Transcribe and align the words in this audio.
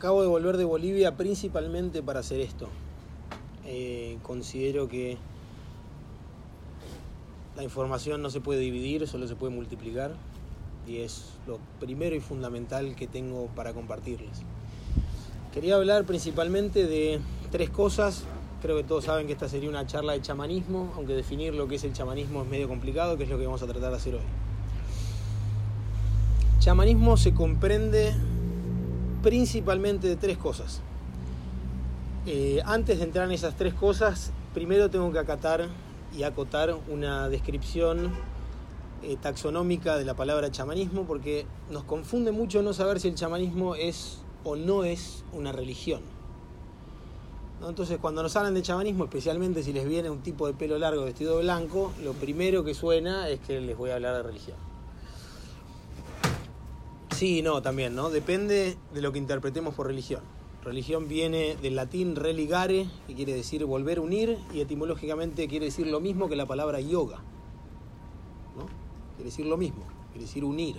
Acabo 0.00 0.22
de 0.22 0.28
volver 0.28 0.56
de 0.56 0.64
Bolivia 0.64 1.14
principalmente 1.14 2.02
para 2.02 2.20
hacer 2.20 2.40
esto. 2.40 2.70
Eh, 3.66 4.16
considero 4.22 4.88
que 4.88 5.18
la 7.54 7.62
información 7.64 8.22
no 8.22 8.30
se 8.30 8.40
puede 8.40 8.60
dividir, 8.60 9.06
solo 9.06 9.28
se 9.28 9.36
puede 9.36 9.54
multiplicar 9.54 10.14
y 10.88 11.00
es 11.00 11.34
lo 11.46 11.58
primero 11.80 12.16
y 12.16 12.20
fundamental 12.20 12.96
que 12.96 13.08
tengo 13.08 13.48
para 13.48 13.74
compartirles. 13.74 14.40
Quería 15.52 15.74
hablar 15.74 16.06
principalmente 16.06 16.86
de 16.86 17.20
tres 17.50 17.68
cosas. 17.68 18.24
Creo 18.62 18.78
que 18.78 18.84
todos 18.84 19.04
saben 19.04 19.26
que 19.26 19.34
esta 19.34 19.50
sería 19.50 19.68
una 19.68 19.86
charla 19.86 20.14
de 20.14 20.22
chamanismo, 20.22 20.94
aunque 20.96 21.12
definir 21.12 21.54
lo 21.54 21.68
que 21.68 21.74
es 21.74 21.84
el 21.84 21.92
chamanismo 21.92 22.40
es 22.40 22.48
medio 22.48 22.68
complicado, 22.68 23.18
que 23.18 23.24
es 23.24 23.28
lo 23.28 23.36
que 23.36 23.44
vamos 23.44 23.62
a 23.62 23.66
tratar 23.66 23.90
de 23.90 23.96
hacer 23.98 24.14
hoy. 24.14 24.22
Chamanismo 26.58 27.18
se 27.18 27.34
comprende 27.34 28.14
principalmente 29.22 30.08
de 30.08 30.16
tres 30.16 30.38
cosas. 30.38 30.80
Eh, 32.26 32.60
antes 32.64 32.98
de 32.98 33.04
entrar 33.04 33.26
en 33.26 33.32
esas 33.32 33.56
tres 33.56 33.74
cosas, 33.74 34.32
primero 34.52 34.90
tengo 34.90 35.10
que 35.12 35.18
acatar 35.18 35.68
y 36.16 36.22
acotar 36.22 36.76
una 36.88 37.28
descripción 37.28 38.10
eh, 39.02 39.16
taxonómica 39.20 39.96
de 39.96 40.04
la 40.04 40.14
palabra 40.14 40.50
chamanismo, 40.50 41.04
porque 41.04 41.46
nos 41.70 41.84
confunde 41.84 42.32
mucho 42.32 42.62
no 42.62 42.72
saber 42.72 43.00
si 43.00 43.08
el 43.08 43.14
chamanismo 43.14 43.74
es 43.74 44.18
o 44.44 44.56
no 44.56 44.84
es 44.84 45.24
una 45.32 45.52
religión. 45.52 46.02
Entonces, 47.66 47.98
cuando 47.98 48.22
nos 48.22 48.34
hablan 48.36 48.54
de 48.54 48.62
chamanismo, 48.62 49.04
especialmente 49.04 49.62
si 49.62 49.72
les 49.72 49.86
viene 49.86 50.08
un 50.08 50.20
tipo 50.20 50.46
de 50.46 50.54
pelo 50.54 50.78
largo 50.78 51.04
vestido 51.04 51.36
de 51.36 51.42
blanco, 51.42 51.92
lo 52.02 52.14
primero 52.14 52.64
que 52.64 52.72
suena 52.72 53.28
es 53.28 53.40
que 53.40 53.60
les 53.60 53.76
voy 53.76 53.90
a 53.90 53.96
hablar 53.96 54.14
de 54.16 54.22
religión. 54.22 54.69
Sí, 57.20 57.42
no, 57.42 57.60
también, 57.60 57.94
¿no? 57.94 58.08
Depende 58.08 58.78
de 58.94 59.02
lo 59.02 59.12
que 59.12 59.18
interpretemos 59.18 59.74
por 59.74 59.86
religión. 59.86 60.22
Religión 60.64 61.06
viene 61.06 61.54
del 61.56 61.76
latín 61.76 62.16
religare, 62.16 62.86
que 63.06 63.14
quiere 63.14 63.34
decir 63.34 63.62
volver 63.66 63.98
a 63.98 64.00
unir, 64.00 64.38
y 64.54 64.62
etimológicamente 64.62 65.46
quiere 65.46 65.66
decir 65.66 65.86
lo 65.86 66.00
mismo 66.00 66.30
que 66.30 66.36
la 66.36 66.46
palabra 66.46 66.80
yoga. 66.80 67.18
¿no? 68.56 68.64
Quiere 69.16 69.24
decir 69.24 69.44
lo 69.44 69.58
mismo, 69.58 69.82
quiere 70.12 70.24
decir 70.24 70.44
unir. 70.44 70.76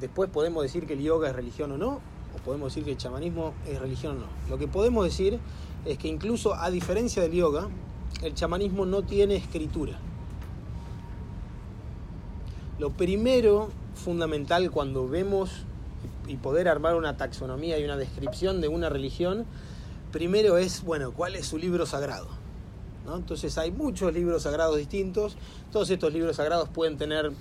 Después 0.00 0.28
podemos 0.28 0.64
decir 0.64 0.88
que 0.88 0.94
el 0.94 1.02
yoga 1.02 1.28
es 1.28 1.36
religión 1.36 1.70
o 1.70 1.78
no, 1.78 2.00
o 2.34 2.44
podemos 2.44 2.74
decir 2.74 2.84
que 2.84 2.90
el 2.90 2.96
chamanismo 2.96 3.54
es 3.64 3.78
religión 3.80 4.16
o 4.16 4.20
no. 4.22 4.26
Lo 4.50 4.58
que 4.58 4.66
podemos 4.66 5.04
decir 5.04 5.38
es 5.84 5.98
que 5.98 6.08
incluso 6.08 6.52
a 6.52 6.68
diferencia 6.68 7.22
del 7.22 7.30
yoga, 7.30 7.68
el 8.22 8.34
chamanismo 8.34 8.84
no 8.86 9.02
tiene 9.04 9.36
escritura. 9.36 10.00
Lo 12.80 12.90
primero 12.90 13.70
fundamental 13.96 14.70
cuando 14.70 15.08
vemos 15.08 15.50
y 16.28 16.36
poder 16.36 16.68
armar 16.68 16.94
una 16.94 17.16
taxonomía 17.16 17.78
y 17.78 17.84
una 17.84 17.96
descripción 17.96 18.60
de 18.60 18.68
una 18.68 18.88
religión, 18.88 19.46
primero 20.12 20.58
es, 20.58 20.82
bueno, 20.84 21.12
¿cuál 21.12 21.34
es 21.34 21.46
su 21.46 21.58
libro 21.58 21.86
sagrado? 21.86 22.28
Entonces 23.14 23.56
hay 23.58 23.70
muchos 23.70 24.12
libros 24.12 24.42
sagrados 24.42 24.76
distintos, 24.76 25.36
todos 25.70 25.90
estos 25.90 26.12
libros 26.12 26.36
sagrados 26.36 26.68
pueden 26.68 26.96
tener 26.96 27.32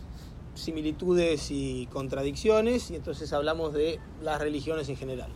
similitudes 0.54 1.50
y 1.50 1.88
contradicciones, 1.92 2.92
y 2.92 2.96
entonces 2.96 3.34
hablamos 3.34 3.74
de 3.74 4.00
las 4.24 4.40
religiones 4.40 4.88
en 4.90 4.96
general. 4.96 5.30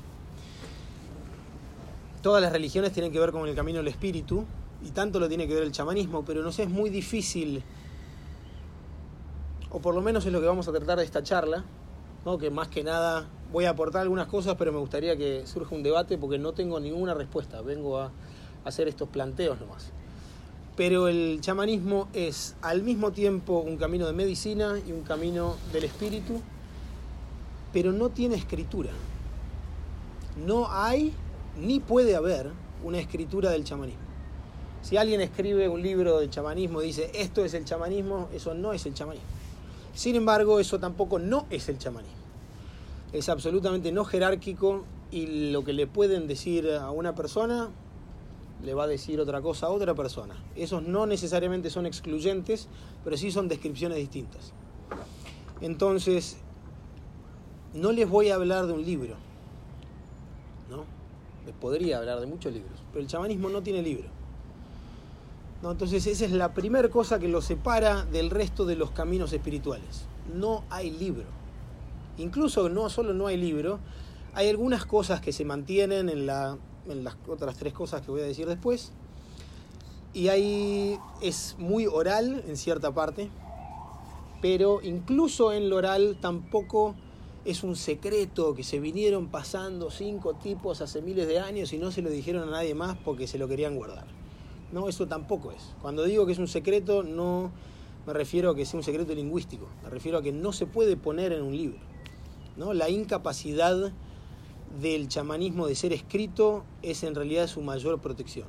Todas 2.21 2.41
las 2.41 2.51
religiones 2.51 2.91
tienen 2.91 3.11
que 3.11 3.19
ver 3.19 3.31
con 3.31 3.47
el 3.47 3.55
camino 3.55 3.79
del 3.79 3.87
espíritu, 3.87 4.45
y 4.85 4.91
tanto 4.91 5.19
lo 5.19 5.27
tiene 5.27 5.47
que 5.47 5.55
ver 5.55 5.63
el 5.63 5.71
chamanismo, 5.71 6.23
pero 6.23 6.41
nos 6.41 6.59
es 6.59 6.69
muy 6.69 6.89
difícil 6.89 7.63
o 9.71 9.79
por 9.79 9.93
lo 9.93 10.01
menos 10.01 10.25
es 10.25 10.31
lo 10.31 10.41
que 10.41 10.47
vamos 10.47 10.67
a 10.67 10.71
tratar 10.71 10.97
de 10.99 11.05
esta 11.05 11.23
charla, 11.23 11.63
¿no? 12.25 12.37
que 12.37 12.49
más 12.49 12.67
que 12.67 12.83
nada 12.83 13.27
voy 13.51 13.65
a 13.65 13.71
aportar 13.71 14.01
algunas 14.01 14.27
cosas, 14.27 14.55
pero 14.57 14.71
me 14.71 14.79
gustaría 14.79 15.15
que 15.17 15.45
surja 15.45 15.75
un 15.75 15.83
debate 15.83 16.17
porque 16.17 16.37
no 16.37 16.53
tengo 16.53 16.79
ninguna 16.79 17.13
respuesta, 17.13 17.61
vengo 17.61 17.99
a 17.99 18.11
hacer 18.65 18.87
estos 18.87 19.09
planteos 19.09 19.59
nomás. 19.59 19.91
Pero 20.75 21.07
el 21.07 21.39
chamanismo 21.41 22.07
es 22.13 22.55
al 22.61 22.83
mismo 22.83 23.11
tiempo 23.11 23.59
un 23.59 23.77
camino 23.77 24.07
de 24.07 24.13
medicina 24.13 24.79
y 24.87 24.91
un 24.91 25.01
camino 25.01 25.55
del 25.73 25.83
espíritu, 25.83 26.41
pero 27.73 27.91
no 27.91 28.09
tiene 28.09 28.35
escritura. 28.35 28.91
No 30.45 30.71
hay 30.71 31.13
ni 31.59 31.79
puede 31.79 32.15
haber 32.15 32.51
una 32.83 32.99
escritura 32.99 33.51
del 33.51 33.65
chamanismo. 33.65 34.09
Si 34.81 34.95
alguien 34.95 35.19
escribe 35.19 35.67
un 35.67 35.81
libro 35.81 36.19
de 36.19 36.29
chamanismo 36.29 36.81
y 36.81 36.87
dice 36.87 37.11
esto 37.13 37.43
es 37.43 37.53
el 37.53 37.65
chamanismo, 37.65 38.29
eso 38.33 38.53
no 38.53 38.71
es 38.71 38.85
el 38.85 38.93
chamanismo. 38.93 39.27
Sin 39.99 40.15
embargo, 40.15 40.61
eso 40.61 40.79
tampoco 40.79 41.19
no 41.19 41.45
es 41.49 41.67
el 41.67 41.77
chamanismo. 41.77 42.15
Es 43.11 43.27
absolutamente 43.27 43.91
no 43.91 44.05
jerárquico 44.05 44.85
y 45.11 45.51
lo 45.51 45.65
que 45.65 45.73
le 45.73 45.87
pueden 45.87 46.25
decir 46.25 46.71
a 46.71 46.89
una 46.89 47.15
persona 47.15 47.67
le 48.63 48.73
va 48.73 48.85
a 48.85 48.87
decir 48.87 49.19
otra 49.19 49.41
cosa 49.41 49.65
a 49.65 49.71
otra 49.71 49.95
persona. 49.95 50.41
Esos 50.55 50.83
no 50.83 51.05
necesariamente 51.05 51.69
son 51.69 51.85
excluyentes, 51.85 52.69
pero 53.03 53.17
sí 53.17 53.29
son 53.29 53.49
descripciones 53.49 53.97
distintas. 53.97 54.53
Entonces, 55.59 56.37
no 57.73 57.91
les 57.91 58.09
voy 58.09 58.29
a 58.29 58.35
hablar 58.35 58.67
de 58.67 58.71
un 58.71 58.85
libro, 58.85 59.15
¿no? 60.69 60.85
Les 61.45 61.53
podría 61.55 61.97
hablar 61.97 62.21
de 62.21 62.25
muchos 62.25 62.53
libros, 62.53 62.79
pero 62.93 63.01
el 63.01 63.07
chamanismo 63.07 63.49
no 63.49 63.61
tiene 63.61 63.81
libro. 63.81 64.07
Entonces 65.61 66.07
esa 66.07 66.25
es 66.25 66.31
la 66.31 66.53
primera 66.53 66.89
cosa 66.89 67.19
que 67.19 67.27
lo 67.27 67.41
separa 67.41 68.05
del 68.05 68.29
resto 68.29 68.65
de 68.65 68.75
los 68.75 68.91
caminos 68.91 69.33
espirituales. 69.33 70.05
No 70.33 70.63
hay 70.69 70.89
libro. 70.89 71.25
Incluso 72.17 72.69
no 72.69 72.89
solo 72.89 73.13
no 73.13 73.27
hay 73.27 73.37
libro, 73.37 73.79
hay 74.33 74.49
algunas 74.49 74.85
cosas 74.85 75.21
que 75.21 75.33
se 75.33 75.43
mantienen 75.43 76.07
en, 76.09 76.25
la, 76.25 76.57
en 76.87 77.03
las 77.03 77.17
otras 77.27 77.57
tres 77.57 77.73
cosas 77.73 78.01
que 78.01 78.11
voy 78.11 78.21
a 78.21 78.25
decir 78.25 78.47
después. 78.47 78.93
Y 80.13 80.29
ahí 80.29 80.97
es 81.21 81.55
muy 81.59 81.87
oral 81.87 82.43
en 82.47 82.57
cierta 82.57 82.93
parte, 82.93 83.29
pero 84.41 84.81
incluso 84.81 85.51
en 85.51 85.69
lo 85.69 85.75
oral 85.75 86.17
tampoco 86.21 86.95
es 87.45 87.63
un 87.63 87.75
secreto 87.75 88.53
que 88.55 88.63
se 88.63 88.79
vinieron 88.79 89.27
pasando 89.27 89.91
cinco 89.91 90.35
tipos 90.35 90.81
hace 90.81 91.01
miles 91.01 91.27
de 91.27 91.39
años 91.39 91.73
y 91.73 91.77
no 91.77 91.91
se 91.91 92.01
lo 92.01 92.09
dijeron 92.09 92.47
a 92.49 92.51
nadie 92.51 92.75
más 92.75 92.97
porque 92.97 93.27
se 93.27 93.37
lo 93.37 93.47
querían 93.47 93.75
guardar. 93.75 94.18
No, 94.71 94.87
eso 94.87 95.07
tampoco 95.07 95.51
es. 95.51 95.75
Cuando 95.81 96.03
digo 96.03 96.25
que 96.25 96.33
es 96.33 96.39
un 96.39 96.47
secreto, 96.47 97.03
no 97.03 97.51
me 98.05 98.13
refiero 98.13 98.51
a 98.51 98.55
que 98.55 98.65
sea 98.65 98.77
un 98.79 98.83
secreto 98.83 99.13
lingüístico, 99.13 99.67
me 99.83 99.89
refiero 99.89 100.17
a 100.19 100.21
que 100.21 100.31
no 100.31 100.51
se 100.53 100.65
puede 100.65 100.95
poner 100.97 101.31
en 101.31 101.43
un 101.43 101.55
libro. 101.55 101.79
¿no? 102.57 102.73
La 102.73 102.89
incapacidad 102.89 103.91
del 104.81 105.07
chamanismo 105.07 105.67
de 105.67 105.75
ser 105.75 105.93
escrito 105.93 106.63
es 106.81 107.03
en 107.03 107.15
realidad 107.15 107.47
su 107.47 107.61
mayor 107.61 107.99
protección. 107.99 108.47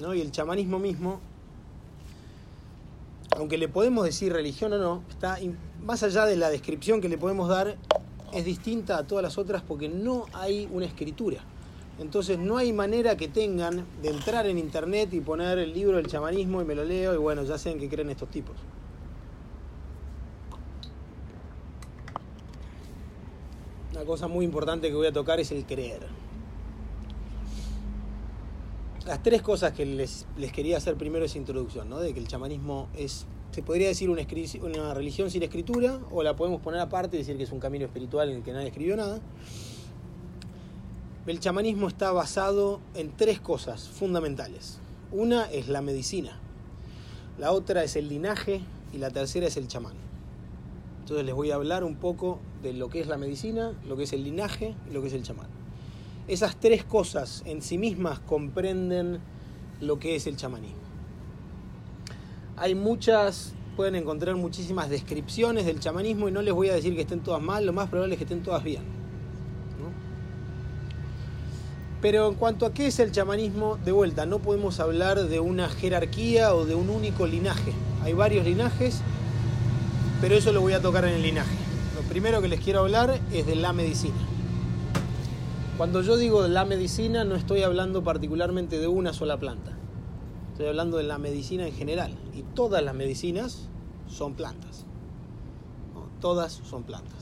¿no? 0.00 0.14
Y 0.14 0.20
el 0.20 0.32
chamanismo 0.32 0.78
mismo, 0.78 1.20
aunque 3.36 3.58
le 3.58 3.68
podemos 3.68 4.04
decir 4.04 4.32
religión 4.32 4.72
o 4.72 4.78
no, 4.78 5.04
está 5.08 5.38
más 5.82 6.02
allá 6.02 6.24
de 6.24 6.36
la 6.36 6.50
descripción 6.50 7.00
que 7.00 7.08
le 7.08 7.18
podemos 7.18 7.48
dar, 7.48 7.76
es 8.32 8.44
distinta 8.44 8.98
a 8.98 9.06
todas 9.06 9.22
las 9.22 9.38
otras 9.38 9.62
porque 9.62 9.88
no 9.88 10.26
hay 10.32 10.68
una 10.72 10.86
escritura. 10.86 11.44
Entonces 12.00 12.38
no 12.38 12.56
hay 12.56 12.72
manera 12.72 13.18
que 13.18 13.28
tengan 13.28 13.86
de 14.00 14.08
entrar 14.08 14.46
en 14.46 14.56
internet 14.56 15.12
y 15.12 15.20
poner 15.20 15.58
el 15.58 15.74
libro 15.74 15.98
del 15.98 16.06
chamanismo 16.06 16.62
y 16.62 16.64
me 16.64 16.74
lo 16.74 16.82
leo 16.82 17.14
y 17.14 17.18
bueno, 17.18 17.44
ya 17.44 17.58
sé 17.58 17.70
en 17.70 17.78
qué 17.78 17.90
creen 17.90 18.08
estos 18.08 18.30
tipos. 18.30 18.56
Una 23.92 24.06
cosa 24.06 24.28
muy 24.28 24.46
importante 24.46 24.88
que 24.88 24.94
voy 24.94 25.08
a 25.08 25.12
tocar 25.12 25.40
es 25.40 25.52
el 25.52 25.66
creer. 25.66 26.00
Las 29.04 29.22
tres 29.22 29.42
cosas 29.42 29.72
que 29.72 29.84
les, 29.84 30.26
quería 30.54 30.78
hacer 30.78 30.96
primero 30.96 31.26
esa 31.26 31.36
introducción, 31.36 31.90
¿no? 31.90 32.00
De 32.00 32.14
que 32.14 32.20
el 32.20 32.28
chamanismo 32.28 32.88
es, 32.96 33.26
se 33.50 33.62
podría 33.62 33.88
decir 33.88 34.08
una, 34.08 34.22
una 34.62 34.94
religión 34.94 35.30
sin 35.30 35.42
escritura, 35.42 36.00
o 36.10 36.22
la 36.22 36.34
podemos 36.34 36.62
poner 36.62 36.80
aparte 36.80 37.16
y 37.16 37.18
decir 37.18 37.36
que 37.36 37.42
es 37.42 37.52
un 37.52 37.60
camino 37.60 37.84
espiritual 37.84 38.30
en 38.30 38.36
el 38.36 38.42
que 38.42 38.52
nadie 38.52 38.68
escribió 38.68 38.96
nada. 38.96 39.20
El 41.30 41.38
chamanismo 41.38 41.86
está 41.86 42.10
basado 42.10 42.80
en 42.96 43.16
tres 43.16 43.38
cosas 43.38 43.88
fundamentales. 43.88 44.80
Una 45.12 45.44
es 45.44 45.68
la 45.68 45.80
medicina, 45.80 46.32
la 47.38 47.52
otra 47.52 47.84
es 47.84 47.94
el 47.94 48.08
linaje 48.08 48.62
y 48.92 48.98
la 48.98 49.10
tercera 49.10 49.46
es 49.46 49.56
el 49.56 49.68
chamán. 49.68 49.94
Entonces 50.98 51.24
les 51.24 51.32
voy 51.32 51.52
a 51.52 51.54
hablar 51.54 51.84
un 51.84 51.94
poco 51.94 52.40
de 52.64 52.72
lo 52.72 52.88
que 52.88 53.00
es 53.00 53.06
la 53.06 53.16
medicina, 53.16 53.72
lo 53.86 53.96
que 53.96 54.02
es 54.02 54.12
el 54.12 54.24
linaje 54.24 54.74
y 54.90 54.92
lo 54.92 55.02
que 55.02 55.06
es 55.06 55.14
el 55.14 55.22
chamán. 55.22 55.46
Esas 56.26 56.58
tres 56.58 56.82
cosas 56.82 57.44
en 57.46 57.62
sí 57.62 57.78
mismas 57.78 58.18
comprenden 58.18 59.20
lo 59.80 60.00
que 60.00 60.16
es 60.16 60.26
el 60.26 60.36
chamanismo. 60.36 60.80
Hay 62.56 62.74
muchas, 62.74 63.54
pueden 63.76 63.94
encontrar 63.94 64.34
muchísimas 64.34 64.90
descripciones 64.90 65.64
del 65.64 65.78
chamanismo 65.78 66.28
y 66.28 66.32
no 66.32 66.42
les 66.42 66.54
voy 66.54 66.70
a 66.70 66.74
decir 66.74 66.96
que 66.96 67.02
estén 67.02 67.20
todas 67.20 67.40
mal, 67.40 67.64
lo 67.64 67.72
más 67.72 67.88
probable 67.88 68.14
es 68.14 68.18
que 68.18 68.24
estén 68.24 68.42
todas 68.42 68.64
bien. 68.64 68.99
Pero 72.00 72.28
en 72.28 72.34
cuanto 72.34 72.64
a 72.64 72.72
qué 72.72 72.86
es 72.86 72.98
el 72.98 73.12
chamanismo, 73.12 73.76
de 73.84 73.92
vuelta, 73.92 74.24
no 74.24 74.38
podemos 74.38 74.80
hablar 74.80 75.24
de 75.24 75.40
una 75.40 75.68
jerarquía 75.68 76.54
o 76.54 76.64
de 76.64 76.74
un 76.74 76.88
único 76.88 77.26
linaje. 77.26 77.72
Hay 78.02 78.14
varios 78.14 78.44
linajes, 78.46 79.02
pero 80.20 80.34
eso 80.34 80.52
lo 80.52 80.62
voy 80.62 80.72
a 80.72 80.80
tocar 80.80 81.04
en 81.04 81.14
el 81.14 81.22
linaje. 81.22 81.56
Lo 81.94 82.02
primero 82.08 82.40
que 82.40 82.48
les 82.48 82.60
quiero 82.60 82.80
hablar 82.80 83.20
es 83.32 83.46
de 83.46 83.54
la 83.54 83.74
medicina. 83.74 84.16
Cuando 85.76 86.02
yo 86.02 86.16
digo 86.16 86.46
la 86.46 86.64
medicina 86.64 87.24
no 87.24 87.34
estoy 87.36 87.62
hablando 87.62 88.02
particularmente 88.02 88.78
de 88.78 88.86
una 88.86 89.12
sola 89.12 89.38
planta. 89.38 89.72
Estoy 90.52 90.68
hablando 90.68 90.96
de 90.96 91.04
la 91.04 91.18
medicina 91.18 91.66
en 91.66 91.74
general. 91.74 92.14
Y 92.34 92.42
todas 92.54 92.82
las 92.82 92.94
medicinas 92.94 93.68
son 94.06 94.34
plantas. 94.34 94.84
Todas 96.20 96.60
son 96.64 96.82
plantas. 96.82 97.19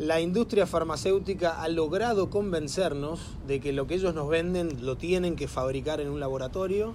La 0.00 0.18
industria 0.18 0.66
farmacéutica 0.66 1.60
ha 1.60 1.68
logrado 1.68 2.30
convencernos 2.30 3.20
de 3.46 3.60
que 3.60 3.74
lo 3.74 3.86
que 3.86 3.96
ellos 3.96 4.14
nos 4.14 4.30
venden 4.30 4.86
lo 4.86 4.96
tienen 4.96 5.36
que 5.36 5.46
fabricar 5.46 6.00
en 6.00 6.08
un 6.08 6.20
laboratorio 6.20 6.94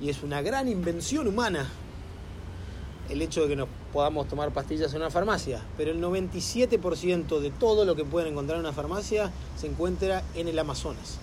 y 0.00 0.10
es 0.10 0.22
una 0.22 0.40
gran 0.40 0.68
invención 0.68 1.26
humana 1.26 1.68
el 3.08 3.20
hecho 3.20 3.42
de 3.42 3.48
que 3.48 3.56
nos 3.56 3.68
podamos 3.92 4.28
tomar 4.28 4.52
pastillas 4.52 4.92
en 4.92 5.00
una 5.00 5.10
farmacia, 5.10 5.60
pero 5.76 5.90
el 5.90 6.00
97% 6.00 7.40
de 7.40 7.50
todo 7.50 7.84
lo 7.84 7.96
que 7.96 8.04
pueden 8.04 8.30
encontrar 8.30 8.60
en 8.60 8.64
una 8.64 8.72
farmacia 8.72 9.32
se 9.56 9.66
encuentra 9.66 10.22
en 10.36 10.46
el 10.46 10.56
Amazonas. 10.56 11.18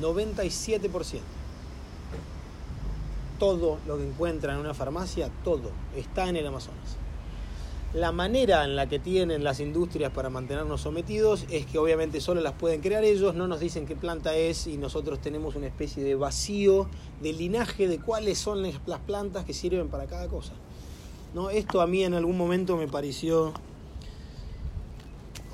97%. 0.00 1.20
Todo 3.38 3.78
lo 3.86 3.96
que 3.96 4.08
encuentran 4.08 4.56
en 4.56 4.62
una 4.62 4.74
farmacia, 4.74 5.30
todo, 5.44 5.70
está 5.94 6.28
en 6.28 6.34
el 6.34 6.48
Amazonas. 6.48 7.03
La 7.94 8.10
manera 8.10 8.64
en 8.64 8.74
la 8.74 8.88
que 8.88 8.98
tienen 8.98 9.44
las 9.44 9.60
industrias 9.60 10.10
para 10.10 10.28
mantenernos 10.28 10.80
sometidos 10.80 11.46
es 11.48 11.64
que 11.64 11.78
obviamente 11.78 12.20
solo 12.20 12.40
las 12.40 12.54
pueden 12.54 12.80
crear 12.80 13.04
ellos, 13.04 13.36
no 13.36 13.46
nos 13.46 13.60
dicen 13.60 13.86
qué 13.86 13.94
planta 13.94 14.34
es 14.34 14.66
y 14.66 14.76
nosotros 14.78 15.20
tenemos 15.20 15.54
una 15.54 15.68
especie 15.68 16.02
de 16.02 16.16
vacío 16.16 16.88
de 17.22 17.32
linaje 17.32 17.86
de 17.86 18.00
cuáles 18.00 18.38
son 18.38 18.64
las 18.64 18.98
plantas 18.98 19.44
que 19.44 19.54
sirven 19.54 19.86
para 19.86 20.06
cada 20.06 20.26
cosa. 20.26 20.54
¿No? 21.34 21.50
Esto 21.50 21.80
a 21.80 21.86
mí 21.86 22.02
en 22.02 22.14
algún 22.14 22.36
momento 22.36 22.76
me 22.76 22.88
pareció 22.88 23.52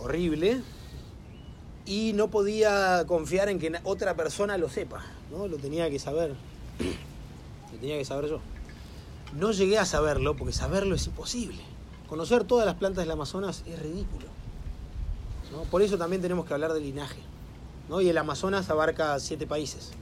horrible 0.03 0.63
y 1.85 2.15
no 2.15 2.31
podía 2.31 3.05
confiar 3.07 3.51
en 3.51 3.59
que 3.59 3.71
otra 3.85 4.17
persona 4.17 4.57
lo 4.57 4.71
sepa, 4.71 5.05
¿no? 5.31 5.47
Lo 5.47 5.59
tenía 5.59 5.91
que 5.91 5.99
saber. 5.99 6.35
Lo 7.71 7.79
tenía 7.79 7.99
que 7.99 8.05
saber 8.07 8.31
yo. 8.31 8.41
No 9.39 9.53
llegué 9.53 9.79
a 9.79 9.85
saberlo 9.85 10.39
porque 10.39 10.55
saberlo 10.55 10.95
es 10.95 11.07
imposible 11.07 11.70
Conocer 12.11 12.43
todas 12.43 12.67
las 12.67 12.75
plantas 12.75 13.05
del 13.05 13.13
Amazonas 13.13 13.63
es 13.69 13.79
ridículo. 13.81 14.27
Por 15.71 15.81
eso 15.81 15.97
también 15.97 16.21
tenemos 16.21 16.45
que 16.45 16.53
hablar 16.53 16.73
del 16.73 16.83
linaje. 16.83 17.21
¿no? 17.89 18.01
Y 18.01 18.09
el 18.09 18.19
Amazonas 18.19 18.69
abarca 18.69 19.17
siete 19.21 19.47
países. 19.47 19.93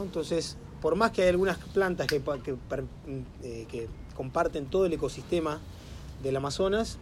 Entonces, 0.00 0.56
por 0.80 0.94
más 0.94 1.10
que 1.10 1.22
hay 1.22 1.30
algunas 1.30 1.58
plantas 1.58 2.06
que, 2.06 2.22
eh, 3.42 3.66
que, 3.68 3.88
comparten 4.14 4.66
todo 4.66 4.86
el 4.86 4.92
ecosistema 4.92 5.58
del 6.22 6.36
Amazonas, 6.36 6.98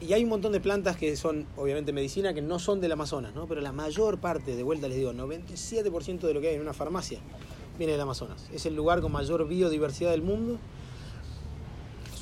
y 0.00 0.14
hay 0.14 0.24
un 0.24 0.30
montón 0.30 0.52
de 0.52 0.60
plantas 0.60 0.96
que 0.96 1.14
son, 1.16 1.46
obviamente, 1.56 1.92
medicina, 1.92 2.32
que 2.32 2.40
no 2.40 2.58
son 2.58 2.80
del 2.80 2.92
Amazonas, 2.92 3.34
¿no? 3.34 3.46
pero 3.46 3.60
la 3.60 3.72
mayor 3.72 4.18
parte, 4.18 4.56
de 4.56 4.62
vuelta 4.62 4.88
les 4.88 4.96
digo, 4.96 5.12
97% 5.12 6.20
de 6.20 6.32
lo 6.32 6.40
que 6.40 6.48
hay 6.48 6.54
en 6.54 6.62
una 6.62 6.72
farmacia 6.72 7.18
viene 7.76 7.92
del 7.92 8.00
Amazonas. 8.00 8.48
Es 8.52 8.64
el 8.64 8.74
lugar 8.74 9.00
con 9.02 9.12
mayor 9.12 9.46
biodiversidad 9.46 10.12
del 10.12 10.22
mundo 10.22 10.58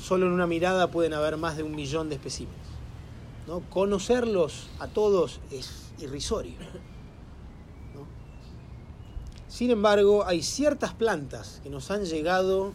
solo 0.01 0.25
en 0.25 0.33
una 0.33 0.47
mirada 0.47 0.89
pueden 0.89 1.13
haber 1.13 1.37
más 1.37 1.57
de 1.57 1.63
un 1.63 1.75
millón 1.75 2.09
de 2.09 2.15
especímenes. 2.15 2.59
¿no? 3.47 3.61
Conocerlos 3.69 4.69
a 4.79 4.87
todos 4.87 5.39
es 5.51 5.91
irrisorio. 5.99 6.55
Sin 9.47 9.69
embargo, 9.69 10.25
hay 10.25 10.43
ciertas 10.43 10.93
plantas 10.93 11.59
que 11.61 11.69
nos 11.69 11.91
han 11.91 12.05
llegado 12.05 12.73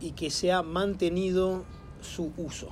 y 0.00 0.12
que 0.12 0.30
se 0.30 0.52
ha 0.52 0.62
mantenido 0.62 1.64
su 2.02 2.32
uso. 2.36 2.68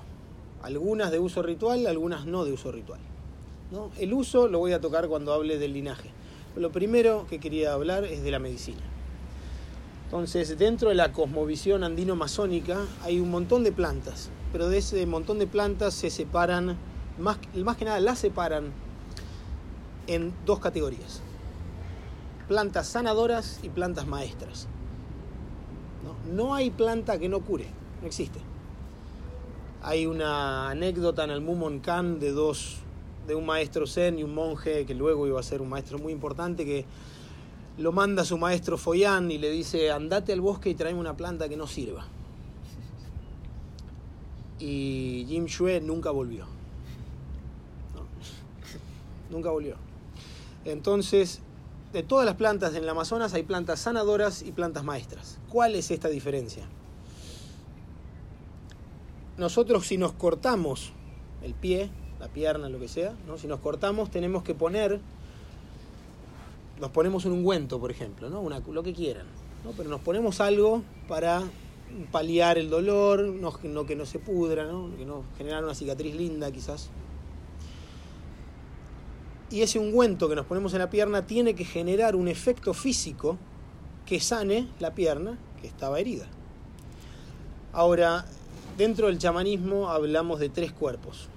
Algunas 0.62 1.11
de 1.11 1.19
uso 1.19 1.43
ritual, 1.43 1.87
algunas 1.87 2.27
no 2.27 2.44
de 2.44 2.53
uso 2.53 2.71
ritual. 2.71 3.00
¿no? 3.71 3.91
El 3.99 4.12
uso 4.12 4.47
lo 4.47 4.59
voy 4.59 4.73
a 4.73 4.81
tocar 4.81 5.09
cuando 5.09 5.32
hable 5.32 5.59
del 5.59 5.73
linaje. 5.73 6.11
lo 6.56 6.71
primero 6.71 7.27
que 7.31 7.41
quería 7.41 7.73
hablar 7.73 8.05
es 8.05 8.23
de 8.23 8.31
la 8.31 8.38
medicina. 8.38 8.90
Entonces, 10.11 10.59
dentro 10.59 10.89
de 10.89 10.97
la 10.97 11.12
cosmovisión 11.12 11.85
andino-masónica 11.85 12.85
hay 13.05 13.21
un 13.21 13.31
montón 13.31 13.62
de 13.62 13.71
plantas, 13.71 14.29
pero 14.51 14.69
de 14.69 14.79
ese 14.79 15.07
montón 15.07 15.39
de 15.39 15.47
plantas 15.47 15.95
se 15.95 16.11
separan, 16.11 16.77
más, 17.17 17.39
más 17.55 17.77
que 17.77 17.85
nada 17.85 18.01
las 18.01 18.19
separan 18.19 18.73
en 20.09 20.35
dos 20.45 20.59
categorías. 20.59 21.23
Plantas 22.49 22.89
sanadoras 22.89 23.61
y 23.62 23.69
plantas 23.69 24.09
maestras. 24.09 24.67
No, 26.29 26.56
hay 26.56 26.71
planta 26.71 27.21
que 27.21 27.29
no 27.29 27.39
cure, 27.43 27.67
no 28.01 28.09
existe. 28.09 28.41
Hay 29.81 30.06
una 30.06 30.71
anécdota 30.71 31.23
en 31.23 31.31
el 31.31 31.41
Mumon 31.41 31.79
Kan 31.79 32.19
de 32.19 32.33
dos, 32.33 32.79
de 33.29 33.37
un 33.37 33.47
maestro 33.47 33.87
zen 33.87 34.19
y 34.19 34.25
un 34.25 34.35
monje 34.35 34.87
que 34.87 34.95
luego 34.97 35.29
iba 35.29 35.39
a 35.39 35.45
ser 35.45 35.63
un 35.63 35.69
maestro 35.69 36.01
muy 36.01 36.13
importante 36.13 36.65
que 36.65 36.85
lo 37.81 37.93
manda 37.93 38.27
su 38.27 38.37
maestro 38.37 38.77
Foyán 38.77 39.31
y 39.31 39.38
le 39.38 39.50
dice, 39.50 39.91
andate 39.91 40.35
al 40.35 40.43
bosque 40.43 40.69
y 40.69 40.75
tráeme 40.75 41.00
una 41.00 41.17
planta 41.17 41.49
que 41.49 41.56
no 41.56 41.67
sirva. 41.67 42.06
Y 44.59 45.25
Jim 45.27 45.47
Shue 45.47 45.81
nunca 45.81 46.11
volvió. 46.11 46.44
nunca 49.31 49.50
volvió. 49.50 49.77
Entonces, 50.67 51.41
de 51.94 52.03
todas 52.03 52.27
las 52.27 52.35
plantas 52.35 52.75
en 52.75 52.82
el 52.82 52.88
Amazonas 52.88 53.32
hay 53.32 53.44
plantas 53.44 53.81
sanadoras 53.81 54.43
y 54.43 54.53
plantas 54.53 54.85
maestras. 54.85 55.38
¿Cuál 55.49 55.75
es 55.75 55.91
esta 55.91 56.09
diferencia? 56.09 56.65
Nosotros 59.38 59.87
si 59.87 59.97
nos 59.97 60.12
cortamos 60.12 60.93
el 61.43 61.55
pie, 61.55 61.88
la 62.19 62.29
pierna, 62.29 62.69
lo 62.69 62.79
que 62.79 62.88
sea, 62.88 63.15
¿no? 63.27 63.38
si 63.38 63.47
nos 63.47 63.61
cortamos 63.61 64.11
tenemos 64.11 64.43
que 64.43 64.55
poner 64.55 65.00
nos 66.81 66.91
ponemos 66.91 67.25
un 67.27 67.32
ungüento, 67.32 67.79
por 67.79 67.91
ejemplo, 67.91 68.31
¿no? 68.31 68.49
lo 68.49 68.82
que 68.82 68.94
quieran, 68.94 69.27
¿no? 69.65 69.73
pero 69.77 69.91
nos 69.91 70.00
ponemos 70.00 70.41
algo 70.41 70.82
para 71.09 71.43
paliar 72.11 72.56
el 72.56 72.71
dolor, 72.71 73.23
no, 73.25 73.53
que 73.87 73.97
no 73.97 74.06
se 74.06 74.19
pudra, 74.19 74.65
¿no? 74.65 74.91
que 74.97 75.05
no 75.05 75.25
generar 75.37 75.62
una 75.62 75.75
cicatriz 75.75 76.15
linda 76.15 76.50
quizás. 76.50 76.91
Y 79.50 79.62
ese 79.62 79.79
ungüento 79.79 80.29
que 80.29 80.37
nos 80.37 80.47
ponemos 80.47 80.73
en 80.73 80.79
la 80.79 80.91
pierna 80.91 81.27
tiene 81.27 81.55
que 81.55 81.65
generar 81.65 82.15
un 82.15 82.29
efecto 82.29 82.73
físico 82.73 83.37
que 84.06 84.21
sane 84.21 84.69
la 84.79 84.94
pierna 84.94 85.38
que 85.61 85.67
estaba 85.67 85.99
herida. 85.99 86.27
Ahora, 87.73 88.25
dentro 88.79 89.09
del 89.09 89.19
chamanismo 89.19 89.91
hablamos 89.91 90.38
de 90.38 90.49
tres 90.49 90.73
cuerpos. 90.73 91.29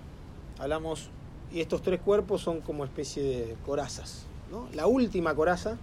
Hablamos, 0.59 1.09
y 1.51 1.59
estos 1.59 1.81
tres 1.81 1.99
cuerpos 1.99 2.41
son 2.41 2.61
como 2.61 2.85
especie 2.85 3.23
de 3.23 3.55
corazas. 3.65 4.27
La 4.73 4.87
última 4.87 5.33
coraza, 5.35 5.77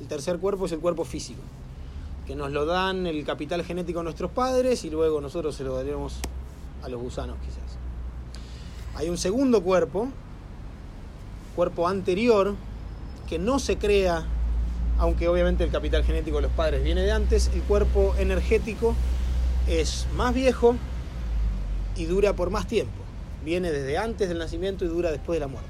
el 0.00 0.08
tercer 0.08 0.38
cuerpo 0.38 0.66
es 0.66 0.72
el 0.72 0.78
cuerpo 0.78 1.04
físico, 1.04 1.40
que 2.26 2.34
nos 2.34 2.50
lo 2.50 2.66
dan 2.66 3.06
el 3.06 3.24
capital 3.24 3.64
genético 3.64 4.00
a 4.00 4.02
nuestros 4.02 4.30
padres 4.30 4.84
y 4.84 4.90
luego 4.90 5.20
nosotros 5.20 5.54
se 5.54 5.64
lo 5.64 5.76
daremos 5.76 6.20
a 6.82 6.88
los 6.88 7.00
gusanos 7.00 7.36
quizás. 7.44 7.78
Hay 8.94 9.10
un 9.10 9.18
segundo 9.18 9.62
cuerpo, 9.62 10.08
cuerpo 11.54 11.88
anterior, 11.88 12.54
que 13.28 13.38
no 13.38 13.58
se 13.58 13.76
crea, 13.76 14.24
aunque 14.98 15.28
obviamente 15.28 15.64
el 15.64 15.70
capital 15.70 16.04
genético 16.04 16.36
de 16.36 16.42
los 16.42 16.52
padres 16.52 16.82
viene 16.82 17.02
de 17.02 17.12
antes, 17.12 17.50
el 17.52 17.62
cuerpo 17.62 18.14
energético 18.18 18.94
es 19.66 20.06
más 20.16 20.32
viejo 20.32 20.76
y 21.96 22.04
dura 22.04 22.34
por 22.34 22.50
más 22.50 22.66
tiempo. 22.66 23.02
Viene 23.44 23.70
desde 23.70 23.98
antes 23.98 24.28
del 24.28 24.38
nacimiento 24.38 24.84
y 24.84 24.88
dura 24.88 25.10
después 25.10 25.36
de 25.36 25.40
la 25.40 25.48
muerte. 25.48 25.68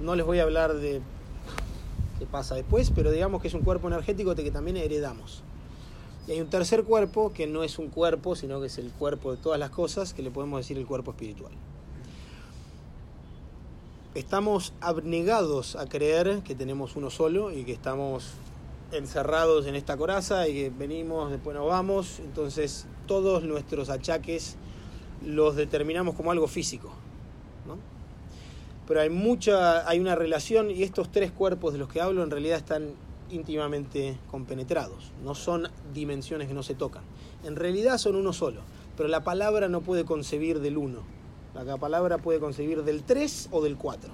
No 0.00 0.14
les 0.14 0.26
voy 0.26 0.38
a 0.38 0.42
hablar 0.42 0.74
de 0.74 1.00
pasa 2.26 2.54
después, 2.54 2.90
pero 2.90 3.10
digamos 3.10 3.42
que 3.42 3.48
es 3.48 3.54
un 3.54 3.62
cuerpo 3.62 3.88
energético 3.88 4.34
de 4.34 4.44
que 4.44 4.50
también 4.50 4.76
heredamos. 4.76 5.42
Y 6.26 6.32
hay 6.32 6.40
un 6.40 6.48
tercer 6.48 6.84
cuerpo 6.84 7.32
que 7.32 7.46
no 7.46 7.64
es 7.64 7.78
un 7.78 7.88
cuerpo, 7.88 8.36
sino 8.36 8.60
que 8.60 8.66
es 8.66 8.78
el 8.78 8.90
cuerpo 8.92 9.32
de 9.32 9.38
todas 9.38 9.58
las 9.58 9.70
cosas, 9.70 10.14
que 10.14 10.22
le 10.22 10.30
podemos 10.30 10.60
decir 10.60 10.78
el 10.78 10.86
cuerpo 10.86 11.10
espiritual. 11.10 11.52
Estamos 14.14 14.72
abnegados 14.80 15.74
a 15.74 15.88
creer 15.88 16.42
que 16.44 16.54
tenemos 16.54 16.96
uno 16.96 17.10
solo 17.10 17.50
y 17.50 17.64
que 17.64 17.72
estamos 17.72 18.34
encerrados 18.92 19.66
en 19.66 19.74
esta 19.74 19.96
coraza 19.96 20.46
y 20.48 20.54
que 20.54 20.70
venimos, 20.70 21.30
después 21.30 21.56
nos 21.56 21.66
vamos, 21.66 22.20
entonces 22.20 22.86
todos 23.06 23.42
nuestros 23.42 23.88
achaques 23.88 24.56
los 25.24 25.56
determinamos 25.56 26.14
como 26.14 26.30
algo 26.30 26.46
físico. 26.46 26.92
¿no? 27.66 27.91
Pero 28.86 29.00
hay 29.00 29.10
mucha, 29.10 29.88
hay 29.88 30.00
una 30.00 30.14
relación 30.14 30.70
y 30.70 30.82
estos 30.82 31.10
tres 31.10 31.30
cuerpos 31.30 31.72
de 31.72 31.78
los 31.78 31.88
que 31.88 32.00
hablo 32.00 32.22
en 32.22 32.30
realidad 32.30 32.58
están 32.58 32.90
íntimamente 33.30 34.18
compenetrados, 34.30 35.12
no 35.24 35.34
son 35.34 35.68
dimensiones 35.94 36.48
que 36.48 36.54
no 36.54 36.62
se 36.62 36.74
tocan. 36.74 37.02
En 37.44 37.56
realidad 37.56 37.98
son 37.98 38.16
uno 38.16 38.32
solo, 38.32 38.60
pero 38.96 39.08
la 39.08 39.24
palabra 39.24 39.68
no 39.68 39.80
puede 39.80 40.04
concebir 40.04 40.60
del 40.60 40.76
uno, 40.76 41.00
la 41.54 41.76
palabra 41.76 42.18
puede 42.18 42.40
concebir 42.40 42.82
del 42.82 43.02
tres 43.02 43.48
o 43.50 43.62
del 43.62 43.76
cuatro, 43.76 44.10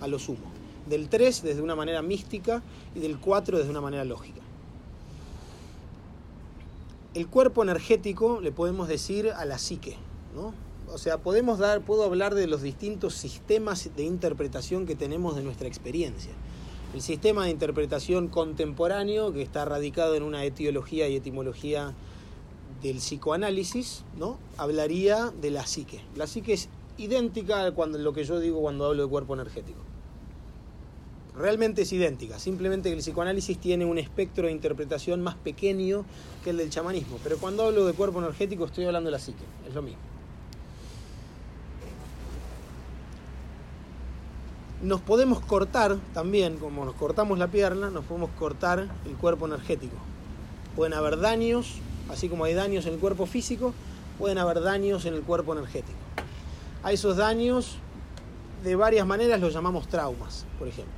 a 0.00 0.06
lo 0.06 0.18
sumo. 0.18 0.50
Del 0.88 1.08
tres 1.08 1.42
desde 1.42 1.62
una 1.62 1.76
manera 1.76 2.02
mística 2.02 2.62
y 2.94 3.00
del 3.00 3.18
cuatro 3.18 3.58
desde 3.58 3.70
una 3.70 3.80
manera 3.80 4.04
lógica. 4.04 4.40
El 7.14 7.26
cuerpo 7.28 7.62
energético 7.62 8.40
le 8.40 8.52
podemos 8.52 8.88
decir 8.88 9.30
a 9.30 9.44
la 9.44 9.58
psique, 9.58 9.96
¿no? 10.34 10.54
O 10.92 10.98
sea, 10.98 11.18
podemos 11.18 11.58
dar, 11.58 11.82
puedo 11.82 12.04
hablar 12.04 12.34
de 12.34 12.46
los 12.46 12.62
distintos 12.62 13.14
sistemas 13.14 13.90
de 13.96 14.04
interpretación 14.04 14.86
que 14.86 14.96
tenemos 14.96 15.36
de 15.36 15.42
nuestra 15.42 15.68
experiencia. 15.68 16.32
El 16.94 17.02
sistema 17.02 17.44
de 17.44 17.50
interpretación 17.50 18.28
contemporáneo, 18.28 19.32
que 19.32 19.42
está 19.42 19.64
radicado 19.64 20.16
en 20.16 20.24
una 20.24 20.44
etiología 20.44 21.08
y 21.08 21.16
etimología 21.16 21.94
del 22.82 22.96
psicoanálisis, 22.96 24.04
¿no? 24.18 24.38
hablaría 24.56 25.32
de 25.40 25.50
la 25.50 25.66
psique. 25.66 26.00
La 26.16 26.26
psique 26.26 26.54
es 26.54 26.68
idéntica 26.98 27.64
a 27.64 27.72
cuando, 27.72 27.98
lo 27.98 28.12
que 28.12 28.24
yo 28.24 28.40
digo 28.40 28.60
cuando 28.60 28.86
hablo 28.86 29.04
de 29.04 29.08
cuerpo 29.08 29.34
energético. 29.34 29.78
Realmente 31.36 31.82
es 31.82 31.92
idéntica, 31.92 32.40
simplemente 32.40 32.88
que 32.88 32.96
el 32.96 33.00
psicoanálisis 33.00 33.58
tiene 33.58 33.84
un 33.84 33.98
espectro 33.98 34.46
de 34.46 34.52
interpretación 34.52 35.22
más 35.22 35.36
pequeño 35.36 36.04
que 36.42 36.50
el 36.50 36.56
del 36.56 36.70
chamanismo. 36.70 37.18
Pero 37.22 37.38
cuando 37.38 37.64
hablo 37.64 37.86
de 37.86 37.92
cuerpo 37.92 38.18
energético 38.18 38.64
estoy 38.64 38.84
hablando 38.84 39.08
de 39.08 39.12
la 39.12 39.20
psique, 39.20 39.44
es 39.66 39.74
lo 39.74 39.80
mismo. 39.80 40.09
Nos 44.82 45.00
podemos 45.00 45.40
cortar 45.40 45.98
también, 46.14 46.56
como 46.56 46.84
nos 46.84 46.94
cortamos 46.94 47.38
la 47.38 47.48
pierna, 47.48 47.90
nos 47.90 48.04
podemos 48.04 48.30
cortar 48.38 48.88
el 49.04 49.16
cuerpo 49.16 49.46
energético. 49.46 49.96
Pueden 50.74 50.94
haber 50.94 51.18
daños, 51.18 51.74
así 52.08 52.28
como 52.28 52.44
hay 52.44 52.54
daños 52.54 52.86
en 52.86 52.94
el 52.94 52.98
cuerpo 52.98 53.26
físico, 53.26 53.74
pueden 54.18 54.38
haber 54.38 54.62
daños 54.62 55.04
en 55.04 55.14
el 55.14 55.22
cuerpo 55.22 55.52
energético. 55.52 55.98
A 56.82 56.92
esos 56.92 57.16
daños, 57.16 57.76
de 58.64 58.74
varias 58.76 59.06
maneras, 59.06 59.40
los 59.40 59.52
llamamos 59.52 59.88
traumas, 59.88 60.46
por 60.58 60.68
ejemplo. 60.68 60.94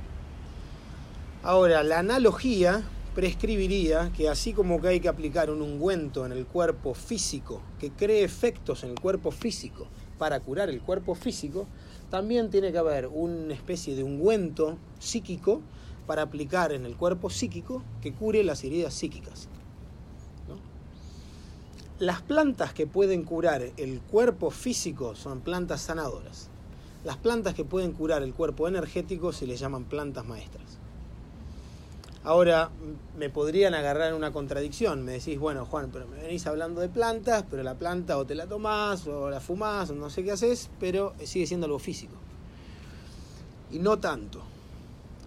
Ahora, 1.43 1.83
la 1.83 1.99
analogía 1.99 2.83
prescribiría 3.15 4.11
que 4.15 4.29
así 4.29 4.53
como 4.53 4.81
que 4.81 4.87
hay 4.87 4.99
que 4.99 5.09
aplicar 5.09 5.49
un 5.49 5.61
ungüento 5.61 6.25
en 6.25 6.31
el 6.31 6.45
cuerpo 6.45 6.93
físico 6.93 7.61
que 7.79 7.91
cree 7.91 8.23
efectos 8.23 8.83
en 8.83 8.91
el 8.91 8.99
cuerpo 8.99 9.29
físico 9.29 9.87
para 10.17 10.39
curar 10.39 10.69
el 10.69 10.81
cuerpo 10.81 11.15
físico, 11.15 11.67
también 12.13 12.51
tiene 12.51 12.71
que 12.71 12.77
haber 12.77 13.07
una 13.07 13.55
especie 13.55 13.95
de 13.95 14.03
ungüento 14.03 14.77
psíquico 14.99 15.61
para 16.05 16.21
aplicar 16.21 16.71
en 16.71 16.85
el 16.85 16.95
cuerpo 16.95 17.31
psíquico 17.31 17.81
que 18.03 18.13
cure 18.13 18.43
las 18.43 18.63
heridas 18.63 18.93
psíquicas. 18.93 19.49
Las 21.97 22.21
plantas 22.21 22.71
que 22.71 22.85
pueden 22.85 23.23
curar 23.23 23.63
el 23.77 23.99
cuerpo 23.99 24.51
físico 24.51 25.15
son 25.15 25.41
plantas 25.41 25.81
sanadoras. 25.81 26.51
Las 27.03 27.17
plantas 27.17 27.55
que 27.55 27.65
pueden 27.65 27.93
curar 27.93 28.21
el 28.21 28.35
cuerpo 28.35 28.67
energético 28.67 29.33
se 29.33 29.47
les 29.47 29.59
llaman 29.59 29.85
plantas 29.85 30.23
maestras. 30.23 30.72
Ahora, 32.25 32.69
me 33.17 33.29
podrían 33.29 33.73
agarrar 33.73 34.09
en 34.09 34.15
una 34.15 34.31
contradicción. 34.31 35.03
Me 35.03 35.13
decís, 35.13 35.37
bueno, 35.37 35.65
Juan, 35.65 35.89
pero 35.91 36.07
me 36.07 36.21
venís 36.21 36.47
hablando 36.47 36.79
de 36.79 36.87
plantas, 36.87 37.43
pero 37.49 37.63
la 37.63 37.75
planta 37.75 38.17
o 38.17 38.25
te 38.25 38.33
la 38.33 38.47
tomás 38.47 39.05
o 39.07 39.29
la 39.29 39.41
fumás 39.41 39.89
o 39.89 39.95
no 39.95 40.09
sé 40.09 40.23
qué 40.23 40.31
haces, 40.31 40.69
pero 40.79 41.13
sigue 41.21 41.47
siendo 41.47 41.65
algo 41.65 41.79
físico. 41.79 42.13
Y 43.71 43.79
no 43.79 43.99
tanto. 43.99 44.41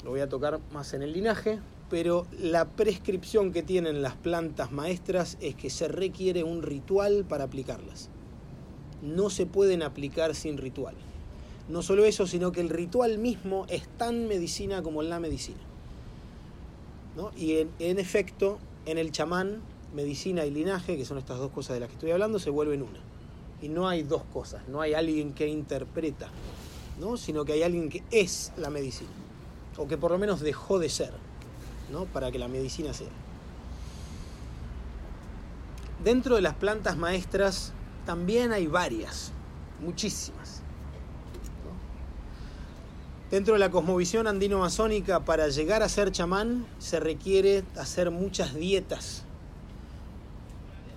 Lo 0.05 0.11
voy 0.11 0.21
a 0.21 0.29
tocar 0.29 0.59
más 0.73 0.95
en 0.95 1.03
el 1.03 1.13
linaje, 1.13 1.59
pero 1.91 2.27
la 2.41 2.65
prescripción 2.65 3.53
que 3.53 3.63
tienen 3.63 4.01
las 4.01 4.15
plantas 4.15 4.73
maestras 4.73 5.37
es 5.43 5.55
que 5.55 5.69
se 5.69 5.89
requiere 5.89 6.45
un 6.45 6.63
ritual 6.63 7.27
para 7.29 7.45
aplicarlas. 7.45 8.09
No 9.03 9.29
se 9.29 9.45
pueden 9.45 9.83
aplicar 9.83 10.35
sin 10.35 10.57
ritual. 10.57 10.95
No 11.69 11.83
solo 11.83 12.07
eso, 12.07 12.27
sino 12.27 12.53
que 12.53 12.63
el 12.63 12.71
ritual 12.71 13.19
mismo 13.19 13.67
es 13.69 13.87
tan 13.99 14.29
medicina 14.29 14.83
como 14.83 15.03
la 15.03 15.21
medicina. 15.21 15.61
Y 17.37 17.67
en, 17.79 17.99
efecto, 17.99 18.59
en 18.85 18.99
el 18.99 19.11
chamán, 19.11 19.63
medicina 19.95 20.45
y 20.45 20.51
linaje, 20.51 20.97
que 20.97 21.05
son 21.05 21.19
estas 21.19 21.39
dos 21.39 21.51
cosas 21.51 21.75
de 21.75 21.81
las 21.81 21.89
que 21.89 21.95
estoy 21.95 22.11
hablando, 22.11 22.39
se 22.39 22.51
vuelven 22.51 22.83
una. 22.83 23.01
Y 23.63 23.69
no 23.69 23.89
hay 23.89 24.03
dos 24.03 24.23
cosas, 24.33 24.69
no 24.69 24.81
hay 24.81 24.95
alguien 24.95 25.33
que 25.33 25.49
interpreta, 25.49 26.29
¿no? 27.01 27.17
sino 27.17 27.45
que 27.45 27.55
hay 27.55 27.63
alguien 27.63 27.89
que 27.89 28.03
es 28.11 28.53
la 28.59 28.69
medicina, 28.69 29.11
o 29.79 29.89
que 29.89 29.97
por 29.97 30.11
lo 30.11 30.19
menos 30.19 30.41
dejó 30.41 30.79
de 30.79 30.91
ser, 30.91 31.13
¿no? 31.91 32.05
para 32.05 32.31
que 32.31 32.39
la 32.39 32.49
medicina 32.49 32.93
sea. 32.93 33.09
Dentro 36.05 36.37
de 36.37 36.43
las 36.43 36.55
plantas 36.55 36.99
maestras 36.99 37.73
también 38.05 38.53
hay 38.53 38.67
varias, 38.67 39.33
muchísimas. 39.81 40.56
Dentro 43.31 43.55
de 43.55 43.59
la 43.59 43.73
cosmovisión 43.73 44.29
andino-masónica, 44.29 45.25
para 45.25 45.49
llegar 45.49 45.83
a 45.83 45.89
ser 45.89 46.13
chamán 46.13 46.65
se 46.79 47.01
requiere 47.01 47.65
hacer 47.77 48.13
muchas 48.13 48.55
dietas. 48.55 49.25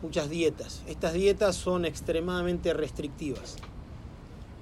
Muchas 0.03 0.29
dietas. 0.29 0.83
Estas 0.87 1.13
dietas 1.13 1.55
son 1.55 1.85
extremadamente 1.85 2.73
restrictivas. 2.75 3.57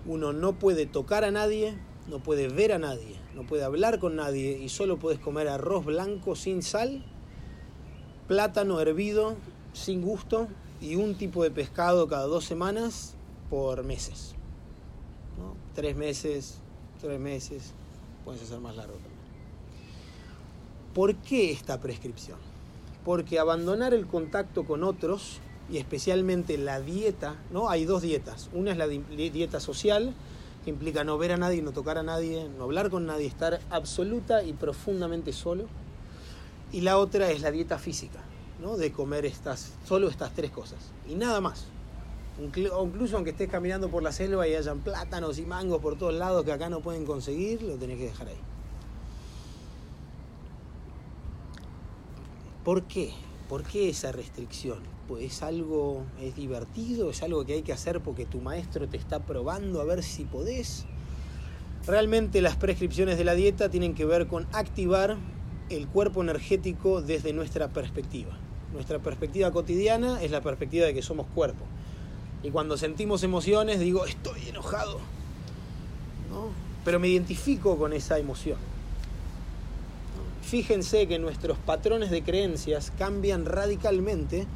Uno 0.06 0.32
no 0.32 0.54
puede 0.54 0.86
tocar 0.86 1.26
a 1.26 1.32
nadie, 1.32 1.78
no 2.08 2.20
puede 2.20 2.48
ver 2.48 2.72
a 2.72 2.80
nadie, 2.80 3.18
no 3.36 3.46
puede 3.46 3.66
hablar 3.66 4.00
con 4.00 4.16
nadie 4.16 4.58
y 4.58 4.70
solo 4.70 4.98
puedes 4.98 5.20
comer 5.20 5.50
arroz 5.50 5.84
blanco 5.84 6.38
sin 6.38 6.64
sal, 6.64 7.04
plátano 8.30 8.80
hervido 8.80 9.36
sin 9.74 10.02
gusto 10.02 10.48
y 10.80 10.96
un 10.96 11.16
tipo 11.16 11.44
de 11.44 11.52
pescado 11.52 12.08
cada 12.08 12.28
dos 12.28 12.46
semanas 12.46 13.16
por 13.50 13.84
meses. 13.84 14.36
Tres 15.76 15.98
meses, 15.98 16.62
tres 16.98 17.20
meses, 17.20 17.74
puede 18.26 18.40
ser 18.40 18.60
más 18.60 18.76
largo 18.76 18.94
también. 18.94 19.18
¿Por 20.94 21.16
qué 21.16 21.52
esta 21.52 21.80
prescripción? 21.80 22.38
Porque 23.06 23.40
abandonar 23.40 23.94
el 23.94 24.08
contacto 24.08 24.66
con 24.66 24.84
otros 24.84 25.40
y 25.70 25.78
especialmente 25.78 26.58
la 26.58 26.82
dieta, 26.82 27.36
¿no? 27.52 27.70
Hay 27.70 27.86
dos 27.86 28.02
dietas. 28.02 28.50
Una 28.54 28.72
es 28.72 28.78
la 28.78 28.88
dieta 28.88 29.60
social, 29.60 30.14
que 30.64 30.72
implica 30.72 31.04
no 31.04 31.18
ver 31.18 31.32
a 31.32 31.38
nadie, 31.38 31.62
no 31.62 31.72
tocar 31.72 31.98
a 31.98 32.04
nadie, 32.04 32.50
no 32.58 32.64
hablar 32.66 32.90
con 32.90 33.06
nadie, 33.06 33.28
estar 33.28 33.60
absoluta 33.70 34.44
y 34.44 34.54
profundamente 34.54 35.34
solo. 35.34 35.66
Y 36.72 36.82
la 36.82 36.98
otra 36.98 37.32
es 37.32 37.42
la 37.42 37.52
dieta 37.52 37.78
física, 37.78 38.20
¿no? 38.62 38.76
De 38.76 38.92
comer 38.92 39.26
estas, 39.26 39.74
solo 39.86 40.10
estas 40.10 40.34
tres 40.34 40.52
cosas 40.52 40.80
y 41.08 41.16
nada 41.16 41.40
más 41.40 41.68
incluso 42.40 43.16
aunque 43.16 43.32
estés 43.32 43.50
caminando 43.50 43.90
por 43.90 44.04
la 44.04 44.12
selva 44.12 44.48
y 44.48 44.56
hayan 44.56 44.80
plátanos 44.80 45.40
y 45.40 45.46
mangos 45.46 45.82
por 45.82 45.98
todos 45.98 46.14
lados 46.14 46.44
que 46.46 46.52
acá 46.52 46.70
no 46.70 46.82
pueden 46.82 47.06
conseguir, 47.06 47.62
lo 47.64 47.76
tenés 47.76 47.98
que 47.98 48.06
dejar 48.06 48.28
ahí. 48.28 48.40
¿Por 52.64 52.84
qué? 52.84 53.14
¿Por 53.48 53.64
qué 53.64 53.90
esa 53.90 54.12
restricción? 54.12 54.80
Pues 55.08 55.24
es 55.24 55.42
algo, 55.42 56.04
es 56.22 56.36
divertido, 56.36 57.10
es 57.10 57.24
algo 57.24 57.46
que 57.46 57.54
hay 57.54 57.62
que 57.62 57.72
hacer 57.72 58.02
porque 58.02 58.26
tu 58.26 58.42
maestro 58.42 58.90
te 58.90 58.98
está 58.98 59.20
probando 59.20 59.80
a 59.80 59.86
ver 59.86 60.04
si 60.04 60.26
podés. 60.26 60.86
Realmente 61.86 62.42
las 62.42 62.58
prescripciones 62.58 63.18
de 63.18 63.24
la 63.24 63.36
dieta 63.36 63.70
tienen 63.70 63.96
que 63.96 64.04
ver 64.04 64.28
con 64.28 64.48
activar 64.52 65.16
el 65.70 65.88
cuerpo 65.88 66.22
energético 66.22 67.02
desde 67.02 67.32
nuestra 67.32 67.70
perspectiva. 67.70 68.38
Nuestra 68.74 69.00
perspectiva 69.00 69.52
cotidiana 69.52 70.22
es 70.22 70.32
la 70.32 70.42
perspectiva 70.42 70.86
de 70.86 70.94
que 70.94 71.02
somos 71.02 71.28
cuerpo. 71.28 71.64
Y 72.44 72.50
cuando 72.50 72.78
sentimos 72.78 73.24
emociones 73.24 73.80
digo, 73.80 74.06
estoy 74.06 74.50
enojado. 74.50 75.00
Pero 76.86 77.00
me 77.00 77.08
identifico 77.08 77.78
con 77.78 77.94
esa 77.94 78.20
emoción. 78.20 78.58
Fíjense 80.42 81.08
que 81.08 81.20
nuestros 81.20 81.58
patrones 81.58 82.10
de 82.10 82.24
creencias 82.24 82.94
cambian 82.98 83.46
radicalmente 83.46 84.48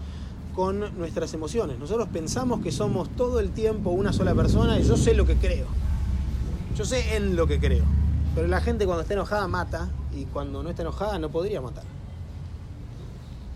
con 0.55 0.97
nuestras 0.97 1.33
emociones. 1.33 1.79
Nosotros 1.79 2.07
pensamos 2.09 2.61
que 2.61 2.71
somos 2.71 3.09
todo 3.15 3.39
el 3.39 3.51
tiempo 3.51 3.89
una 3.89 4.13
sola 4.13 4.33
persona 4.33 4.79
y 4.79 4.83
yo 4.83 4.95
sé 4.95 5.13
lo 5.13 5.25
que 5.25 5.35
creo. 5.35 5.65
Yo 6.75 6.85
sé 6.85 7.15
en 7.15 7.35
lo 7.35 7.47
que 7.47 7.59
creo. 7.59 7.83
Pero 8.35 8.47
la 8.47 8.61
gente 8.61 8.85
cuando 8.85 9.01
está 9.01 9.13
enojada 9.13 9.47
mata 9.47 9.89
y 10.13 10.25
cuando 10.25 10.63
no 10.63 10.69
está 10.69 10.83
enojada 10.83 11.19
no 11.19 11.29
podría 11.29 11.59
matar. 11.59 11.83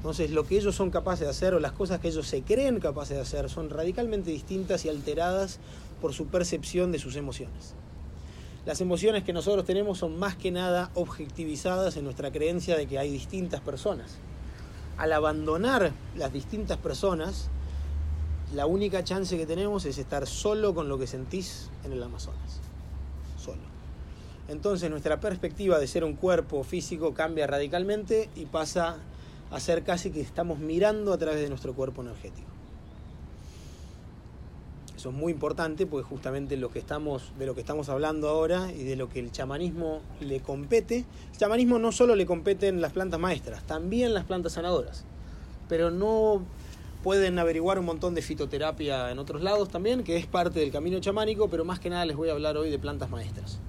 Entonces 0.06 0.30
lo 0.30 0.46
que 0.46 0.56
ellos 0.56 0.76
son 0.76 0.92
capaces 0.92 1.22
de 1.22 1.32
hacer 1.32 1.56
o 1.56 1.60
las 1.60 1.72
cosas 1.72 2.00
que 2.00 2.10
ellos 2.10 2.28
se 2.28 2.44
creen 2.44 2.80
capaces 2.80 3.18
de 3.18 3.24
hacer 3.24 3.50
son 3.50 3.72
radicalmente 3.72 4.30
distintas 4.30 4.86
y 4.86 4.90
alteradas 4.90 5.58
por 6.00 6.14
su 6.14 6.28
percepción 6.28 6.92
de 6.92 7.00
sus 7.00 7.16
emociones. 7.16 7.74
Las 8.68 8.82
emociones 8.82 9.24
que 9.24 9.34
nosotros 9.34 9.66
tenemos 9.66 9.98
son 9.98 10.20
más 10.20 10.36
que 10.36 10.52
nada 10.52 10.92
objetivizadas 10.94 11.98
en 11.98 12.04
nuestra 12.04 12.32
creencia 12.32 12.78
de 12.78 12.86
que 12.86 13.00
hay 13.00 13.10
distintas 13.10 13.62
personas. 13.62 14.18
Al 14.96 15.12
abandonar 15.12 15.92
las 16.16 16.32
distintas 16.32 16.78
personas, 16.78 17.50
la 18.54 18.68
única 18.68 19.04
chance 19.04 19.36
que 19.36 19.48
tenemos 19.48 19.86
es 19.86 19.98
estar 19.98 20.28
solo 20.28 20.76
con 20.76 20.88
lo 20.88 21.00
que 21.00 21.08
sentís 21.08 21.72
en 21.84 21.94
el 21.94 22.04
Amazonas. 22.04 22.62
Solo. 23.44 23.64
Entonces 24.50 24.88
nuestra 24.92 25.20
perspectiva 25.20 25.80
de 25.80 25.88
ser 25.88 26.04
un 26.04 26.14
cuerpo 26.14 26.64
físico 26.64 27.16
cambia 27.16 27.48
radicalmente 27.48 28.30
y 28.36 28.46
pasa 28.46 29.00
hacer 29.52 29.84
casi 29.84 30.12
que 30.12 30.22
estamos 30.22 30.60
mirando 30.60 31.14
a 31.14 31.18
través 31.18 31.42
de 31.42 31.50
nuestro 31.50 31.74
cuerpo 31.74 32.02
energético. 32.02 32.48
Eso 34.96 35.10
es 35.10 35.16
muy 35.16 35.34
importante 35.34 35.86
porque 35.86 36.08
justamente 36.08 36.58
lo 36.58 36.72
que 36.72 36.80
estamos, 36.80 37.32
de 37.38 37.46
lo 37.46 37.54
que 37.54 37.62
estamos 37.62 37.90
hablando 37.90 38.30
ahora 38.30 38.72
y 38.72 38.84
de 38.84 38.96
lo 38.96 39.10
que 39.10 39.20
el 39.20 39.32
chamanismo 39.32 40.02
le 40.20 40.40
compete, 40.40 41.06
el 41.32 41.38
chamanismo 41.38 41.78
no 41.80 41.92
solo 41.92 42.16
le 42.16 42.26
compete 42.26 42.70
en 42.70 42.82
las 42.82 42.94
plantas 42.94 43.20
maestras, 43.20 43.64
también 43.64 44.14
las 44.14 44.24
plantas 44.24 44.54
sanadoras, 44.54 45.04
pero 45.70 45.92
no 45.92 46.44
pueden 47.04 47.38
averiguar 47.38 47.78
un 47.78 47.86
montón 47.86 48.16
de 48.16 48.24
fitoterapia 48.24 49.12
en 49.12 49.20
otros 49.20 49.44
lados 49.44 49.70
también, 49.70 50.04
que 50.04 50.18
es 50.18 50.26
parte 50.26 50.60
del 50.60 50.72
camino 50.72 51.00
chamánico, 51.00 51.50
pero 51.50 51.64
más 51.64 51.80
que 51.80 51.92
nada 51.92 52.04
les 52.06 52.16
voy 52.16 52.30
a 52.30 52.32
hablar 52.32 52.58
hoy 52.58 52.72
de 52.72 52.80
plantas 52.80 53.12
maestras. 53.12 53.60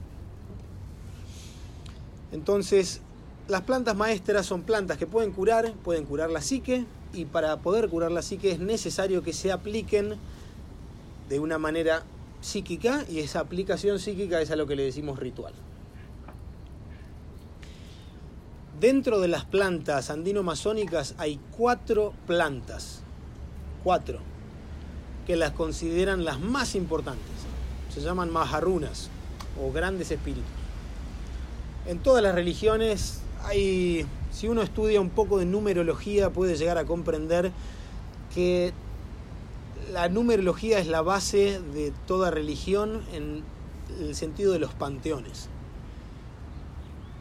Entonces, 2.32 3.02
las 3.48 3.62
plantas 3.62 3.96
maestras 3.96 4.46
son 4.46 4.62
plantas 4.62 4.98
que 4.98 5.06
pueden 5.06 5.32
curar, 5.32 5.72
pueden 5.84 6.04
curar 6.04 6.30
la 6.30 6.40
psique, 6.40 6.84
y 7.12 7.24
para 7.24 7.56
poder 7.58 7.88
curar 7.88 8.10
la 8.10 8.22
psique 8.22 8.50
es 8.50 8.58
necesario 8.58 9.22
que 9.22 9.32
se 9.32 9.52
apliquen 9.52 10.16
de 11.28 11.38
una 11.38 11.58
manera 11.58 12.02
psíquica, 12.40 13.04
y 13.08 13.20
esa 13.20 13.40
aplicación 13.40 13.98
psíquica 13.98 14.40
es 14.40 14.50
a 14.50 14.56
lo 14.56 14.66
que 14.66 14.76
le 14.76 14.84
decimos 14.84 15.18
ritual. 15.18 15.54
Dentro 18.80 19.20
de 19.20 19.28
las 19.28 19.44
plantas 19.44 20.10
andino-masónicas 20.10 21.14
hay 21.16 21.40
cuatro 21.56 22.12
plantas, 22.26 23.00
cuatro, 23.82 24.18
que 25.26 25.36
las 25.36 25.52
consideran 25.52 26.24
las 26.24 26.40
más 26.40 26.74
importantes. 26.74 27.24
Se 27.92 28.00
llaman 28.00 28.30
maharunas 28.30 29.08
o 29.60 29.72
grandes 29.72 30.10
espíritus. 30.10 30.44
En 31.86 32.00
todas 32.00 32.22
las 32.22 32.34
religiones 32.34 33.22
hay, 33.44 34.06
si 34.30 34.48
uno 34.48 34.62
estudia 34.62 35.00
un 35.00 35.10
poco 35.10 35.38
de 35.38 35.46
numerología, 35.46 36.30
puede 36.30 36.56
llegar 36.56 36.78
a 36.78 36.84
comprender 36.84 37.52
que 38.34 38.72
la 39.92 40.08
numerología 40.08 40.78
es 40.78 40.86
la 40.86 41.02
base 41.02 41.60
de 41.74 41.92
toda 42.06 42.30
religión 42.30 43.02
en 43.12 43.42
el 44.00 44.14
sentido 44.14 44.52
de 44.52 44.58
los 44.58 44.74
panteones 44.74 45.48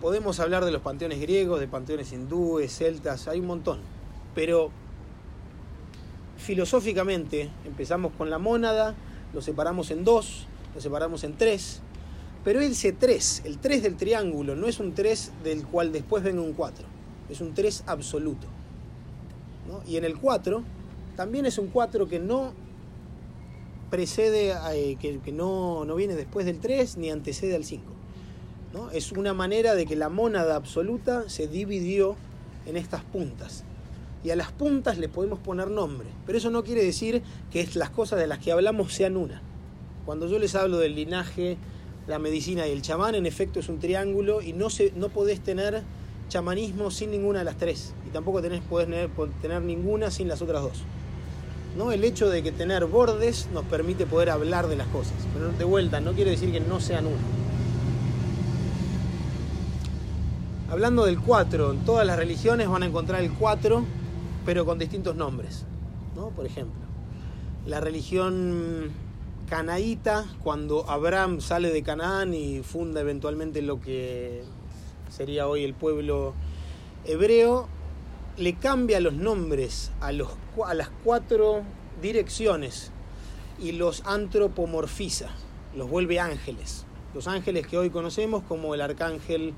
podemos 0.05 0.39
hablar 0.39 0.65
de 0.65 0.71
los 0.71 0.83
panteones 0.83 1.19
griegos, 1.19 1.59
de 1.59 1.67
panteones 1.67 2.11
hindúes, 2.13 2.77
celtas, 2.77 3.27
hay 3.27 3.39
un 3.39 3.47
montón. 3.47 3.79
Pero 4.35 4.69
filosóficamente 6.37 7.49
empezamos 7.65 8.11
con 8.15 8.29
la 8.29 8.37
mónada, 8.37 8.93
lo 9.33 9.41
separamos 9.41 9.89
en 9.89 10.03
dos, 10.03 10.45
lo 10.75 10.81
separamos 10.81 11.23
en 11.23 11.35
tres, 11.37 11.81
pero 12.45 12.61
ese 12.61 12.93
tres, 12.93 13.41
el 13.43 13.57
tres 13.57 13.81
del 13.81 13.97
triángulo, 13.97 14.55
no 14.55 14.67
es 14.67 14.79
un 14.79 14.93
tres 14.93 15.31
del 15.43 15.65
cual 15.65 15.91
después 15.91 16.23
venga 16.23 16.41
un 16.41 16.53
cuatro, 16.53 16.85
es 17.27 17.41
un 17.41 17.55
tres 17.55 17.83
absoluto. 17.87 18.47
Y 19.87 19.97
en 19.97 20.05
el 20.05 20.15
cuatro, 20.17 20.63
también 21.15 21.47
es 21.47 21.57
un 21.57 21.67
cuatro 21.67 22.07
que 22.07 22.19
no 22.19 22.53
precede, 23.89 24.53
eh, 24.73 24.95
que, 24.99 25.31
no, 25.31 25.85
no 25.85 25.95
viene 25.95 26.13
después 26.15 26.45
del 26.45 26.59
tres 26.59 26.97
ni 26.97 27.09
antecede 27.09 27.55
al 27.55 27.65
cinco. 27.65 27.91
Es 28.93 29.11
una 29.11 29.33
manera 29.33 29.73
de 29.73 29.85
que 29.85 29.95
la 29.95 30.09
mónada 30.09 30.55
absoluta 30.55 31.29
se 31.29 31.47
dividió 31.47 32.15
en 32.67 32.77
estas 32.77 33.03
puntas. 33.03 33.63
Y 34.23 34.31
a 34.31 34.35
las 34.35 34.51
puntas 34.51 34.97
le 34.97 35.07
podemos 35.07 35.39
poner 35.39 35.71
nombre. 35.71 36.09
Pero 36.25 36.37
eso 36.37 36.49
no 36.49 36.63
quiere 36.63 36.83
decir 36.83 37.23
que 37.51 37.67
las 37.75 37.89
cosas 37.89 38.19
de 38.19 38.27
las 38.27 38.39
que 38.39 38.51
hablamos 38.51 38.93
sean 38.93 39.17
una. 39.17 39.41
Cuando 40.05 40.27
yo 40.27 40.39
les 40.39 40.55
hablo 40.55 40.77
del 40.77 40.93
linaje, 40.93 41.57
la 42.07 42.19
medicina 42.19 42.67
y 42.67 42.71
el 42.71 42.81
chamán, 42.81 43.15
en 43.15 43.25
efecto 43.25 43.59
es 43.59 43.69
un 43.69 43.79
triángulo 43.79 44.41
y 44.41 44.53
no, 44.53 44.69
se, 44.69 44.93
no 44.95 45.09
podés 45.09 45.39
tener 45.41 45.83
chamanismo 46.29 46.91
sin 46.91 47.11
ninguna 47.11 47.39
de 47.39 47.45
las 47.45 47.57
tres. 47.57 47.93
Y 48.07 48.09
tampoco 48.11 48.41
tenés, 48.41 48.61
podés 48.61 48.87
tener, 49.41 49.61
ninguna 49.61 50.11
sin 50.11 50.27
las 50.27 50.41
otras 50.41 50.61
dos. 50.61 50.83
¿no? 51.77 51.91
El 51.91 52.03
hecho 52.03 52.29
de 52.29 52.43
que 52.43 52.51
tener 52.51 52.85
bordes 52.85 53.47
nos 53.53 53.65
permite 53.65 54.05
poder 54.05 54.29
hablar 54.29 54.67
de 54.67 54.75
las 54.75 54.87
cosas. 54.87 55.13
Pero 55.33 55.51
de 55.51 55.63
vuelta, 55.63 55.99
no 55.99 56.13
quiere 56.13 56.31
decir 56.31 56.51
que 56.51 56.59
no 56.59 56.79
sean 56.79 57.07
una. 57.07 57.17
Hablando 60.69 61.05
del 61.05 61.19
4, 61.19 61.73
en 61.73 61.85
todas 61.85 62.05
las 62.05 62.17
religiones 62.17 62.67
van 62.67 62.83
a 62.83 62.85
encontrar 62.87 63.21
el 63.21 63.31
4, 63.31 63.83
pero 64.45 64.65
con 64.65 64.79
distintos 64.79 65.15
nombres. 65.15 65.63
¿no? 66.15 66.29
Por 66.29 66.45
ejemplo, 66.45 66.81
la 67.65 67.79
religión 67.79 68.91
canaíta, 69.49 70.25
cuando 70.43 70.89
Abraham 70.89 71.41
sale 71.41 71.71
de 71.71 71.83
Canaán 71.83 72.33
y 72.33 72.61
funda 72.63 73.01
eventualmente 73.01 73.61
lo 73.61 73.79
que 73.79 74.43
sería 75.09 75.47
hoy 75.47 75.63
el 75.63 75.73
pueblo 75.73 76.33
hebreo, 77.05 77.67
le 78.37 78.55
cambia 78.55 78.99
los 78.99 79.13
nombres 79.13 79.91
a, 80.01 80.11
los, 80.11 80.29
a 80.65 80.73
las 80.73 80.89
cuatro 81.03 81.63
direcciones 82.01 82.91
y 83.59 83.71
los 83.71 84.05
antropomorfiza, 84.05 85.29
los 85.75 85.89
vuelve 85.89 86.19
ángeles. 86.19 86.85
Los 87.13 87.27
ángeles 87.27 87.65
que 87.67 87.77
hoy 87.77 87.89
conocemos 87.89 88.43
como 88.43 88.73
el 88.73 88.81
arcángel 88.81 89.53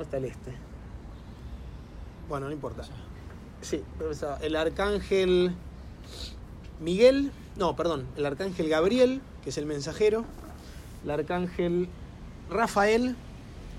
está 0.00 0.16
el 0.16 0.24
este? 0.24 0.52
Bueno, 2.28 2.46
no 2.46 2.52
importa. 2.52 2.82
Sí, 3.60 3.82
el 4.40 4.56
arcángel 4.56 5.54
Miguel, 6.80 7.30
no, 7.56 7.76
perdón, 7.76 8.06
el 8.16 8.26
arcángel 8.26 8.68
Gabriel, 8.68 9.20
que 9.42 9.50
es 9.50 9.58
el 9.58 9.66
mensajero, 9.66 10.24
el 11.04 11.10
arcángel 11.10 11.88
Rafael, 12.50 13.16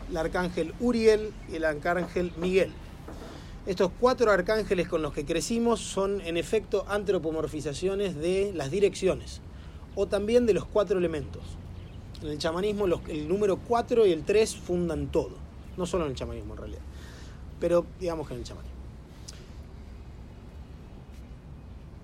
el 0.10 0.18
arcángel 0.18 0.74
Uriel 0.80 1.34
y 1.52 1.56
el 1.56 1.66
arcángel 1.66 2.32
Miguel. 2.38 2.72
Estos 3.66 3.92
cuatro 4.00 4.32
arcángeles 4.32 4.88
con 4.88 5.02
los 5.02 5.14
que 5.14 5.26
crecimos 5.26 5.80
son 5.80 6.20
en 6.22 6.36
efecto 6.36 6.86
antropomorfizaciones 6.88 8.16
de 8.16 8.52
las 8.56 8.72
direcciones 8.72 9.42
o 9.96 10.08
también 10.08 10.46
de 10.46 10.54
los 10.54 10.66
cuatro 10.66 10.98
elementos. 10.98 11.44
En 12.22 12.30
el 12.30 12.38
chamanismo 12.38 12.86
el 13.08 13.28
número 13.28 13.58
4 13.58 14.06
y 14.06 14.12
el 14.12 14.24
3 14.24 14.56
fundan 14.56 15.08
todo. 15.08 15.38
No 15.78 15.86
solo 15.86 16.06
en 16.06 16.12
el 16.12 16.18
chamanismo 16.18 16.54
en 16.54 16.60
realidad, 16.60 16.82
pero 17.60 17.86
digamos 18.00 18.28
que 18.28 18.34
en 18.34 18.40
el 18.42 18.46
chamanismo. 18.46 18.71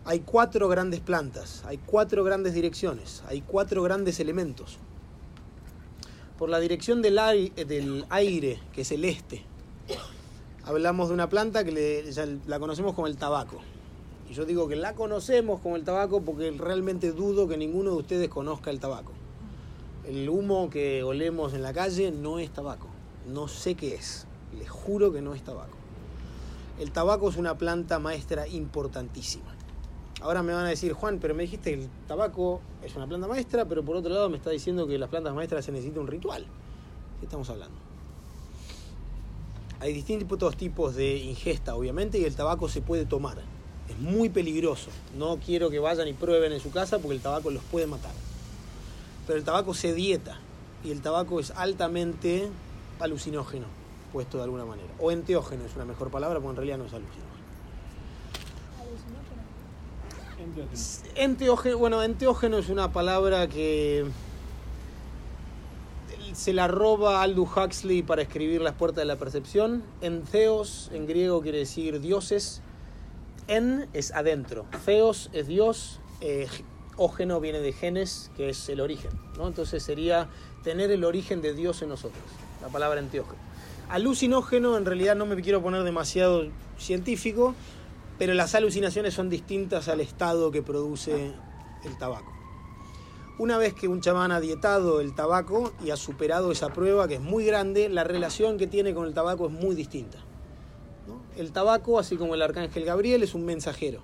Hay 0.08 0.22
cuatro 0.22 0.68
grandes 0.68 1.02
plantas, 1.02 1.64
hay 1.66 1.78
cuatro 1.78 2.24
grandes 2.24 2.56
direcciones, 2.56 3.24
hay 3.28 3.42
cuatro 3.42 3.84
grandes 3.84 4.20
elementos. 4.20 4.80
Por 6.40 6.50
la 6.50 6.60
dirección 6.60 7.02
del 7.02 7.20
aire, 7.20 7.66
del 7.66 8.06
aire 8.10 8.60
que 8.74 8.82
es 8.82 8.92
el 8.92 9.06
este, 9.06 9.44
hablamos 10.64 11.10
de 11.10 11.14
una 11.14 11.30
planta 11.30 11.64
que 11.64 12.04
la 12.48 12.60
conocemos 12.60 12.96
como 12.96 13.08
el 13.08 13.18
tabaco. 13.18 13.60
Y 14.30 14.34
yo 14.34 14.46
digo 14.46 14.68
que 14.68 14.76
la 14.76 14.96
conocemos 14.96 15.62
como 15.62 15.76
el 15.76 15.84
tabaco 15.84 16.22
porque 16.22 16.52
realmente 16.52 17.12
dudo 17.12 17.48
que 17.48 17.58
ninguno 17.58 17.92
de 17.92 17.98
ustedes 17.98 18.30
conozca 18.30 18.72
el 18.72 18.80
tabaco. 18.80 19.12
El 20.08 20.28
humo 20.30 20.70
que 20.70 21.04
olemos 21.04 21.54
en 21.54 21.62
la 21.62 21.74
calle 21.74 22.12
no 22.12 22.40
es 22.40 22.50
tabaco 22.50 22.88
no 23.28 23.48
sé 23.48 23.76
qué 23.76 23.96
es. 23.96 24.26
Les 24.58 24.70
juro 24.70 25.12
que 25.12 25.22
no 25.22 25.34
es 25.34 25.44
tabaco. 25.44 25.78
El 26.80 26.92
tabaco 26.92 27.30
es 27.30 27.38
una 27.38 27.58
planta 27.58 28.00
maestra 28.00 28.48
importantísima. 28.48 29.57
Ahora 30.22 30.42
me 30.42 30.52
van 30.52 30.66
a 30.66 30.70
decir, 30.70 30.94
Juan, 30.94 31.20
pero 31.20 31.36
me 31.36 31.44
dijiste 31.44 31.76
que 31.76 31.84
el 31.84 31.90
tabaco 32.08 32.60
es 32.84 32.96
una 32.96 33.06
planta 33.06 33.28
maestra, 33.28 33.66
pero 33.66 33.84
por 33.84 33.96
otro 33.96 34.12
lado 34.12 34.30
me 34.30 34.38
está 34.38 34.50
diciendo 34.50 34.88
que 34.88 34.98
las 34.98 35.10
plantas 35.10 35.34
maestras 35.34 35.64
se 35.64 35.72
necesita 35.72 36.00
un 36.00 36.08
ritual. 36.08 36.46
¿Qué 37.20 37.26
estamos 37.26 37.50
hablando? 37.50 37.76
Hay 39.80 39.94
distintos 39.94 40.58
tipos 40.58 40.96
de 40.96 41.18
ingesta, 41.18 41.76
obviamente, 41.76 42.18
y 42.18 42.26
el 42.26 42.36
tabaco 42.36 42.68
se 42.68 42.82
puede 42.82 43.06
tomar. 43.06 43.38
Es 43.88 44.00
muy 44.00 44.30
peligroso. 44.30 44.90
No 45.16 45.38
quiero 45.38 45.70
que 45.70 45.78
vayan 45.78 46.08
y 46.08 46.14
prueben 46.14 46.52
en 46.52 46.60
su 46.60 46.72
casa 46.72 46.98
porque 46.98 47.16
el 47.16 47.22
tabaco 47.22 47.52
los 47.52 47.64
puede 47.64 47.86
matar. 47.86 48.14
Pero 49.28 49.38
el 49.38 49.46
tabaco 49.46 49.76
se 49.76 49.94
dieta 49.94 50.40
y 50.84 50.90
el 50.90 51.02
tabaco 51.02 51.40
es 51.40 51.52
altamente 51.52 52.50
alucinógeno, 53.00 53.68
puesto 54.12 54.38
de 54.38 54.46
alguna 54.46 54.66
manera. 54.66 54.90
O 55.00 55.12
enteógeno 55.12 55.64
es 55.64 55.76
una 55.76 55.86
mejor 55.86 56.10
palabra, 56.10 56.40
porque 56.40 56.50
en 56.50 56.56
realidad 56.56 56.78
no 56.80 56.86
es 56.86 56.94
alucinógeno. 56.94 57.37
Enteógeno, 61.16 61.78
bueno, 61.78 62.02
es 62.04 62.70
una 62.70 62.92
palabra 62.92 63.48
que 63.48 64.06
se 66.34 66.54
la 66.54 66.68
roba 66.68 67.22
Aldous 67.22 67.50
Huxley 67.56 68.04
para 68.04 68.22
escribir 68.22 68.62
Las 68.62 68.76
puertas 68.76 69.02
de 69.02 69.06
la 69.06 69.16
percepción. 69.16 69.84
Entheos 70.02 70.90
en 70.94 71.08
griego 71.08 71.42
quiere 71.42 71.60
decir 71.60 72.00
dioses. 72.00 72.62
En 73.48 73.88
es 73.94 74.12
adentro. 74.12 74.66
Theos 74.86 75.30
es 75.34 75.48
Dios. 75.48 76.00
Eh, 76.22 76.48
ógeno 76.98 77.40
viene 77.40 77.60
de 77.60 77.74
genes, 77.74 78.32
que 78.36 78.50
es 78.50 78.70
el 78.70 78.82
origen. 78.82 79.12
¿no? 79.38 79.48
Entonces 79.48 79.84
sería 79.84 80.30
tener 80.64 80.92
el 80.92 81.04
origen 81.04 81.42
de 81.42 81.54
Dios 81.54 81.82
en 81.82 81.90
nosotros 81.90 82.24
la 82.62 82.68
palabra 82.70 83.00
enteógeno. 83.00 83.38
Alucinógeno, 83.90 84.78
en 84.78 84.86
realidad 84.86 85.16
no 85.16 85.26
me 85.26 85.42
quiero 85.42 85.62
poner 85.62 85.84
demasiado 85.84 86.48
científico, 86.78 87.56
pero 88.18 88.34
las 88.34 88.56
alucinaciones 88.56 89.14
son 89.14 89.30
distintas 89.30 89.88
al 89.88 90.02
estado 90.02 90.52
que 90.52 90.62
produce 90.62 91.34
el 91.84 91.98
tabaco. 91.98 92.34
Una 93.40 93.60
vez 93.60 93.76
que 93.76 93.88
un 93.88 94.02
chamán 94.02 94.32
ha 94.32 94.40
dietado 94.40 95.00
el 95.00 95.14
tabaco 95.14 95.72
y 95.86 95.92
ha 95.92 95.96
superado 95.96 96.52
esa 96.52 96.70
prueba, 96.70 97.08
que 97.08 97.16
es 97.16 97.22
muy 97.22 97.46
grande, 97.46 97.88
la 97.88 98.04
relación 98.04 98.58
que 98.58 98.66
tiene 98.66 98.96
con 98.96 99.06
el 99.06 99.14
tabaco 99.14 99.46
es 99.46 99.52
muy 99.52 99.76
distinta. 99.76 100.18
El 101.38 101.52
tabaco, 101.52 102.00
así 102.00 102.18
como 102.18 102.34
el 102.34 102.42
arcángel 102.42 102.84
Gabriel, 102.84 103.22
es 103.22 103.36
un 103.36 103.46
mensajero. 103.46 104.02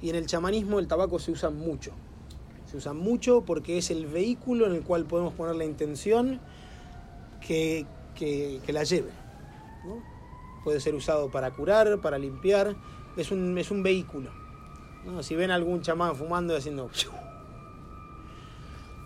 Y 0.00 0.08
en 0.08 0.16
el 0.16 0.26
chamanismo 0.26 0.78
el 0.78 0.88
tabaco 0.88 1.18
se 1.18 1.30
usa 1.30 1.50
mucho. 1.50 1.92
Se 2.70 2.78
usa 2.78 2.94
mucho 2.94 3.42
porque 3.42 3.76
es 3.76 3.90
el 3.90 4.06
vehículo 4.06 4.66
en 4.66 4.72
el 4.72 4.82
cual 4.82 5.04
podemos 5.04 5.34
poner 5.34 5.54
la 5.54 5.66
intención 5.66 6.40
que, 7.46 7.86
la 8.68 8.84
lleve. 8.84 9.10
Puede 10.64 10.80
ser 10.80 10.94
usado 10.94 11.30
para 11.30 11.50
curar, 11.50 12.00
para 12.00 12.18
limpiar, 12.18 12.74
es 13.16 13.30
un, 13.30 13.56
es 13.58 13.70
un 13.70 13.82
vehículo. 13.82 14.30
Si 15.20 15.34
ven 15.34 15.50
algún 15.50 15.82
chamán 15.82 16.16
fumando 16.16 16.54
y 16.54 16.58
haciendo... 16.58 16.90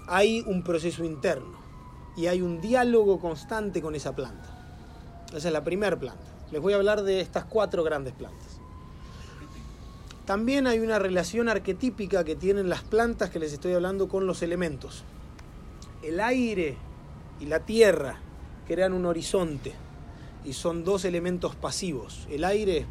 Hay 0.09 0.45
un 0.47 0.63
proceso 0.63 1.05
interno 1.05 1.59
y 2.17 2.27
hay 2.27 2.41
un 2.41 2.61
diálogo 2.61 3.19
constante 3.19 3.83
con 3.83 3.95
esa 3.95 4.15
planta. 4.15 4.57
Esa 5.35 5.49
es 5.49 5.53
la 5.53 5.65
primera 5.65 5.99
planta. 5.99 6.25
Les 6.53 6.61
voy 6.61 6.75
a 6.75 6.77
hablar 6.77 7.03
de 7.03 7.21
estas 7.21 7.45
cuatro 7.45 7.83
grandes 7.83 8.15
plantas. 8.15 8.61
También 10.25 10.67
hay 10.67 10.81
una 10.81 10.99
relación 10.99 11.49
arquetípica 11.49 12.25
que 12.25 12.37
tienen 12.37 12.69
las 12.69 12.83
plantas 12.83 13.31
que 13.31 13.39
les 13.39 13.53
estoy 13.53 13.73
hablando 13.73 14.09
con 14.09 14.27
los 14.27 14.43
elementos. 14.43 15.05
El 16.03 16.21
aire 16.21 16.77
y 17.41 17.47
la 17.47 17.61
tierra 17.61 18.19
crean 18.67 18.93
un 18.93 19.07
horizonte 19.07 19.73
y 20.45 20.53
son 20.53 20.85
dos 20.85 21.05
elementos 21.05 21.55
pasivos. 21.55 22.27
El 22.31 22.45
aire 22.45 22.87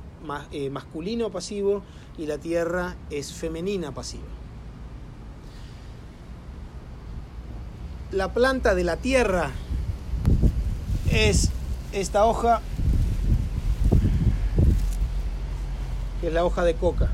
eh, 0.51 0.69
masculino 0.69 1.29
pasivo 1.29 1.83
y 2.17 2.25
la 2.25 2.37
tierra 2.37 2.95
es 3.09 3.33
femenina 3.33 3.91
pasiva. 3.91 4.23
La 8.11 8.33
planta 8.33 8.75
de 8.75 8.83
la 8.83 8.97
tierra 8.97 9.51
es 11.11 11.51
esta 11.91 12.25
hoja, 12.25 12.61
que 16.21 16.27
es 16.27 16.33
la 16.33 16.45
hoja 16.45 16.63
de 16.63 16.75
coca. 16.75 17.09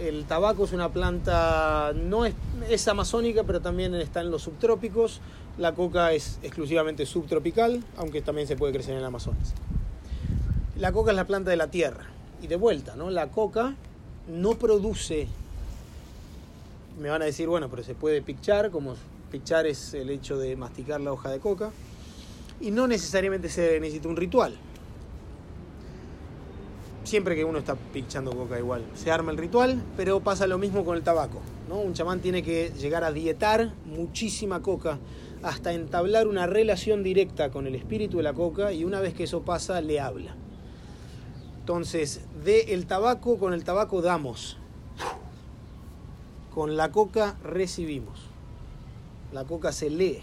El 0.00 0.24
tabaco 0.24 0.64
es 0.64 0.72
una 0.72 0.88
planta, 0.88 1.92
no 1.94 2.24
es, 2.24 2.34
es 2.68 2.86
amazónica, 2.88 3.44
pero 3.44 3.60
también 3.60 3.94
está 3.94 4.20
en 4.20 4.30
los 4.30 4.42
subtrópicos. 4.42 5.20
La 5.58 5.74
coca 5.74 6.12
es 6.12 6.38
exclusivamente 6.42 7.06
subtropical, 7.06 7.84
aunque 7.96 8.22
también 8.22 8.48
se 8.48 8.56
puede 8.56 8.72
crecer 8.72 8.94
en 8.94 9.00
el 9.00 9.04
Amazonas. 9.04 9.54
La 10.76 10.92
coca 10.92 11.10
es 11.10 11.16
la 11.16 11.26
planta 11.26 11.50
de 11.50 11.56
la 11.56 11.68
tierra. 11.68 12.06
Y 12.42 12.46
de 12.46 12.56
vuelta, 12.56 12.96
¿no? 12.96 13.10
La 13.10 13.28
coca 13.28 13.74
no 14.28 14.54
produce. 14.54 15.28
Me 17.00 17.08
van 17.08 17.22
a 17.22 17.26
decir, 17.26 17.48
bueno, 17.48 17.68
pero 17.70 17.82
se 17.82 17.94
puede 17.94 18.22
pichar, 18.22 18.70
como 18.70 18.94
pichar 19.30 19.66
es 19.66 19.94
el 19.94 20.10
hecho 20.10 20.38
de 20.38 20.56
masticar 20.56 21.00
la 21.00 21.12
hoja 21.12 21.30
de 21.30 21.38
coca. 21.38 21.70
Y 22.60 22.70
no 22.70 22.86
necesariamente 22.86 23.48
se 23.48 23.80
necesita 23.80 24.08
un 24.08 24.16
ritual 24.16 24.58
siempre 27.04 27.34
que 27.34 27.44
uno 27.44 27.58
está 27.58 27.74
pinchando 27.74 28.32
coca 28.32 28.58
igual, 28.58 28.82
se 28.94 29.10
arma 29.10 29.32
el 29.32 29.38
ritual, 29.38 29.82
pero 29.96 30.20
pasa 30.20 30.46
lo 30.46 30.58
mismo 30.58 30.84
con 30.84 30.96
el 30.96 31.02
tabaco. 31.02 31.40
¿no? 31.68 31.78
Un 31.78 31.94
chamán 31.94 32.20
tiene 32.20 32.42
que 32.42 32.72
llegar 32.78 33.04
a 33.04 33.12
dietar 33.12 33.72
muchísima 33.84 34.62
coca 34.62 34.98
hasta 35.42 35.72
entablar 35.72 36.28
una 36.28 36.46
relación 36.46 37.02
directa 37.02 37.50
con 37.50 37.66
el 37.66 37.74
espíritu 37.74 38.18
de 38.18 38.22
la 38.22 38.32
coca 38.32 38.72
y 38.72 38.84
una 38.84 39.00
vez 39.00 39.14
que 39.14 39.24
eso 39.24 39.42
pasa 39.42 39.80
le 39.80 40.00
habla. 40.00 40.36
Entonces, 41.62 42.22
de 42.44 42.74
el 42.74 42.86
tabaco 42.86 43.38
con 43.38 43.54
el 43.54 43.62
tabaco 43.62 44.02
damos. 44.02 44.58
Con 46.52 46.76
la 46.76 46.90
coca 46.90 47.38
recibimos. 47.44 48.18
La 49.32 49.44
coca 49.44 49.70
se 49.70 49.88
lee. 49.88 50.22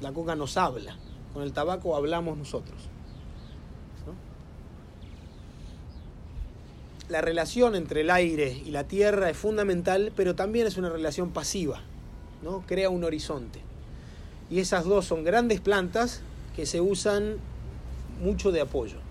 La 0.00 0.12
coca 0.12 0.34
nos 0.34 0.56
habla. 0.56 0.96
Con 1.34 1.42
el 1.42 1.52
tabaco 1.52 1.94
hablamos 1.94 2.38
nosotros. 2.38 2.88
la 7.08 7.20
relación 7.20 7.76
entre 7.76 8.00
el 8.00 8.10
aire 8.10 8.60
y 8.64 8.70
la 8.70 8.84
tierra 8.84 9.30
es 9.30 9.36
fundamental, 9.36 10.12
pero 10.16 10.34
también 10.34 10.66
es 10.66 10.76
una 10.76 10.88
relación 10.88 11.30
pasiva, 11.30 11.82
¿no? 12.42 12.64
Crea 12.66 12.90
un 12.90 13.04
horizonte. 13.04 13.60
Y 14.50 14.58
esas 14.58 14.84
dos 14.84 15.04
son 15.04 15.22
grandes 15.22 15.60
plantas 15.60 16.22
que 16.56 16.66
se 16.66 16.80
usan 16.80 17.36
mucho 18.20 18.50
de 18.50 18.60
apoyo. 18.60 19.05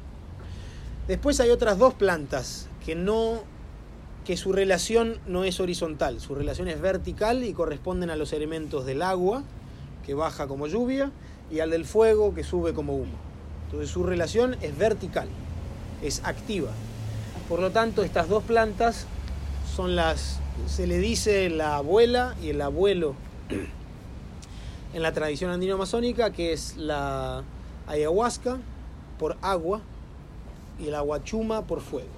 Después 1.07 1.39
hay 1.39 1.51
otras 1.51 1.77
dos 1.77 1.93
plantas 1.93 2.67
que 2.83 2.95
no 2.95 3.43
que 4.25 4.37
su 4.37 4.51
relación 4.51 5.19
no 5.27 5.43
es 5.43 5.59
horizontal, 5.59 6.19
su 6.19 6.33
relación 6.33 6.67
es 6.67 6.81
vertical 6.81 7.43
y 7.43 7.53
corresponden 7.53 8.09
a 8.09 8.15
los 8.15 8.33
elementos 8.33 8.83
del 8.83 9.03
agua, 9.03 9.43
que 10.03 10.15
baja 10.15 10.47
como 10.47 10.65
lluvia, 10.65 11.11
y 11.51 11.59
al 11.59 11.69
del 11.69 11.85
fuego, 11.85 12.33
que 12.33 12.43
sube 12.43 12.73
como 12.73 12.95
humo. 12.95 13.13
Entonces 13.65 13.91
su 13.91 14.01
relación 14.01 14.57
es 14.61 14.75
vertical, 14.75 15.27
es 16.01 16.23
activa. 16.23 16.71
Por 17.47 17.59
lo 17.59 17.69
tanto, 17.69 18.03
estas 18.03 18.27
dos 18.27 18.43
plantas 18.43 19.05
son 19.75 19.95
las, 19.95 20.39
se 20.65 20.87
le 20.87 20.97
dice 20.97 21.47
la 21.51 21.75
abuela 21.75 22.35
y 22.41 22.49
el 22.49 22.61
abuelo 22.63 23.13
en 24.95 25.03
la 25.03 25.11
tradición 25.11 25.51
andino-amazónica, 25.51 26.31
que 26.31 26.51
es 26.51 26.77
la 26.77 27.43
ayahuasca 27.85 28.57
por 29.19 29.37
agua 29.43 29.81
y 30.79 30.87
el 30.87 30.95
aguachuma 30.95 31.65
por 31.65 31.81
fuego. 31.81 32.09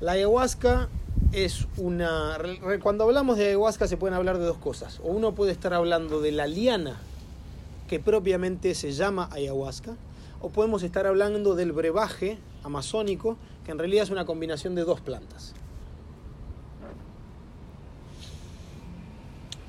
La 0.00 0.12
ayahuasca 0.12 0.88
es 1.32 1.66
una... 1.76 2.38
Cuando 2.82 3.04
hablamos 3.04 3.36
de 3.36 3.48
ayahuasca 3.48 3.88
se 3.88 3.96
pueden 3.96 4.14
hablar 4.14 4.38
de 4.38 4.44
dos 4.44 4.58
cosas. 4.58 5.00
O 5.00 5.08
uno 5.08 5.34
puede 5.34 5.50
estar 5.52 5.74
hablando 5.74 6.20
de 6.20 6.32
la 6.32 6.46
liana 6.46 7.00
que 7.88 7.98
propiamente 7.98 8.74
se 8.74 8.92
llama 8.92 9.28
ayahuasca, 9.32 9.96
o 10.40 10.50
podemos 10.50 10.82
estar 10.82 11.06
hablando 11.06 11.56
del 11.56 11.72
brebaje 11.72 12.38
amazónico, 12.62 13.36
que 13.64 13.72
en 13.72 13.78
realidad 13.78 14.04
es 14.04 14.10
una 14.10 14.24
combinación 14.24 14.74
de 14.74 14.84
dos 14.84 15.00
plantas. 15.00 15.54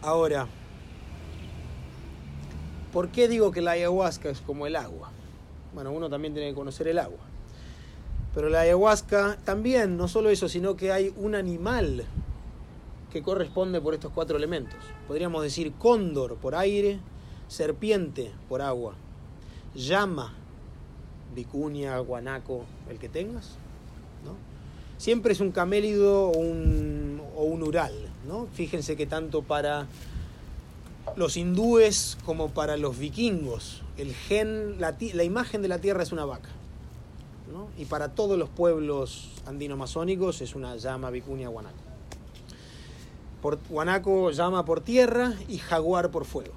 Ahora, 0.02 0.48
¿por 2.94 3.10
qué 3.10 3.28
digo 3.28 3.52
que 3.52 3.62
la 3.62 3.72
ayahuasca 3.72 4.30
es 4.30 4.42
como 4.42 4.68
el 4.68 4.76
agua? 4.76 5.12
Bueno, 5.74 5.92
uno 5.92 6.10
también 6.10 6.34
tiene 6.34 6.50
que 6.50 6.56
conocer 6.56 6.88
el 6.88 7.00
agua. 7.00 7.20
Pero 8.34 8.50
la 8.50 8.62
ayahuasca 8.62 9.38
también, 9.44 9.98
no 9.98 10.08
solo 10.08 10.30
eso, 10.30 10.48
sino 10.48 10.76
que 10.76 10.92
hay 10.92 11.14
un 11.18 11.36
animal 11.36 12.06
que 13.12 13.24
corresponde 13.24 13.82
por 13.82 13.94
estos 13.94 14.12
cuatro 14.12 14.38
elementos. 14.38 14.80
Podríamos 15.08 15.42
decir 15.44 15.74
cóndor 15.74 16.36
por 16.36 16.56
aire, 16.56 17.00
serpiente 17.48 18.32
por 18.48 18.62
agua, 18.62 18.94
llama 19.74 20.36
vicuña, 21.36 21.98
guanaco, 22.00 22.66
el 22.90 23.00
que 23.00 23.10
tengas. 23.10 23.58
¿no? 24.24 24.36
Siempre 24.98 25.34
es 25.34 25.40
un 25.40 25.52
camélido 25.52 26.30
o 26.30 26.38
un, 26.38 27.22
o 27.36 27.44
un 27.44 27.64
ural. 27.64 27.94
¿no? 28.28 28.48
Fíjense 28.54 28.96
que 28.96 29.08
tanto 29.08 29.42
para 29.42 29.88
los 31.16 31.38
hindúes 31.38 32.18
como 32.26 32.50
para 32.50 32.78
los 32.78 32.98
vikingos, 33.00 33.82
el 34.00 34.14
gen, 34.14 34.80
la, 34.80 35.24
imagen 35.24 35.62
de 35.62 35.68
la 35.68 35.80
tierra 35.80 36.04
es 36.04 36.12
una 36.12 36.26
vaca. 36.26 36.50
¿no? 37.52 37.70
Y 37.78 37.86
para 37.86 38.10
todos 38.10 38.38
los 38.38 38.50
pueblos 38.50 39.32
andino-amazónicos 39.46 40.42
es 40.42 40.56
una 40.56 40.76
llama, 40.78 41.10
vicuña, 41.10 41.50
guanaco. 41.50 41.78
Por, 43.42 43.60
guanaco 43.70 44.32
llama 44.32 44.66
por 44.66 44.82
tierra 44.82 45.34
y 45.48 45.58
jaguar 45.58 46.12
por 46.12 46.26
fuego 46.26 46.54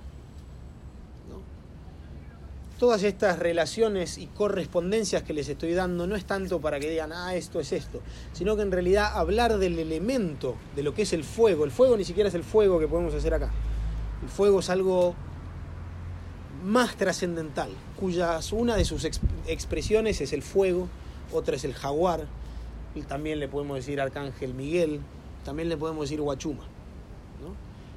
todas 2.83 3.05
estas 3.05 3.39
relaciones 3.39 4.19
y 4.19 4.27
correspondencias 4.27 5.23
que 5.23 5.33
les 5.33 5.49
estoy 5.49 5.73
dando 5.73 6.09
no 6.09 6.17
es 6.17 6.25
tanto 6.25 6.61
para 6.61 6.81
que 6.81 6.91
digan, 6.91 7.13
ah, 7.13 7.33
esto 7.37 7.61
es 7.61 7.71
esto, 7.71 8.01
sino 8.33 8.57
que 8.57 8.63
en 8.63 8.73
realidad 8.73 9.13
hablar 9.15 9.59
del 9.59 9.79
elemento, 9.79 10.57
de 10.75 10.83
lo 10.83 10.93
que 10.93 11.03
es 11.03 11.13
el 11.13 11.23
fuego. 11.23 11.65
El 11.65 11.71
fuego 11.71 11.97
ni 11.97 12.05
siquiera 12.05 12.29
es 12.29 12.35
el 12.35 12.43
fuego 12.43 12.81
que 12.81 12.89
podemos 12.89 13.15
hacer 13.15 13.35
acá. 13.35 13.53
El 14.21 14.29
fuego 14.29 14.59
es 14.59 14.69
algo 14.69 15.15
más 16.63 16.97
trascendental, 16.97 17.71
cuya 17.99 18.39
una 18.53 18.77
de 18.77 18.85
sus 18.85 19.05
expresiones 19.47 20.21
es 20.21 20.33
el 20.33 20.43
fuego, 20.43 20.89
otra 21.33 21.57
es 21.57 21.65
el 21.65 21.75
jaguar, 21.75 22.27
y 22.95 23.03
también 23.03 23.41
le 23.41 23.49
podemos 23.49 23.77
decir 23.77 24.01
arcángel 24.01 24.55
Miguel, 24.55 25.01
también 25.45 25.69
le 25.69 25.77
podemos 25.77 26.09
decir 26.09 26.21
Huachuma. 26.21 26.65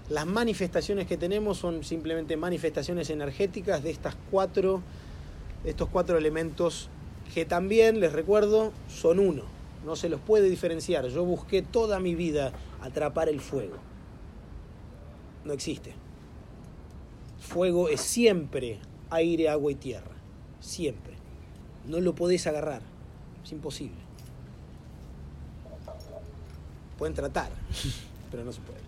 Las 0.09 0.27
manifestaciones 0.27 1.07
que 1.07 1.17
tenemos 1.17 1.57
son 1.57 1.83
simplemente 1.83 2.37
manifestaciones 2.37 3.09
energéticas 3.09 3.83
de 3.83 3.89
estas 3.89 4.15
cuatro, 4.29 4.81
estos 5.63 5.89
cuatro 5.89 6.17
elementos 6.17 6.89
que 7.33 7.43
también, 7.45 7.99
les 7.99 8.13
recuerdo, 8.13 8.71
son 8.87 9.19
uno. 9.19 9.43
No 9.83 9.95
se 9.95 10.09
los 10.09 10.21
puede 10.21 10.49
diferenciar. 10.49 11.07
Yo 11.07 11.25
busqué 11.25 11.63
toda 11.63 11.99
mi 11.99 12.13
vida 12.13 12.53
atrapar 12.81 13.29
el 13.29 13.41
fuego. 13.41 13.77
No 15.43 15.53
existe. 15.53 15.95
Fuego 17.45 17.89
es 17.89 18.01
siempre 18.01 18.79
aire, 19.09 19.49
agua 19.49 19.71
y 19.71 19.75
tierra. 19.75 20.11
Siempre. 20.59 21.13
No 21.87 21.99
lo 21.99 22.15
podés 22.15 22.47
agarrar. 22.47 22.81
Es 23.43 23.51
imposible. 23.51 23.95
Pueden 26.97 27.13
tratar, 27.13 27.51
pero 28.31 28.43
no 28.43 28.51
se 28.51 28.61
puede. 28.61 28.79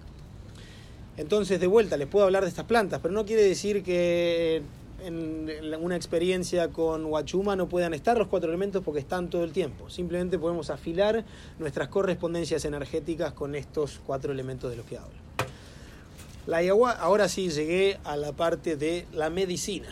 Entonces, 1.17 1.59
de 1.59 1.67
vuelta, 1.67 1.97
les 1.97 2.07
puedo 2.07 2.25
hablar 2.25 2.43
de 2.43 2.49
estas 2.49 2.65
plantas, 2.65 2.99
pero 3.01 3.13
no 3.13 3.25
quiere 3.25 3.43
decir 3.43 3.83
que 3.83 4.61
en 5.03 5.49
una 5.79 5.95
experiencia 5.95 6.69
con 6.69 7.05
Huachuma 7.05 7.55
no 7.55 7.69
puedan 7.69 7.93
estar 7.93 8.17
los 8.17 8.27
cuatro 8.27 8.49
elementos 8.49 8.83
porque 8.83 8.99
están 8.99 9.29
todo 9.29 9.43
el 9.43 9.51
tiempo. 9.51 9.89
Simplemente 9.89 10.39
podemos 10.39 10.69
afilar 10.69 11.25
nuestras 11.59 11.87
correspondencias 11.89 12.65
energéticas 12.65 13.33
con 13.33 13.55
estos 13.55 13.99
cuatro 14.05 14.31
elementos 14.31 14.71
de 14.71 14.77
los 14.77 14.85
que 14.85 14.97
hablo. 14.97 15.26
La 16.47 16.60
ahora 17.01 17.27
sí 17.27 17.49
llegué 17.49 17.99
a 18.05 18.15
la 18.15 18.31
parte 18.31 18.77
de 18.77 19.05
la 19.12 19.29
medicina. 19.29 19.89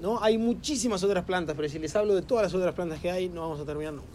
¿no? 0.00 0.22
Hay 0.22 0.38
muchísimas 0.38 1.04
otras 1.04 1.26
plantas, 1.26 1.54
pero 1.54 1.68
si 1.68 1.78
les 1.78 1.94
hablo 1.94 2.14
de 2.14 2.22
todas 2.22 2.42
las 2.42 2.54
otras 2.54 2.74
plantas 2.74 3.00
que 3.00 3.10
hay, 3.10 3.28
no 3.28 3.42
vamos 3.42 3.60
a 3.60 3.66
terminar 3.66 3.92
nunca. 3.92 4.08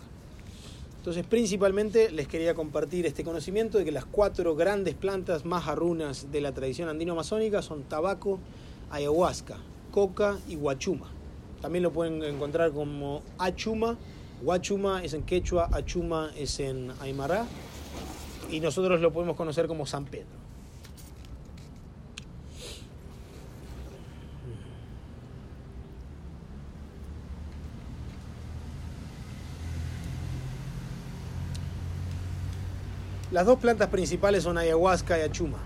Entonces, 0.98 1.24
principalmente 1.28 2.10
les 2.10 2.28
quería 2.28 2.56
compartir 2.56 3.06
este 3.06 3.24
conocimiento 3.24 3.78
de 3.78 3.86
que 3.86 3.92
las 3.92 4.06
cuatro 4.06 4.56
grandes 4.56 4.96
plantas 4.96 5.46
más 5.46 5.68
arrunas 5.68 6.32
de 6.32 6.42
la 6.42 6.54
tradición 6.54 6.90
andino-amazónica 6.90 7.62
son 7.62 7.84
tabaco, 7.84 8.40
ayahuasca, 8.90 9.58
coca 9.92 10.40
y 10.48 10.56
guachuma. 10.56 11.12
También 11.62 11.84
lo 11.84 11.94
pueden 11.94 12.24
encontrar 12.24 12.72
como 12.72 13.22
achuma. 13.38 13.96
Guachuma 14.42 15.04
es 15.04 15.14
en 15.14 15.22
quechua, 15.22 15.70
achuma 15.72 16.32
es 16.36 16.60
en 16.60 16.92
aymara. 17.00 17.46
Y 18.50 18.60
nosotros 18.60 19.00
lo 19.02 19.14
podemos 19.14 19.36
conocer 19.36 19.68
como 19.68 19.86
San 19.86 20.06
Pedro. 20.06 20.45
Las 33.36 33.46
dos 33.46 33.60
plantas 33.60 33.90
principales 33.90 34.44
son 34.44 34.58
ayahuasca 34.58 35.20
y 35.20 35.22
achuma. 35.24 35.58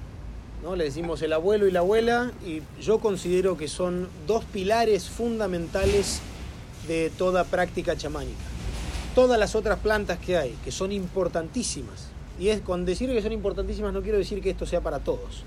¿no? 0.64 0.76
Le 0.76 0.86
decimos 0.86 1.22
el 1.22 1.32
abuelo 1.34 1.68
y 1.68 1.72
la 1.72 1.82
abuela 1.82 2.32
y 2.44 2.64
yo 2.82 2.98
considero 2.98 3.58
que 3.58 3.68
son 3.68 4.10
dos 4.26 4.44
pilares 4.44 5.08
fundamentales 5.08 6.20
de 6.88 7.12
toda 7.16 7.44
práctica 7.44 7.96
chamánica. 7.96 8.40
Todas 9.14 9.38
las 9.38 9.54
otras 9.54 9.78
plantas 9.78 10.18
que 10.18 10.36
hay, 10.36 10.58
que 10.64 10.72
son 10.72 10.92
importantísimas, 10.92 12.08
y 12.40 12.48
es 12.48 12.62
con 12.62 12.86
decir 12.86 13.12
que 13.12 13.22
son 13.22 13.34
importantísimas 13.34 13.94
no 13.94 14.02
quiero 14.02 14.18
decir 14.18 14.42
que 14.42 14.50
esto 14.50 14.66
sea 14.66 14.82
para 14.82 14.98
todos. 14.98 15.44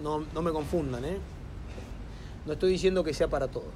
No, 0.00 0.24
no 0.32 0.42
me 0.42 0.52
confundan, 0.52 1.04
¿eh? 1.04 1.18
No 2.46 2.52
estoy 2.52 2.70
diciendo 2.70 3.02
que 3.02 3.14
sea 3.14 3.26
para 3.26 3.48
todos. 3.48 3.74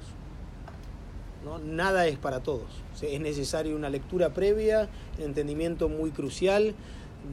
¿no? 1.43 1.59
Nada 1.59 2.07
es 2.07 2.17
para 2.17 2.39
todos. 2.39 2.69
Es 3.01 3.19
necesaria 3.19 3.75
una 3.75 3.89
lectura 3.89 4.29
previa, 4.29 4.87
un 5.17 5.25
entendimiento 5.25 5.89
muy 5.89 6.11
crucial 6.11 6.73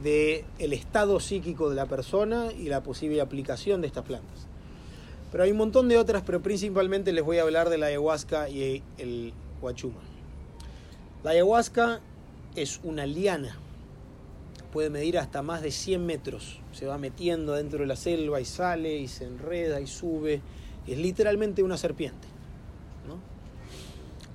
del 0.03 0.43
el 0.59 0.73
estado 0.73 1.19
psíquico 1.19 1.69
de 1.69 1.75
la 1.75 1.85
persona 1.85 2.51
y 2.51 2.69
la 2.69 2.83
posible 2.83 3.21
aplicación 3.21 3.81
de 3.81 3.87
estas 3.87 4.05
plantas. 4.05 4.47
Pero 5.31 5.43
hay 5.43 5.51
un 5.51 5.57
montón 5.57 5.89
de 5.89 5.97
otras, 5.97 6.23
pero 6.25 6.41
principalmente 6.41 7.11
les 7.11 7.23
voy 7.23 7.39
a 7.39 7.43
hablar 7.43 7.69
de 7.69 7.77
la 7.77 7.87
ayahuasca 7.87 8.49
y 8.49 8.83
el 8.97 9.33
huachuma. 9.61 10.01
La 11.23 11.31
ayahuasca 11.31 11.99
es 12.55 12.79
una 12.83 13.05
liana, 13.05 13.57
puede 14.71 14.89
medir 14.89 15.17
hasta 15.17 15.41
más 15.41 15.61
de 15.61 15.71
100 15.71 16.05
metros, 16.05 16.59
se 16.71 16.85
va 16.85 16.97
metiendo 16.97 17.53
dentro 17.53 17.79
de 17.79 17.87
la 17.87 17.95
selva 17.95 18.39
y 18.39 18.45
sale 18.45 18.97
y 18.97 19.07
se 19.07 19.25
enreda 19.25 19.81
y 19.81 19.87
sube, 19.87 20.41
es 20.87 20.97
literalmente 20.97 21.63
una 21.63 21.77
serpiente. 21.77 22.27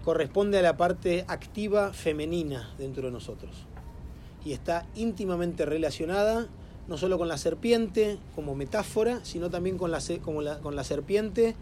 Corresponde 0.05 0.59
a 0.59 0.63
la 0.63 0.79
parte 0.79 1.27
activa 1.29 1.93
femenina 1.93 2.75
dentro 2.79 3.07
de 3.07 3.13
nosotros 3.13 3.70
y 4.45 4.53
está 4.53 4.87
íntimamente 4.95 5.65
relacionada 5.67 6.49
no 6.91 6.99
solo 6.99 7.19
con 7.19 7.29
la 7.29 7.39
serpiente 7.39 8.19
como 8.35 8.57
metáfora, 8.57 9.21
sino 9.23 9.49
también 9.49 9.79
con 9.79 9.93
la, 9.93 10.01
como 10.23 10.43
con 10.61 10.75
la 10.75 10.83
serpiente, 10.83 11.55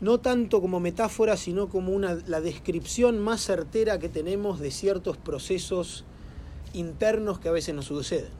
no 0.00 0.18
tanto 0.18 0.60
como 0.60 0.80
metáfora, 0.80 1.36
sino 1.36 1.68
como 1.68 1.92
una, 1.92 2.18
la 2.26 2.40
descripción 2.40 3.20
más 3.20 3.42
certera 3.42 4.00
que 4.00 4.08
tenemos 4.08 4.58
de 4.58 4.72
ciertos 4.72 5.16
procesos 5.16 6.04
internos 6.72 7.38
que 7.38 7.48
a 7.48 7.52
veces 7.52 7.76
nos 7.76 7.84
suceden. 7.84 8.32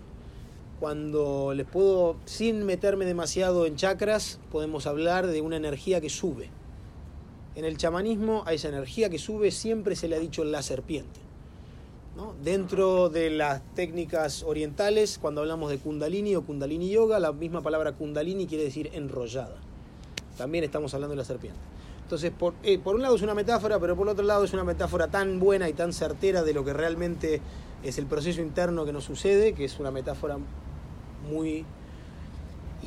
Cuando 0.81 1.55
les 1.55 1.67
puedo, 1.67 2.17
sin 2.25 2.67
meterme 2.67 3.05
demasiado 3.05 3.65
en 3.65 3.77
chakras, 3.77 4.41
podemos 4.51 4.89
hablar 4.89 5.29
de 5.29 5.43
una 5.43 5.57
energía 5.57 6.01
que 6.01 6.11
sube. 6.11 6.51
En 7.55 7.65
el 7.65 7.79
chamanismo 7.79 8.43
a 8.47 8.53
esa 8.53 8.69
energía 8.69 9.09
que 9.09 9.21
sube 9.21 9.53
siempre 9.53 9.95
se 9.95 10.09
le 10.09 10.17
ha 10.17 10.19
dicho 10.19 10.45
la 10.45 10.61
serpiente. 10.61 11.26
Dentro 12.43 13.11
de 13.11 13.29
las 13.29 13.63
técnicas 13.75 14.43
orientales, 14.43 15.19
cuando 15.19 15.43
hablamos 15.43 15.69
de 15.69 15.79
kundalini 15.79 16.35
o 16.35 16.43
kundalini 16.43 16.89
yoga, 16.89 17.19
la 17.19 17.33
misma 17.33 17.61
palabra 17.61 17.93
kundalini 17.93 18.47
quiere 18.47 18.65
decir 18.65 18.89
enrollada. 18.95 19.57
También 20.39 20.65
estamos 20.65 20.95
hablando 20.95 21.13
de 21.13 21.19
la 21.19 21.25
serpiente. 21.25 21.61
Entonces, 22.05 22.31
por, 22.31 22.55
eh, 22.63 22.79
por 22.79 22.95
un 22.95 23.03
lado 23.03 23.17
es 23.17 23.23
una 23.23 23.35
metáfora, 23.35 23.79
pero 23.79 23.97
por 23.97 24.09
otro 24.09 24.25
lado 24.25 24.45
es 24.45 24.53
una 24.55 24.65
metáfora 24.65 25.09
tan 25.09 25.41
buena 25.41 25.69
y 25.69 25.75
tan 25.75 25.93
certera 25.93 26.43
de 26.43 26.55
lo 26.55 26.65
que 26.65 26.73
realmente 26.73 27.43
es 27.83 27.99
el 27.99 28.07
proceso 28.07 28.41
interno 28.41 28.87
que 28.87 28.93
nos 28.93 29.05
sucede, 29.05 29.53
que 29.53 29.67
es 29.67 29.79
una 29.79 29.91
metáfora 29.91 30.39
muy... 31.29 31.67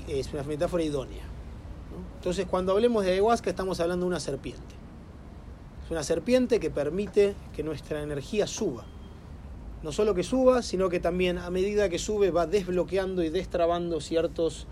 es 0.07 0.33
una 0.33 0.41
metáfora 0.41 0.81
idónea. 0.83 1.23
Entonces, 2.15 2.47
cuando 2.47 2.71
hablemos 2.71 3.05
de 3.05 3.11
ayahuasca 3.11 3.51
estamos 3.51 3.79
hablando 3.79 4.05
de 4.05 4.09
una 4.09 4.19
serpiente. 4.19 4.75
Es 5.85 5.91
una 5.91 6.01
serpiente 6.01 6.59
que 6.59 6.71
permite 6.71 7.35
que 7.53 7.61
nuestra 7.61 8.01
energía 8.01 8.47
suba 8.47 8.85
no 9.83 9.91
solo 9.91 10.13
que 10.13 10.23
suba, 10.23 10.61
sino 10.61 10.89
que 10.89 10.99
también 10.99 11.37
a 11.37 11.49
medida 11.49 11.89
que 11.89 11.99
sube 11.99 12.31
va 12.31 12.47
desbloqueando 12.47 13.23
y 13.23 13.29
destrabando 13.29 14.01
ciertos 14.01 14.67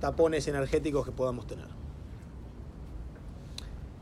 tapones 0.00 0.48
energéticos 0.48 1.04
que 1.04 1.12
podamos 1.12 1.46
tener. 1.46 1.66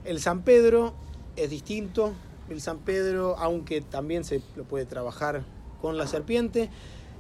El 0.05 0.21
San 0.21 0.43
Pedro 0.43 0.95
es 1.37 1.51
distinto. 1.51 2.13
El 2.49 2.61
San 2.61 2.79
Pedro, 2.79 3.37
aunque 3.39 3.81
también 3.81 4.25
se 4.25 4.43
lo 4.57 4.65
puede 4.65 4.85
trabajar 4.85 5.45
con 5.81 5.97
la 5.97 6.07
serpiente, 6.07 6.71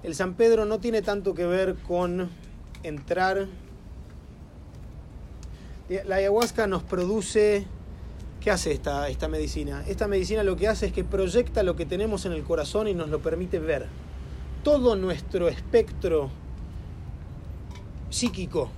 el 0.02 0.14
San 0.14 0.34
Pedro 0.34 0.64
no 0.64 0.78
tiene 0.78 1.00
tanto 1.02 1.34
que 1.34 1.46
ver 1.46 1.76
con 1.76 2.28
entrar. 2.82 3.46
La 6.04 6.16
ayahuasca 6.16 6.66
nos 6.66 6.82
produce 6.82 7.66
¿Qué 8.42 8.50
hace 8.50 8.72
esta, 8.72 9.08
esta 9.08 9.28
medicina? 9.28 9.84
Esta 9.86 10.08
medicina 10.08 10.42
lo 10.42 10.56
que 10.56 10.66
hace 10.66 10.86
es 10.86 10.92
que 10.92 11.04
proyecta 11.04 11.62
lo 11.62 11.76
que 11.76 11.86
tenemos 11.86 12.26
en 12.26 12.32
el 12.32 12.42
corazón 12.42 12.88
y 12.88 12.94
nos 12.94 13.08
lo 13.08 13.22
permite 13.22 13.60
ver. 13.60 13.86
Todo 14.64 14.96
nuestro 14.96 15.46
espectro 15.46 16.28
psíquico, 18.10 18.68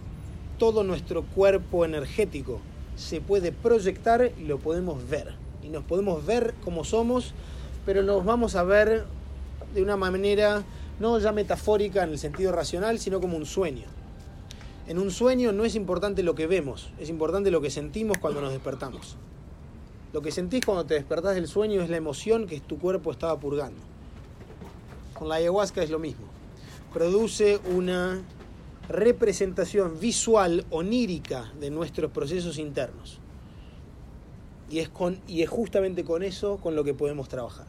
todo 0.59 0.85
nuestro 0.85 1.22
cuerpo 1.22 1.87
energético 1.87 2.61
se 2.94 3.22
puede 3.22 3.53
proyectar 3.53 4.33
y 4.38 4.42
lo 4.42 4.59
podemos 4.59 5.09
ver. 5.09 5.35
Y 5.62 5.70
nos 5.70 5.83
podemos 5.83 6.27
ver 6.27 6.53
como 6.62 6.85
somos, 6.85 7.33
pero 7.87 8.03
nos 8.03 8.22
vamos 8.22 8.57
a 8.57 8.64
ver 8.64 9.07
de 9.74 9.83
una 9.83 9.96
manera 9.96 10.62
no 11.00 11.18
ya 11.18 11.33
metafórica 11.33 12.05
en 12.05 12.11
el 12.11 12.18
sentido 12.18 12.53
racional, 12.53 12.98
sino 12.98 13.18
como 13.18 13.38
un 13.38 13.46
sueño. 13.46 13.87
En 14.87 14.98
un 14.98 15.11
sueño 15.11 15.53
no 15.53 15.64
es 15.64 15.74
importante 15.74 16.22
lo 16.22 16.35
que 16.35 16.46
vemos, 16.46 16.90
es 17.00 17.09
importante 17.09 17.50
lo 17.50 17.62
que 17.62 17.70
sentimos 17.70 18.18
cuando 18.18 18.42
nos 18.42 18.53
despertamos. 18.53 19.16
Lo 20.14 20.22
que 20.22 20.31
sentís 20.31 20.64
cuando 20.64 20.87
te 20.87 20.94
despertás 20.94 21.35
del 21.35 21.48
sueño 21.48 21.83
es 21.83 21.90
la 21.90 21.96
emoción 21.96 22.46
que 22.46 22.61
tu 22.61 22.79
cuerpo 22.79 23.11
estaba 23.11 23.37
purgando. 23.40 23.81
Con 25.12 25.29
la 25.29 25.35
ayahuasca 25.35 25.83
es 25.83 25.90
lo 25.90 25.98
mismo. 25.98 26.27
Produce 26.92 27.59
una 27.74 28.22
representación 28.88 29.98
visual 29.98 30.66
onírica 30.70 31.53
de 31.59 31.70
nuestros 31.70 32.12
procesos 32.12 32.59
internos. 32.59 33.18
Y 34.70 34.79
es, 34.79 34.88
con, 34.88 35.18
y 35.27 35.42
es 35.42 35.50
justamente 35.50 36.05
con 36.05 36.22
eso 36.22 36.59
con 36.59 36.77
lo 36.77 36.85
que 36.85 36.94
podemos 36.94 37.29
trabajar. 37.29 37.66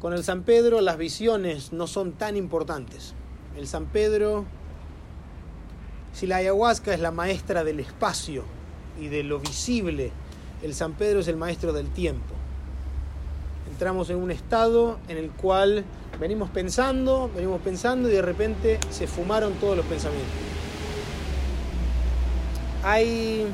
Con 0.00 0.14
el 0.14 0.24
San 0.24 0.42
Pedro 0.44 0.80
las 0.80 0.96
visiones 0.96 1.74
no 1.74 1.86
son 1.86 2.12
tan 2.12 2.34
importantes. 2.34 3.12
El 3.58 3.66
San 3.66 3.84
Pedro, 3.84 4.46
si 6.14 6.26
la 6.26 6.36
ayahuasca 6.36 6.94
es 6.94 7.00
la 7.00 7.10
maestra 7.10 7.62
del 7.62 7.78
espacio 7.78 8.44
y 8.98 9.08
de 9.08 9.22
lo 9.22 9.38
visible, 9.38 10.12
el 10.62 10.74
San 10.74 10.92
Pedro 10.92 11.20
es 11.20 11.28
el 11.28 11.36
maestro 11.36 11.72
del 11.72 11.88
tiempo. 11.88 12.34
Entramos 13.70 14.10
en 14.10 14.16
un 14.16 14.30
estado 14.30 14.98
en 15.08 15.16
el 15.16 15.30
cual 15.30 15.84
venimos 16.18 16.50
pensando, 16.50 17.30
venimos 17.34 17.60
pensando 17.62 18.08
y 18.08 18.12
de 18.12 18.22
repente 18.22 18.78
se 18.90 19.06
fumaron 19.06 19.54
todos 19.54 19.76
los 19.76 19.86
pensamientos. 19.86 20.30
Hay 22.82 23.46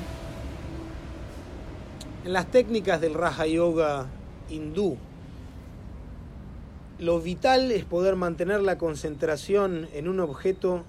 en 2.25 2.33
las 2.33 2.47
técnicas 2.51 3.01
del 3.01 3.15
Raja 3.15 3.47
Yoga 3.47 4.07
hindú, 4.49 4.97
lo 6.99 7.21
vital 7.21 7.71
es 7.73 7.85
poder 7.85 8.17
mantener 8.17 8.63
la 8.63 8.79
concentración 8.79 9.87
en 9.93 10.09
un 10.09 10.19
objeto 10.19 10.83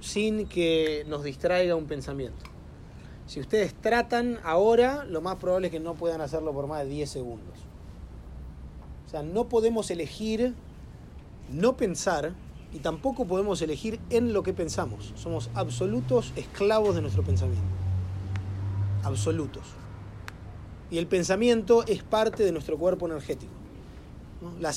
sin 0.00 0.46
que 0.46 1.04
nos 1.08 1.22
distraiga 1.22 1.76
un 1.76 1.86
pensamiento. 1.86 2.53
Si 3.26 3.40
ustedes 3.40 3.74
tratan 3.74 4.38
ahora, 4.44 5.04
lo 5.04 5.20
más 5.22 5.36
probable 5.36 5.68
es 5.68 5.72
que 5.72 5.80
no 5.80 5.94
puedan 5.94 6.20
hacerlo 6.20 6.52
por 6.52 6.66
más 6.66 6.84
de 6.84 6.90
10 6.90 7.10
segundos. 7.10 7.58
O 9.06 9.10
sea, 9.10 9.22
no 9.22 9.48
podemos 9.48 9.90
elegir 9.90 10.54
no 11.50 11.76
pensar 11.76 12.32
y 12.72 12.80
tampoco 12.80 13.24
podemos 13.26 13.62
elegir 13.62 14.00
en 14.10 14.32
lo 14.32 14.42
que 14.42 14.52
pensamos. 14.52 15.12
Somos 15.16 15.48
absolutos 15.54 16.32
esclavos 16.36 16.94
de 16.94 17.02
nuestro 17.02 17.22
pensamiento. 17.22 17.64
Absolutos. 19.04 19.62
Y 20.90 20.98
el 20.98 21.06
pensamiento 21.06 21.84
es 21.86 22.02
parte 22.02 22.44
de 22.44 22.52
nuestro 22.52 22.76
cuerpo 22.78 23.06
energético. 23.06 23.52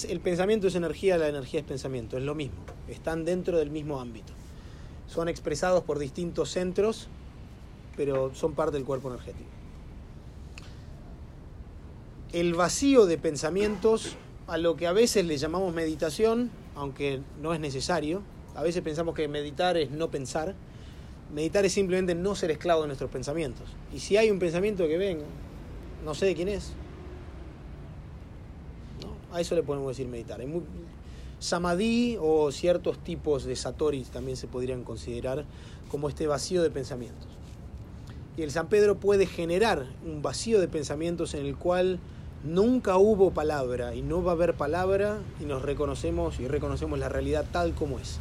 el 0.07 0.19
pensamiento 0.19 0.67
es 0.67 0.75
energía, 0.75 1.17
la 1.17 1.27
energía 1.27 1.60
es 1.60 1.65
pensamiento, 1.65 2.17
es 2.17 2.23
lo 2.23 2.36
mismo. 2.36 2.57
Están 2.88 3.25
dentro 3.25 3.57
del 3.57 3.71
mismo 3.71 3.99
ámbito. 3.99 4.31
Son 5.07 5.27
expresados 5.27 5.83
por 5.83 5.99
distintos 5.99 6.49
centros 6.51 7.10
pero 7.97 8.33
son 8.33 8.53
parte 8.53 8.77
del 8.77 8.86
cuerpo 8.86 9.10
energético. 9.10 9.49
El 12.31 12.53
vacío 12.53 13.05
de 13.07 13.17
pensamientos 13.17 14.15
a 14.47 14.57
lo 14.57 14.77
que 14.77 14.88
a 14.88 14.93
veces 14.93 15.25
le 15.25 15.38
llamamos 15.38 15.73
meditación, 15.73 16.51
aunque 16.75 17.21
no 17.41 17.53
es 17.53 17.60
necesario. 17.60 18.21
A 18.55 18.63
veces 18.63 18.81
pensamos 18.81 19.15
que 19.15 19.27
meditar 19.27 19.75
es 19.75 19.91
no 19.91 20.10
pensar. 20.10 20.55
Meditar 21.33 21.65
es 21.65 21.73
simplemente 21.73 22.15
no 22.15 22.36
ser 22.36 22.51
esclavo 22.51 22.81
de 22.81 22.88
nuestros 22.88 23.10
pensamientos. 23.10 23.67
Y 23.93 23.99
si 23.99 24.15
hay 24.15 24.31
un 24.31 24.39
pensamiento 24.39 24.88
que 24.88 24.97
venga, 24.97 25.25
no 26.05 26.13
sé 26.13 26.27
de 26.27 26.36
quién 26.36 26.47
es, 26.47 26.73
a 29.33 29.41
eso 29.41 29.55
le 29.55 29.63
podemos 29.63 29.89
decir 29.89 30.07
meditar. 30.07 30.39
Samadhi 31.39 32.17
o 32.19 32.51
ciertos 32.51 32.97
tipos 32.99 33.43
de 33.43 33.55
satoris 33.55 34.10
también 34.10 34.38
se 34.38 34.47
podrían 34.47 34.83
considerar 34.83 35.45
como 35.89 36.10
este 36.10 36.27
vacío 36.27 36.63
de 36.63 36.69
pensamientos. 36.69 37.37
Y 38.38 38.43
el 38.43 38.52
San 38.52 38.67
Pedro 38.67 39.00
puede 39.00 39.26
generar 39.26 39.88
un 40.06 40.21
vacío 40.21 40.62
de 40.62 40.67
pensamientos 40.67 41.34
en 41.34 41.43
el 41.43 41.56
cual 41.56 42.00
nunca 42.43 42.97
hubo 42.97 43.32
palabra 43.32 43.95
y 43.95 44.04
no 44.04 44.23
va 44.23 44.32
a 44.32 44.36
haber 44.36 44.54
palabra 44.54 45.17
y 45.41 45.45
nos 45.45 45.63
reconocemos 45.63 46.39
y 46.39 46.47
reconocemos 46.47 47.00
la 47.00 47.10
realidad 47.10 47.45
tal 47.52 47.73
como 47.73 47.97
es. 47.97 48.19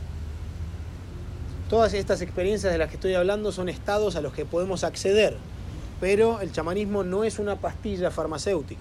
Todas 1.68 1.92
estas 1.92 2.22
experiencias 2.22 2.72
de 2.72 2.78
las 2.78 2.88
que 2.88 2.94
estoy 2.94 3.12
hablando 3.12 3.52
son 3.52 3.68
estados 3.68 4.16
a 4.16 4.22
los 4.22 4.32
que 4.32 4.46
podemos 4.46 4.84
acceder, 4.84 5.36
pero 6.00 6.40
el 6.40 6.50
chamanismo 6.50 7.04
no 7.04 7.24
es 7.24 7.38
una 7.38 7.56
pastilla 7.56 8.10
farmacéutica. 8.10 8.80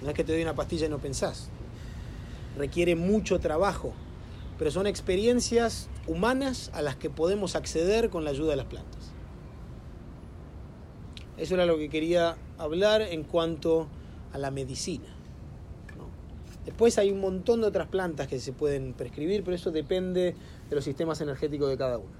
No 0.00 0.10
es 0.10 0.14
que 0.14 0.22
te 0.22 0.32
doy 0.32 0.42
una 0.42 0.54
pastilla 0.54 0.86
y 0.86 0.90
no 0.90 0.98
pensás. 0.98 1.48
Requiere 2.56 2.94
mucho 2.94 3.40
trabajo, 3.40 3.94
pero 4.58 4.70
son 4.70 4.86
experiencias 4.86 5.88
humanas 6.06 6.70
a 6.72 6.82
las 6.82 6.94
que 6.94 7.10
podemos 7.10 7.56
acceder 7.56 8.10
con 8.10 8.22
la 8.22 8.30
ayuda 8.30 8.50
de 8.50 8.56
las 8.56 8.66
plantas. 8.66 8.97
Eso 11.38 11.54
era 11.54 11.66
lo 11.66 11.78
que 11.78 11.88
quería 11.88 12.36
hablar 12.58 13.00
en 13.00 13.22
cuanto 13.22 13.86
a 14.32 14.38
la 14.38 14.50
medicina. 14.50 15.06
Después 16.64 16.98
hay 16.98 17.12
un 17.12 17.20
montón 17.20 17.60
de 17.60 17.68
otras 17.68 17.86
plantas 17.86 18.26
que 18.26 18.40
se 18.40 18.52
pueden 18.52 18.92
prescribir, 18.92 19.44
pero 19.44 19.54
eso 19.54 19.70
depende 19.70 20.34
de 20.68 20.74
los 20.74 20.84
sistemas 20.84 21.20
energéticos 21.20 21.68
de 21.70 21.78
cada 21.78 21.98
uno. 21.98 22.10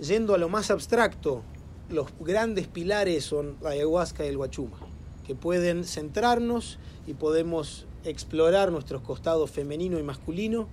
Yendo 0.00 0.34
a 0.34 0.38
lo 0.38 0.48
más 0.48 0.70
abstracto, 0.70 1.42
los 1.90 2.06
grandes 2.20 2.66
pilares 2.66 3.24
son 3.24 3.56
la 3.60 3.70
ayahuasca 3.70 4.24
y 4.24 4.28
el 4.28 4.38
guachuma, 4.38 4.78
que 5.26 5.34
pueden 5.34 5.84
centrarnos 5.84 6.78
y 7.06 7.14
podemos 7.14 7.86
explorar 8.04 8.72
nuestros 8.72 9.02
costados 9.02 9.50
femenino 9.50 9.98
y 9.98 10.02
masculino 10.02 10.68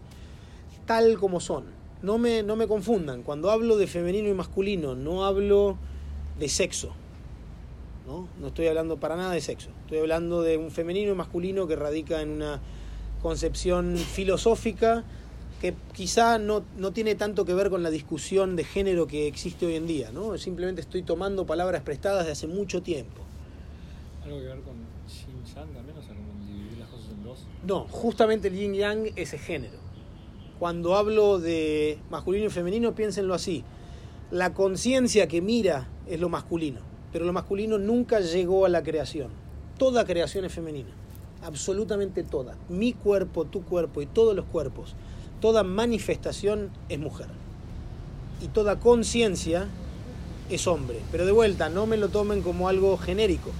tal 0.85 1.17
como 1.19 1.41
son. 1.41 1.65
No 2.01 2.17
me, 2.17 2.41
no 2.41 2.55
me 2.55 2.67
confundan, 2.67 3.21
cuando 3.23 3.51
hablo 3.51 3.77
de 3.77 3.87
femenino 3.87 4.29
y 4.29 4.33
masculino, 4.33 4.95
no 4.95 5.25
hablo 5.25 5.77
de 6.39 6.47
sexo 6.47 6.95
¿no? 8.05 8.27
estoy 8.47 8.67
hablando 8.67 8.99
para 8.99 9.15
nada 9.15 9.31
de 9.31 9.41
sexo, 9.41 9.69
estoy 9.83 9.99
hablando 9.99 10.41
de 10.41 10.57
un 10.57 10.71
femenino 10.71 11.11
y 11.11 11.15
masculino 11.15 11.67
que 11.67 11.75
radica 11.75 12.21
en 12.21 12.29
una 12.29 12.61
concepción 13.21 13.97
filosófica 13.97 15.03
que 15.59 15.73
quizá 15.93 16.37
no, 16.37 16.61
tiene 16.93 17.15
tanto 17.15 17.45
que 17.45 17.53
ver 17.53 17.69
con 17.69 17.81
la 17.81 17.89
discusión 17.89 18.55
de 18.55 18.63
género 18.63 19.07
que 19.07 19.27
existe 19.27 19.65
hoy 19.65 19.75
en 19.75 19.87
día, 19.87 20.11
¿no? 20.11 20.37
Simplemente 20.37 20.81
estoy 20.81 21.01
tomando 21.01 21.45
palabras 21.45 21.81
prestadas 21.81 22.25
de 22.25 22.33
hace 22.33 22.45
mucho 22.45 22.83
tiempo. 22.83 23.21
¿Algo 24.23 24.39
que 24.39 24.45
ver 24.45 24.59
con 24.61 24.75
Yin 24.75 25.43
Yang 25.55 25.73
también? 25.73 25.97
O 25.97 26.01
sea, 26.01 26.13
como 26.13 26.45
dividir 26.45 26.77
las 26.77 26.89
cosas 26.89 27.09
en 27.09 27.23
dos. 27.23 27.47
No, 27.65 27.87
justamente 27.89 28.49
el 28.49 28.55
Yin 28.55 28.73
Yang 28.73 29.13
es 29.15 29.33
el 29.33 29.39
género. 29.39 29.79
Cuando 30.59 30.95
hablo 30.95 31.39
de 31.39 31.97
masculino 32.09 32.45
y 32.45 32.49
femenino, 32.49 32.93
piénsenlo 32.93 33.33
así. 33.33 33.63
La 34.31 34.53
conciencia 34.53 35.27
que 35.27 35.41
mira 35.41 35.87
es 36.05 36.19
lo 36.19 36.29
masculino 36.29 36.94
pero 37.15 37.23
lo 37.23 37.31
masculino 37.31 37.77
nunca 37.77 38.19
llegó 38.19 38.65
a 38.65 38.69
la 38.69 38.83
creación. 38.83 39.29
Toda 39.77 40.03
creación 40.03 40.43
es 40.43 40.51
femenina, 40.51 40.89
absolutamente 41.45 42.23
toda. 42.23 42.57
Mi 42.67 42.91
cuerpo, 42.91 43.45
tu 43.45 43.63
cuerpo 43.63 44.01
y 44.01 44.05
todos 44.05 44.35
los 44.35 44.43
cuerpos, 44.43 44.95
toda 45.39 45.63
manifestación 45.63 46.71
es 46.89 46.99
mujer. 46.99 47.27
Y 48.41 48.49
toda 48.49 48.81
conciencia 48.81 49.69
es 50.49 50.67
hombre. 50.67 50.99
Pero 51.09 51.25
de 51.25 51.31
vuelta, 51.31 51.69
no 51.69 51.85
me 51.85 51.95
lo 51.95 52.09
tomen 52.09 52.41
como 52.41 52.67
algo 52.67 52.97
genérico. 52.97 53.51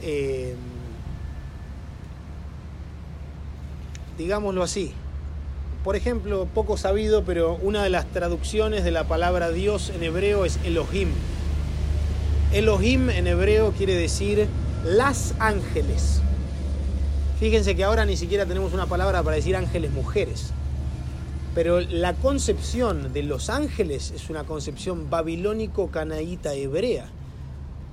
Eh, 0.00 0.54
digámoslo 4.16 4.62
así. 4.62 4.92
Por 5.84 5.94
ejemplo, 5.94 6.48
poco 6.54 6.78
sabido, 6.78 7.24
pero 7.24 7.58
una 7.62 7.84
de 7.84 7.90
las 7.90 8.06
traducciones 8.06 8.82
de 8.82 8.92
la 8.92 9.06
palabra 9.06 9.50
Dios 9.50 9.90
en 9.90 10.02
hebreo 10.04 10.46
es 10.46 10.58
Elohim 10.64 11.10
Elohim 12.52 13.10
en 13.10 13.26
hebreo 13.26 13.72
quiere 13.72 13.94
decir 13.94 14.46
las 14.84 15.34
ángeles. 15.40 16.20
Fíjense 17.40 17.74
que 17.74 17.82
ahora 17.82 18.06
ni 18.06 18.16
siquiera 18.16 18.46
tenemos 18.46 18.72
una 18.72 18.86
palabra 18.86 19.22
para 19.22 19.36
decir 19.36 19.56
ángeles 19.56 19.90
mujeres. 19.90 20.52
Pero 21.54 21.80
la 21.80 22.14
concepción 22.14 23.12
de 23.12 23.24
los 23.24 23.50
ángeles 23.50 24.12
es 24.14 24.30
una 24.30 24.44
concepción 24.44 25.10
babilónico-canaíta 25.10 26.54
hebrea, 26.54 27.08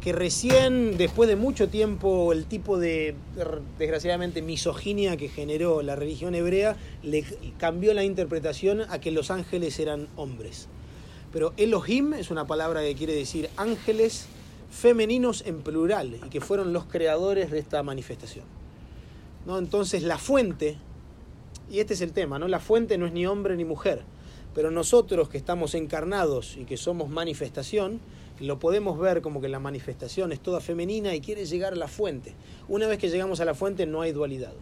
que 0.01 0.13
recién, 0.13 0.97
después 0.97 1.27
de 1.29 1.35
mucho 1.35 1.69
tiempo, 1.69 2.31
el 2.31 2.45
tipo 2.45 2.77
de, 2.77 3.15
desgraciadamente, 3.79 4.41
misoginia 4.41 5.17
que 5.17 5.29
generó 5.29 5.81
la 5.81 5.95
religión 5.95 6.35
hebrea, 6.35 6.75
le 7.01 7.25
cambió 7.57 7.93
la 7.93 8.03
interpretación 8.03 8.81
a 8.81 8.99
que 8.99 9.11
los 9.11 9.31
ángeles 9.31 9.79
eran 9.79 10.07
hombres. 10.15 10.67
Pero 11.31 11.53
Elohim 11.57 12.13
es 12.13 12.29
una 12.29 12.45
palabra 12.45 12.81
que 12.81 12.93
quiere 12.93 13.15
decir 13.15 13.49
ángeles 13.57 14.27
femeninos 14.73 15.43
en 15.45 15.61
plural 15.61 16.15
y 16.25 16.29
que 16.29 16.41
fueron 16.41 16.73
los 16.73 16.85
creadores 16.85 17.51
de 17.51 17.59
esta 17.59 17.83
manifestación. 17.83 18.45
¿No? 19.45 19.57
Entonces 19.57 20.03
la 20.03 20.17
fuente, 20.17 20.77
y 21.69 21.79
este 21.79 21.93
es 21.93 22.01
el 22.01 22.11
tema, 22.11 22.39
¿no? 22.39 22.47
la 22.47 22.59
fuente 22.59 22.97
no 22.97 23.05
es 23.05 23.13
ni 23.13 23.25
hombre 23.25 23.55
ni 23.55 23.65
mujer, 23.65 24.01
pero 24.55 24.71
nosotros 24.71 25.29
que 25.29 25.37
estamos 25.37 25.75
encarnados 25.75 26.57
y 26.57 26.65
que 26.65 26.77
somos 26.77 27.09
manifestación, 27.09 27.99
lo 28.39 28.59
podemos 28.59 28.97
ver 28.97 29.21
como 29.21 29.41
que 29.41 29.47
la 29.47 29.59
manifestación 29.59 30.31
es 30.31 30.39
toda 30.39 30.59
femenina 30.59 31.13
y 31.13 31.21
quiere 31.21 31.45
llegar 31.45 31.73
a 31.73 31.75
la 31.75 31.87
fuente. 31.87 32.33
Una 32.67 32.87
vez 32.87 32.97
que 32.97 33.09
llegamos 33.09 33.39
a 33.39 33.45
la 33.45 33.53
fuente 33.53 33.85
no 33.85 34.01
hay 34.01 34.11
dualidad. 34.11 34.53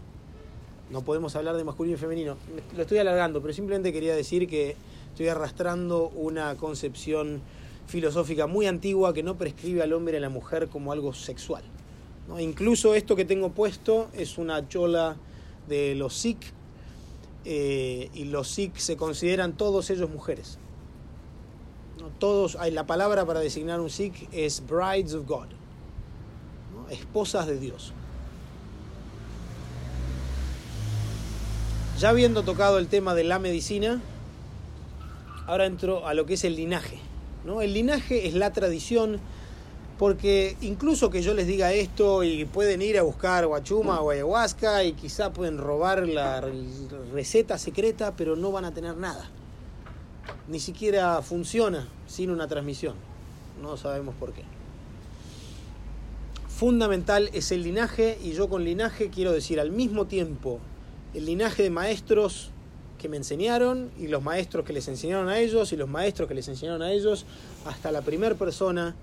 No 0.91 1.04
podemos 1.04 1.36
hablar 1.38 1.56
de 1.56 1.63
masculino 1.63 1.95
y 1.95 2.00
femenino. 2.00 2.36
Lo 2.76 2.82
estoy 2.82 2.97
alargando, 2.97 3.41
pero 3.41 3.54
simplemente 3.54 3.93
quería 3.93 4.13
decir 4.13 4.47
que 4.47 4.76
estoy 5.12 5.30
arrastrando 5.30 6.10
una 6.10 6.58
concepción 6.58 7.41
filosófica 7.91 8.47
muy 8.47 8.67
antigua 8.67 9.13
que 9.13 9.21
no 9.21 9.38
prescribe 9.38 9.84
al 9.84 9.91
hombre 9.91 10.13
y 10.13 10.17
a 10.17 10.21
la 10.21 10.30
mujer 10.30 10.69
como 10.69 10.93
algo 10.93 11.13
sexual. 11.13 11.62
Incluso 12.39 12.95
esto 12.95 13.15
que 13.17 13.25
tengo 13.25 13.49
puesto 13.49 14.08
es 14.13 14.38
una 14.38 14.67
chola 14.69 15.17
de 15.67 15.95
los 15.95 16.15
Sikh 16.15 16.54
eh, 17.43 18.10
y 18.13 18.25
los 18.25 18.47
Sikh 18.47 18.77
se 18.77 18.95
consideran 18.95 19.58
todos 19.58 19.89
ellos 19.89 20.10
mujeres. 20.10 20.58
Todos, 22.17 22.56
hay, 22.56 22.71
la 22.71 22.88
palabra 22.88 23.25
para 23.25 23.41
designar 23.41 23.82
un 23.82 23.89
Sikh 23.89 24.30
es 24.32 24.63
brides 24.65 25.13
of 25.13 25.27
God, 25.27 25.47
esposas 26.89 27.45
de 27.47 27.60
Dios. 27.60 27.93
Ya 31.99 32.10
habiendo 32.10 32.43
tocado 32.43 32.80
el 32.80 32.88
tema 32.88 33.13
de 33.13 33.25
la 33.25 33.38
medicina, 33.38 34.01
ahora 35.45 35.65
entro 35.65 36.08
a 36.08 36.13
lo 36.13 36.25
que 36.25 36.36
es 36.36 36.43
el 36.45 36.56
linaje. 36.56 37.11
El 37.43 37.73
linaje 37.73 38.27
es 38.27 38.36
la 38.36 38.54
tradición, 38.54 39.19
porque 39.97 40.56
incluso 40.62 41.10
que 41.10 41.21
yo 41.21 41.34
les 41.34 41.47
diga 41.47 41.73
esto 41.73 42.23
y 42.23 42.45
pueden 42.45 42.82
ir 42.82 42.99
a 42.99 43.01
buscar 43.01 43.47
guachuma 43.47 43.99
o 44.01 44.12
ayahuasca 44.12 44.84
y 44.84 44.93
quizá 44.93 45.34
pueden 45.34 45.58
robar 45.58 46.08
la 46.08 46.43
receta 47.12 47.58
secreta, 47.58 48.15
pero 48.15 48.36
no 48.36 48.51
van 48.51 48.65
a 48.65 48.73
tener 48.73 48.95
nada. 48.95 49.30
Ni 50.47 50.60
siquiera 50.60 51.21
funciona 51.21 51.88
sin 52.08 52.30
una 52.30 52.47
transmisión. 52.47 52.95
No 53.62 53.75
sabemos 53.75 54.13
por 54.15 54.34
qué. 54.34 54.43
Fundamental 56.47 57.30
es 57.34 57.51
el 57.51 57.63
linaje 57.63 58.19
y 58.23 58.34
yo 58.34 58.49
con 58.49 58.63
linaje 58.63 59.10
quiero 59.10 59.32
decir 59.32 59.60
al 59.60 59.71
mismo 59.71 60.06
tiempo 60.06 60.59
el 61.15 61.26
linaje 61.26 61.63
de 61.63 61.72
maestros 61.72 62.51
que 63.02 63.10
me 63.10 63.18
enseñaron 63.18 63.89
y 63.99 64.08
los 64.08 64.22
maestros 64.22 64.64
que 64.64 64.74
les 64.74 64.88
enseñaron 64.88 65.28
a 65.28 65.39
ellos 65.39 65.74
y 65.74 65.76
los 65.76 65.89
maestros 65.89 66.28
que 66.28 66.36
les 66.36 66.47
enseñaron 66.47 66.84
a 66.84 66.91
ellos 66.91 67.26
hasta 67.66 67.91
la 67.91 68.04
primera 68.04 68.36
persona 68.36 68.95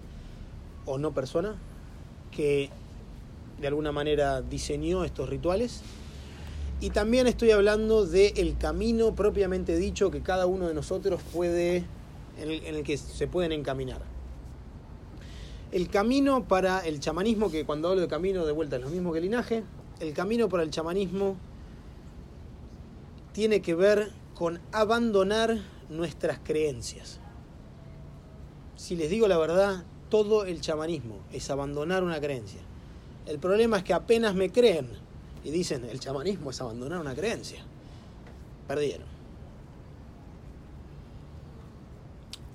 o 0.87 0.99
no 0.99 1.13
persona 1.13 1.57
que 2.31 2.71
de 3.61 3.67
alguna 3.67 3.91
manera 3.91 4.41
diseñó 4.41 5.03
estos 5.03 5.29
rituales. 5.29 5.81
Y 6.81 6.91
también 6.91 7.27
estoy 7.27 7.51
hablando 7.51 8.07
del 8.07 8.57
camino 8.57 9.17
propiamente 9.17 9.77
dicho 9.77 10.13
que 10.13 10.23
cada 10.23 10.47
uno 10.47 10.69
de 10.69 10.75
nosotros 10.75 11.21
puede, 11.33 11.79
en 12.41 12.51
el, 12.51 12.65
en 12.67 12.77
el 12.77 12.85
que 12.85 12.97
se 12.97 13.27
pueden 13.27 13.51
encaminar. 13.51 14.01
El 15.73 15.89
camino 15.89 16.47
para 16.47 16.87
el 16.87 17.01
chamanismo, 17.01 17.51
que 17.51 17.67
cuando 17.67 17.89
hablo 17.89 18.01
de 18.01 18.07
camino 18.07 18.47
de 18.47 18.53
vuelta 18.53 18.77
es 18.77 18.83
lo 18.83 18.91
mismo 18.91 19.13
que 19.13 19.21
linaje, 19.21 19.65
el 19.99 20.13
camino 20.15 20.49
para 20.49 20.63
el 20.63 20.71
chamanismo 20.71 21.37
tiene 23.39 23.63
que 23.63 23.77
ver 23.77 24.11
con 24.35 24.59
abandonar 24.73 25.59
nuestras 25.89 26.41
creencias. 26.41 27.21
Si 28.75 28.97
les 28.97 29.11
digo 29.11 29.29
la 29.29 29.39
verdad, 29.39 29.85
todo 30.09 30.45
el 30.45 30.61
chamanismo 30.61 31.21
es 31.33 31.49
abandonar 31.49 32.03
una 32.03 32.21
creencia. 32.21 32.59
El 33.27 33.39
problema 33.39 33.77
es 33.77 33.85
que 33.85 33.95
apenas 33.95 34.35
me 34.35 34.51
creen 34.51 34.89
y 35.45 35.53
dicen, 35.53 35.85
el 35.85 36.01
chamanismo 36.01 36.51
es 36.51 36.61
abandonar 36.61 37.01
una 37.01 37.15
creencia. 37.15 37.65
Perdieron. 38.67 39.07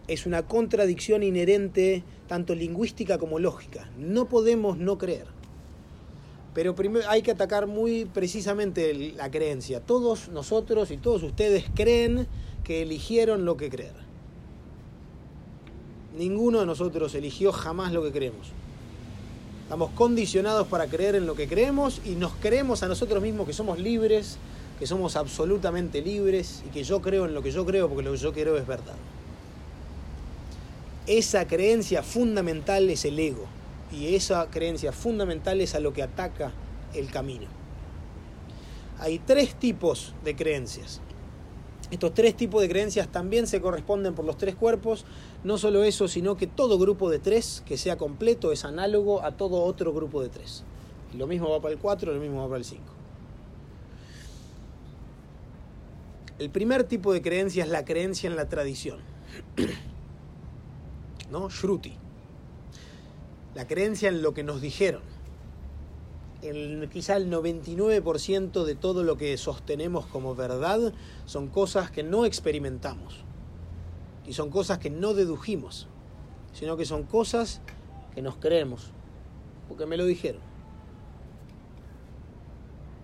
Es 0.09 0.25
una 0.25 0.45
contradicción 0.47 1.23
inherente, 1.23 2.03
tanto 2.27 2.55
lingüística 2.55 3.17
como 3.17 3.39
lógica. 3.39 3.89
No 3.97 4.27
podemos 4.27 4.77
no 4.77 4.97
creer. 4.97 5.27
Pero 6.53 6.75
primero 6.75 7.09
hay 7.09 7.21
que 7.21 7.31
atacar 7.31 7.65
muy 7.65 8.05
precisamente 8.05 9.13
la 9.15 9.31
creencia. 9.31 9.79
Todos 9.79 10.29
nosotros 10.29 10.91
y 10.91 10.97
todos 10.97 11.23
ustedes 11.23 11.65
creen 11.73 12.27
que 12.63 12.83
eligieron 12.83 13.45
lo 13.45 13.57
que 13.57 13.69
creer. 13.69 13.95
Ninguno 16.17 16.59
de 16.59 16.67
nosotros 16.67 17.15
eligió 17.15 17.51
jamás 17.51 17.91
lo 17.91 18.03
que 18.03 18.11
creemos. 18.11 18.51
Estamos 19.63 19.91
condicionados 19.91 20.67
para 20.67 20.87
creer 20.87 21.15
en 21.15 21.25
lo 21.25 21.33
que 21.33 21.47
creemos 21.47 22.01
y 22.05 22.11
nos 22.11 22.33
creemos 22.33 22.83
a 22.83 22.87
nosotros 22.87 23.23
mismos 23.23 23.47
que 23.47 23.53
somos 23.53 23.79
libres, 23.79 24.37
que 24.77 24.85
somos 24.85 25.15
absolutamente 25.15 26.01
libres 26.01 26.63
y 26.67 26.69
que 26.69 26.83
yo 26.83 27.01
creo 27.01 27.25
en 27.25 27.33
lo 27.33 27.41
que 27.41 27.51
yo 27.51 27.65
creo 27.65 27.87
porque 27.89 28.03
lo 28.03 28.11
que 28.11 28.17
yo 28.17 28.31
creo 28.31 28.57
es 28.57 28.67
verdad. 28.67 28.95
Esa 31.07 31.47
creencia 31.47 32.03
fundamental 32.03 32.89
es 32.91 33.05
el 33.05 33.17
ego 33.17 33.47
y 33.93 34.15
esa 34.15 34.49
creencia 34.49 34.91
fundamental 34.91 35.61
es 35.61 35.75
a 35.75 35.79
lo 35.79 35.93
que 35.93 36.03
ataca 36.03 36.51
el 36.93 37.11
camino. 37.11 37.47
Hay 38.99 39.19
tres 39.19 39.55
tipos 39.55 40.13
de 40.23 40.35
creencias. 40.35 41.01
Estos 41.91 42.13
tres 42.13 42.35
tipos 42.35 42.61
de 42.61 42.69
creencias 42.69 43.07
también 43.09 43.45
se 43.45 43.61
corresponden 43.61 44.15
por 44.15 44.25
los 44.25 44.37
tres 44.37 44.55
cuerpos. 44.55 45.05
No 45.43 45.57
solo 45.59 45.83
eso, 45.83 46.07
sino 46.07 46.37
que 46.37 46.47
todo 46.47 46.79
grupo 46.79 47.09
de 47.09 47.19
tres 47.19 47.61
que 47.67 47.77
sea 47.77 47.97
completo 47.97 48.51
es 48.51 48.65
análogo 48.65 49.23
a 49.23 49.37
todo 49.37 49.63
otro 49.63 49.93
grupo 49.93 50.21
de 50.23 50.29
tres. 50.29 50.63
Lo 51.15 51.27
mismo 51.27 51.49
va 51.49 51.61
para 51.61 51.73
el 51.73 51.79
4, 51.79 52.13
lo 52.13 52.19
mismo 52.19 52.41
va 52.41 52.47
para 52.47 52.57
el 52.57 52.65
5. 52.65 52.81
El 56.39 56.49
primer 56.49 56.85
tipo 56.85 57.13
de 57.13 57.21
creencia 57.21 57.63
es 57.63 57.69
la 57.69 57.85
creencia 57.85 58.27
en 58.27 58.35
la 58.35 58.49
tradición. 58.49 58.97
¿No? 61.31 61.49
Shruti. 61.49 62.02
La 63.55 63.67
creencia 63.67 64.09
en 64.09 64.21
lo 64.21 64.33
que 64.33 64.43
nos 64.43 64.61
dijeron 64.61 65.01
el, 66.43 66.89
quizá 66.91 67.15
el 67.15 67.31
99% 67.31 68.63
de 68.63 68.75
todo 68.75 69.03
lo 69.03 69.17
que 69.17 69.37
sostenemos 69.37 70.05
como 70.05 70.35
verdad 70.35 70.93
son 71.25 71.47
cosas 71.47 71.91
que 71.91 72.03
no 72.03 72.25
experimentamos. 72.25 73.23
Y 74.25 74.33
son 74.33 74.49
cosas 74.49 74.79
que 74.79 74.89
no 74.89 75.13
dedujimos, 75.13 75.87
sino 76.53 76.77
que 76.77 76.85
son 76.85 77.03
cosas 77.03 77.61
que 78.15 78.21
nos 78.21 78.37
creemos, 78.37 78.91
porque 79.67 79.85
me 79.85 79.97
lo 79.97 80.05
dijeron. 80.05 80.41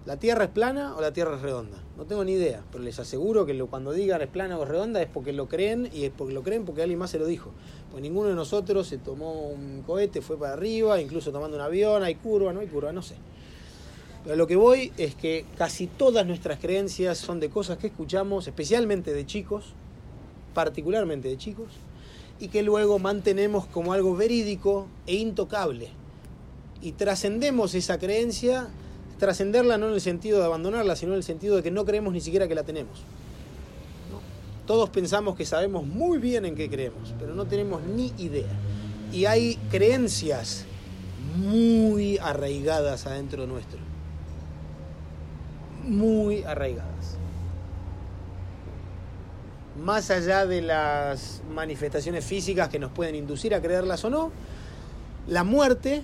¿La 0.06 0.18
Tierra 0.18 0.46
es 0.46 0.50
plana 0.52 0.96
o 0.96 1.02
la 1.02 1.12
Tierra 1.12 1.36
es 1.36 1.42
redonda? 1.42 1.78
No 2.00 2.06
tengo 2.06 2.24
ni 2.24 2.32
idea, 2.32 2.64
pero 2.72 2.82
les 2.82 2.98
aseguro 2.98 3.46
que 3.46 3.60
cuando 3.66 3.92
digan 3.92 4.22
es 4.22 4.30
plana 4.30 4.58
o 4.58 4.64
redonda 4.64 5.02
es 5.02 5.10
porque 5.10 5.34
lo 5.34 5.50
creen 5.50 5.90
y 5.94 6.06
es 6.06 6.12
porque 6.16 6.34
lo 6.34 6.44
creen 6.44 6.64
porque 6.64 6.82
alguien 6.82 6.98
más 6.98 7.12
se 7.12 7.20
lo 7.20 7.26
dijo. 7.26 7.52
Pues 7.92 8.02
ninguno 8.02 8.30
de 8.30 8.36
nosotros 8.36 8.88
se 8.88 8.98
tomó 8.98 9.50
un 9.50 9.84
cohete, 9.86 10.22
fue 10.22 10.40
para 10.40 10.54
arriba, 10.54 11.02
incluso 11.02 11.34
tomando 11.34 11.58
un 11.58 11.62
avión, 11.62 12.02
hay 12.04 12.16
curva, 12.16 12.54
no 12.54 12.62
hay 12.62 12.68
curva, 12.68 12.94
no 12.94 13.02
sé. 13.02 13.16
Pero 14.24 14.38
lo 14.38 14.48
que 14.48 14.56
voy 14.56 14.94
es 14.98 15.14
que 15.14 15.46
casi 15.58 15.88
todas 15.88 16.26
nuestras 16.26 16.60
creencias 16.60 17.18
son 17.18 17.42
de 17.42 17.50
cosas 17.50 17.78
que 17.80 17.88
escuchamos, 17.88 18.48
especialmente 18.48 19.12
de 19.12 19.26
chicos, 19.26 19.74
particularmente 20.54 21.28
de 21.28 21.38
chicos, 21.38 21.68
y 22.40 22.48
que 22.48 22.64
luego 22.64 22.98
mantenemos 23.00 23.66
como 23.66 23.92
algo 23.92 24.16
verídico 24.16 24.88
e 25.06 25.16
intocable. 25.16 25.90
Y 26.82 26.94
trascendemos 26.94 27.76
esa 27.76 28.00
creencia, 28.00 28.70
trascenderla 29.20 29.78
no 29.78 29.90
en 29.90 29.94
el 29.94 30.02
sentido 30.02 30.40
de 30.40 30.46
abandonarla, 30.46 30.96
sino 30.96 31.12
en 31.12 31.18
el 31.18 31.24
sentido 31.24 31.58
de 31.58 31.64
que 31.64 31.70
no 31.70 31.86
creemos 31.86 32.12
ni 32.12 32.22
siquiera 32.22 32.48
que 32.48 32.56
la 32.56 32.64
tenemos. 32.64 33.04
Todos 34.66 34.90
pensamos 34.90 35.36
que 35.36 35.46
sabemos 35.46 35.86
muy 35.86 36.18
bien 36.20 36.46
en 36.46 36.56
qué 36.56 36.70
creemos, 36.70 37.14
pero 37.20 37.34
no 37.36 37.46
tenemos 37.46 37.82
ni 37.84 38.14
idea. 38.18 38.50
Y 39.12 39.26
hay 39.26 39.56
creencias 39.72 40.66
muy 41.38 42.18
arraigadas 42.20 43.06
adentro 43.06 43.48
nuestro. 43.48 43.80
Muy 45.84 46.44
arraigadas. 46.44 47.18
Más 49.84 50.12
allá 50.12 50.46
de 50.46 50.62
las 50.62 51.42
manifestaciones 51.54 52.26
físicas 52.26 52.70
que 52.70 52.80
nos 52.80 52.92
pueden 52.92 53.16
inducir 53.16 53.56
a 53.56 53.62
creerlas 53.62 54.04
o 54.06 54.10
no, 54.10 54.32
la 55.28 55.44
muerte 55.44 56.04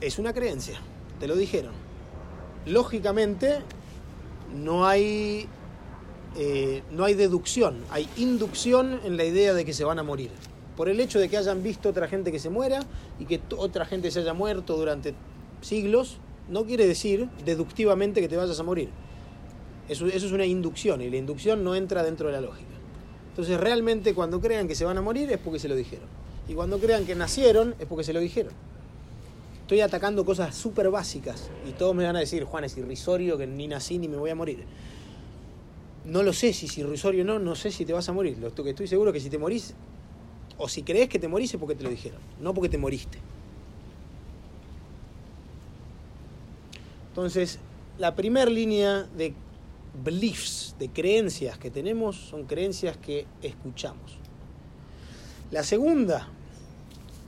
es 0.00 0.18
una 0.18 0.32
creencia, 0.32 0.80
te 1.20 1.28
lo 1.28 1.36
dijeron. 1.36 1.91
Lógicamente, 2.66 3.58
no 4.54 4.86
hay 4.86 5.48
eh, 6.34 6.82
no 6.90 7.04
hay 7.04 7.14
deducción, 7.14 7.76
hay 7.90 8.08
inducción 8.16 9.00
en 9.04 9.18
la 9.18 9.24
idea 9.24 9.52
de 9.52 9.64
que 9.64 9.74
se 9.74 9.84
van 9.84 9.98
a 9.98 10.02
morir. 10.02 10.30
Por 10.76 10.88
el 10.88 10.98
hecho 11.00 11.18
de 11.18 11.28
que 11.28 11.36
hayan 11.36 11.62
visto 11.62 11.90
otra 11.90 12.08
gente 12.08 12.32
que 12.32 12.38
se 12.38 12.48
muera 12.48 12.80
y 13.18 13.26
que 13.26 13.40
otra 13.56 13.84
gente 13.84 14.10
se 14.10 14.20
haya 14.20 14.32
muerto 14.32 14.76
durante 14.76 15.14
siglos, 15.60 16.16
no 16.48 16.64
quiere 16.64 16.86
decir 16.86 17.28
deductivamente 17.44 18.22
que 18.22 18.28
te 18.28 18.36
vayas 18.36 18.58
a 18.58 18.62
morir. 18.62 18.88
Eso, 19.88 20.06
eso 20.06 20.26
es 20.26 20.32
una 20.32 20.46
inducción 20.46 21.02
y 21.02 21.10
la 21.10 21.18
inducción 21.18 21.62
no 21.64 21.74
entra 21.74 22.02
dentro 22.02 22.28
de 22.28 22.32
la 22.32 22.40
lógica. 22.40 22.70
Entonces 23.28 23.60
realmente 23.60 24.14
cuando 24.14 24.40
crean 24.40 24.66
que 24.66 24.74
se 24.74 24.86
van 24.86 24.96
a 24.96 25.02
morir 25.02 25.30
es 25.30 25.38
porque 25.38 25.58
se 25.58 25.68
lo 25.68 25.76
dijeron. 25.76 26.08
Y 26.48 26.54
cuando 26.54 26.78
crean 26.78 27.04
que 27.04 27.14
nacieron 27.14 27.74
es 27.78 27.86
porque 27.86 28.04
se 28.04 28.14
lo 28.14 28.20
dijeron. 28.20 28.54
Estoy 29.72 29.80
atacando 29.80 30.22
cosas 30.26 30.54
súper 30.54 30.90
básicas 30.90 31.48
y 31.66 31.72
todos 31.72 31.96
me 31.96 32.04
van 32.04 32.16
a 32.16 32.18
decir, 32.18 32.44
Juan, 32.44 32.64
es 32.64 32.76
irrisorio 32.76 33.38
que 33.38 33.46
ni 33.46 33.66
nací 33.66 33.96
ni 33.96 34.06
me 34.06 34.18
voy 34.18 34.28
a 34.28 34.34
morir 34.34 34.66
no 36.04 36.22
lo 36.22 36.34
sé 36.34 36.52
si 36.52 36.66
es 36.66 36.76
irrisorio 36.76 37.22
o 37.22 37.26
no, 37.26 37.38
no 37.38 37.54
sé 37.54 37.70
si 37.70 37.86
te 37.86 37.94
vas 37.94 38.06
a 38.08 38.12
morir. 38.12 38.36
Lo 38.38 38.52
que 38.52 38.68
estoy 38.68 38.86
seguro 38.86 39.14
que 39.14 39.20
si 39.20 39.30
te 39.30 39.38
morís, 39.38 39.72
o 40.58 40.68
si 40.68 40.82
crees 40.82 41.08
que 41.08 41.18
te 41.18 41.26
morís 41.26 41.54
es 41.54 41.60
porque 41.60 41.74
te 41.74 41.84
lo 41.84 41.88
dijeron, 41.88 42.20
no 42.38 42.52
porque 42.52 42.68
te 42.68 42.76
moriste. 42.76 43.18
Entonces, 47.08 47.58
la 47.96 48.14
primera 48.14 48.50
línea 48.50 49.04
de 49.16 49.32
beliefs, 50.04 50.76
de 50.78 50.90
creencias 50.90 51.56
que 51.56 51.70
tenemos, 51.70 52.16
son 52.16 52.44
creencias 52.44 52.98
que 52.98 53.26
escuchamos. 53.40 54.18
La 55.50 55.62
segunda, 55.62 56.28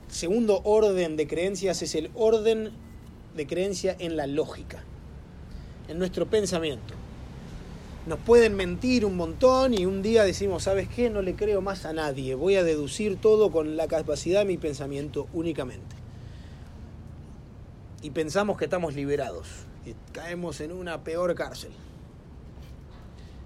segundo 0.07 0.61
orden 0.63 1.17
de 1.17 1.27
creencias 1.27 1.81
es 1.81 1.95
el 1.95 2.11
orden 2.15 2.71
de 3.35 3.47
creencia 3.47 3.95
en 3.99 4.15
la 4.15 4.27
lógica, 4.27 4.83
en 5.87 5.99
nuestro 5.99 6.25
pensamiento 6.27 6.93
nos 8.05 8.19
pueden 8.19 8.55
mentir 8.55 9.03
un 9.03 9.17
montón 9.17 9.73
y 9.73 9.85
un 9.85 10.03
día 10.03 10.23
decimos, 10.23 10.63
¿sabes 10.63 10.87
qué? 10.87 11.09
No 11.09 11.21
le 11.21 11.35
creo 11.35 11.61
más 11.61 11.85
a 11.85 11.93
nadie, 11.93 12.35
voy 12.35 12.55
a 12.55 12.63
deducir 12.63 13.17
todo 13.19 13.51
con 13.51 13.77
la 13.77 13.87
capacidad 13.87 14.41
de 14.41 14.45
mi 14.45 14.57
pensamiento 14.57 15.27
únicamente. 15.33 15.95
Y 18.03 18.11
pensamos 18.11 18.57
que 18.57 18.65
estamos 18.65 18.93
liberados 18.93 19.47
y 19.85 19.95
caemos 20.11 20.61
en 20.61 20.71
una 20.71 21.03
peor 21.03 21.33
cárcel. 21.33 21.71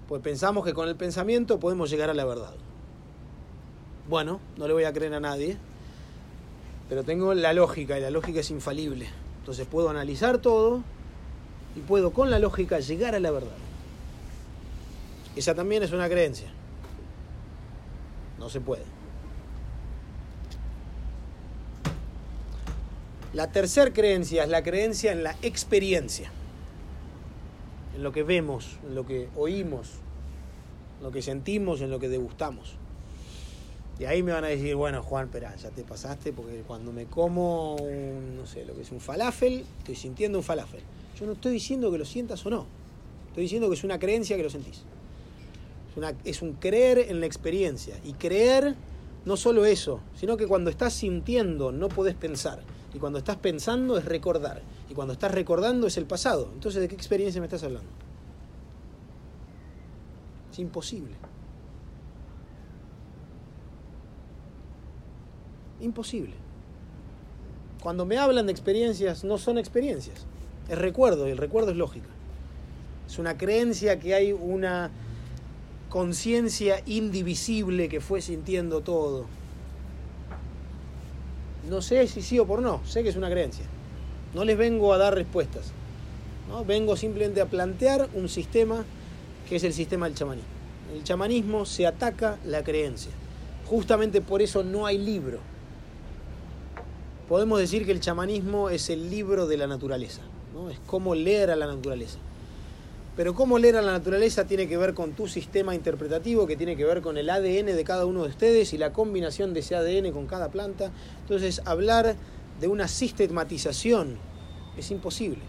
Pues 0.08 0.20
pensamos 0.20 0.64
que 0.64 0.74
con 0.74 0.88
el 0.88 0.96
pensamiento 0.96 1.58
podemos 1.58 1.88
llegar 1.88 2.10
a 2.10 2.14
la 2.14 2.26
verdad. 2.26 2.52
Bueno, 4.08 4.40
no 4.58 4.66
le 4.66 4.74
voy 4.74 4.84
a 4.84 4.92
creer 4.92 5.14
a 5.14 5.20
nadie, 5.20 5.56
pero 6.90 7.04
tengo 7.04 7.32
la 7.34 7.52
lógica 7.52 7.96
y 7.96 8.02
la 8.02 8.10
lógica 8.10 8.40
es 8.40 8.50
infalible. 8.50 9.06
Entonces 9.38 9.64
puedo 9.64 9.90
analizar 9.90 10.38
todo 10.38 10.82
y 11.76 11.80
puedo 11.80 12.12
con 12.12 12.32
la 12.32 12.40
lógica 12.40 12.80
llegar 12.80 13.14
a 13.14 13.20
la 13.20 13.30
verdad. 13.30 13.56
Esa 15.36 15.54
también 15.54 15.84
es 15.84 15.92
una 15.92 16.08
creencia. 16.08 16.48
No 18.40 18.50
se 18.50 18.60
puede. 18.60 18.82
La 23.34 23.52
tercera 23.52 23.92
creencia 23.92 24.42
es 24.42 24.48
la 24.48 24.64
creencia 24.64 25.12
en 25.12 25.22
la 25.22 25.36
experiencia, 25.42 26.32
en 27.94 28.02
lo 28.02 28.10
que 28.10 28.24
vemos, 28.24 28.78
en 28.84 28.96
lo 28.96 29.06
que 29.06 29.28
oímos, 29.36 29.90
en 30.98 31.04
lo 31.04 31.12
que 31.12 31.22
sentimos, 31.22 31.82
en 31.82 31.90
lo 31.92 32.00
que 32.00 32.08
degustamos. 32.08 32.79
Y 34.00 34.06
ahí 34.06 34.22
me 34.22 34.32
van 34.32 34.44
a 34.44 34.48
decir, 34.48 34.74
bueno, 34.76 35.02
Juan, 35.02 35.26
espera, 35.26 35.54
ya 35.56 35.68
te 35.68 35.84
pasaste, 35.84 36.32
porque 36.32 36.62
cuando 36.66 36.90
me 36.90 37.04
como, 37.04 37.76
un, 37.76 38.34
no 38.34 38.46
sé, 38.46 38.64
lo 38.64 38.74
que 38.74 38.80
es 38.80 38.90
un 38.92 38.98
falafel, 38.98 39.62
estoy 39.80 39.94
sintiendo 39.94 40.38
un 40.38 40.44
falafel. 40.44 40.80
Yo 41.20 41.26
no 41.26 41.32
estoy 41.32 41.52
diciendo 41.52 41.92
que 41.92 41.98
lo 41.98 42.06
sientas 42.06 42.46
o 42.46 42.48
no. 42.48 42.64
Estoy 43.28 43.42
diciendo 43.42 43.68
que 43.68 43.74
es 43.74 43.84
una 43.84 43.98
creencia 43.98 44.38
que 44.38 44.42
lo 44.42 44.48
sentís. 44.48 44.84
Es, 46.24 46.40
un 46.40 46.54
creer 46.54 47.10
en 47.10 47.20
la 47.20 47.26
experiencia. 47.26 47.94
Y 48.02 48.14
creer 48.14 48.74
no 49.26 49.36
solo 49.36 49.66
eso, 49.66 50.00
sino 50.18 50.38
que 50.38 50.46
cuando 50.46 50.70
estás 50.70 50.94
sintiendo 50.94 51.70
no 51.70 51.90
podés 51.90 52.14
pensar. 52.14 52.62
Y 52.94 52.98
cuando 52.98 53.18
estás 53.18 53.36
pensando 53.36 53.98
es 53.98 54.06
recordar. 54.06 54.62
Y 54.88 54.94
cuando 54.94 55.12
estás 55.12 55.32
recordando 55.32 55.86
es 55.86 55.98
el 55.98 56.06
pasado. 56.06 56.48
Entonces, 56.54 56.80
¿de 56.80 56.88
qué 56.88 56.94
experiencia 56.94 57.38
me 57.42 57.48
estás 57.48 57.64
hablando? 57.64 57.90
Es 60.50 60.58
imposible. 60.58 61.16
Imposible. 65.80 66.34
Cuando 67.82 68.04
me 68.04 68.18
hablan 68.18 68.46
de 68.46 68.52
experiencias, 68.52 69.24
no 69.24 69.38
son 69.38 69.58
experiencias. 69.58 70.26
Es 70.68 70.78
recuerdo 70.78 71.26
y 71.26 71.30
el 71.30 71.38
recuerdo 71.38 71.70
es 71.70 71.76
lógica. 71.76 72.08
Es 73.08 73.18
una 73.18 73.36
creencia 73.36 73.98
que 73.98 74.14
hay 74.14 74.32
una 74.32 74.90
conciencia 75.88 76.82
indivisible 76.86 77.88
que 77.88 78.00
fue 78.00 78.20
sintiendo 78.20 78.82
todo. 78.82 79.26
No 81.68 81.82
sé 81.82 82.06
si 82.06 82.22
sí 82.22 82.38
o 82.38 82.46
por 82.46 82.62
no, 82.62 82.80
sé 82.86 83.02
que 83.02 83.08
es 83.08 83.16
una 83.16 83.30
creencia. 83.30 83.64
No 84.34 84.44
les 84.44 84.56
vengo 84.56 84.92
a 84.92 84.98
dar 84.98 85.14
respuestas. 85.14 85.72
Vengo 86.66 86.96
simplemente 86.96 87.40
a 87.40 87.46
plantear 87.46 88.08
un 88.14 88.28
sistema 88.28 88.84
que 89.48 89.56
es 89.56 89.64
el 89.64 89.72
sistema 89.72 90.06
del 90.06 90.16
chamanismo. 90.16 90.48
El 90.94 91.04
chamanismo 91.04 91.64
se 91.64 91.86
ataca 91.86 92.38
la 92.44 92.62
creencia. 92.62 93.12
Justamente 93.66 94.20
por 94.20 94.42
eso 94.42 94.62
no 94.64 94.86
hay 94.86 94.98
libro. 94.98 95.38
Podemos 97.30 97.60
decir 97.60 97.86
que 97.86 97.92
el 97.92 98.00
chamanismo 98.00 98.70
es 98.70 98.90
el 98.90 99.08
libro 99.08 99.46
de 99.46 99.56
la 99.56 99.68
naturaleza. 99.68 100.20
¿no? 100.52 100.68
Es 100.68 100.80
como 100.80 101.14
leer 101.14 101.52
a 101.52 101.54
la 101.54 101.68
naturaleza. 101.68 102.18
Pero 103.16 103.36
cómo 103.36 103.56
leer 103.56 103.76
a 103.76 103.82
la 103.82 103.92
naturaleza 103.92 104.48
tiene 104.48 104.66
que 104.66 104.76
ver 104.76 104.94
con 104.94 105.12
tu 105.12 105.28
sistema 105.28 105.76
interpretativo, 105.76 106.48
que 106.48 106.56
tiene 106.56 106.76
que 106.76 106.84
ver 106.84 107.02
con 107.02 107.16
el 107.16 107.30
ADN 107.30 107.66
de 107.66 107.84
cada 107.84 108.04
uno 108.04 108.24
de 108.24 108.30
ustedes 108.30 108.72
y 108.72 108.78
la 108.78 108.92
combinación 108.92 109.54
de 109.54 109.60
ese 109.60 109.76
ADN 109.76 110.10
con 110.10 110.26
cada 110.26 110.50
planta. 110.50 110.90
Entonces, 111.20 111.62
hablar 111.66 112.16
de 112.60 112.66
una 112.66 112.88
sistematización 112.88 114.16
es 114.76 114.90
imposible. 114.90 115.42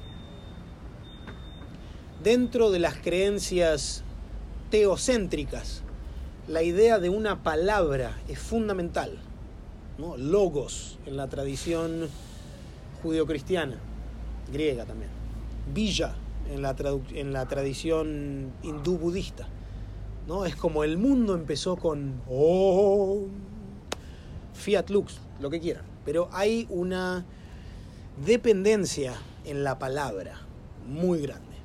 Dentro 2.23 2.69
de 2.69 2.77
las 2.77 2.97
creencias 2.97 4.03
teocéntricas, 4.69 5.81
la 6.47 6.61
idea 6.61 6.99
de 6.99 7.09
una 7.09 7.41
palabra 7.41 8.21
es 8.27 8.37
fundamental. 8.37 9.17
¿No? 9.97 10.17
Logos 10.17 10.97
en 11.05 11.17
la 11.17 11.27
tradición 11.27 12.07
judio-cristiana, 13.01 13.77
griega 14.51 14.85
también. 14.85 15.11
Villa 15.73 16.15
en 16.51 16.61
la, 16.61 16.75
en 17.13 17.33
la 17.33 17.47
tradición 17.47 18.51
hindú 18.63 18.97
budista. 18.97 19.47
¿no? 20.27 20.45
Es 20.45 20.55
como 20.55 20.83
el 20.83 20.97
mundo 20.97 21.35
empezó 21.35 21.75
con 21.77 22.21
oh, 22.29 23.25
Fiat 24.53 24.89
Lux, 24.89 25.19
lo 25.39 25.49
que 25.49 25.59
quieran. 25.59 25.85
Pero 26.05 26.29
hay 26.31 26.67
una 26.69 27.25
dependencia 28.25 29.13
en 29.45 29.63
la 29.63 29.79
palabra 29.79 30.39
muy 30.87 31.21
grande, 31.21 31.55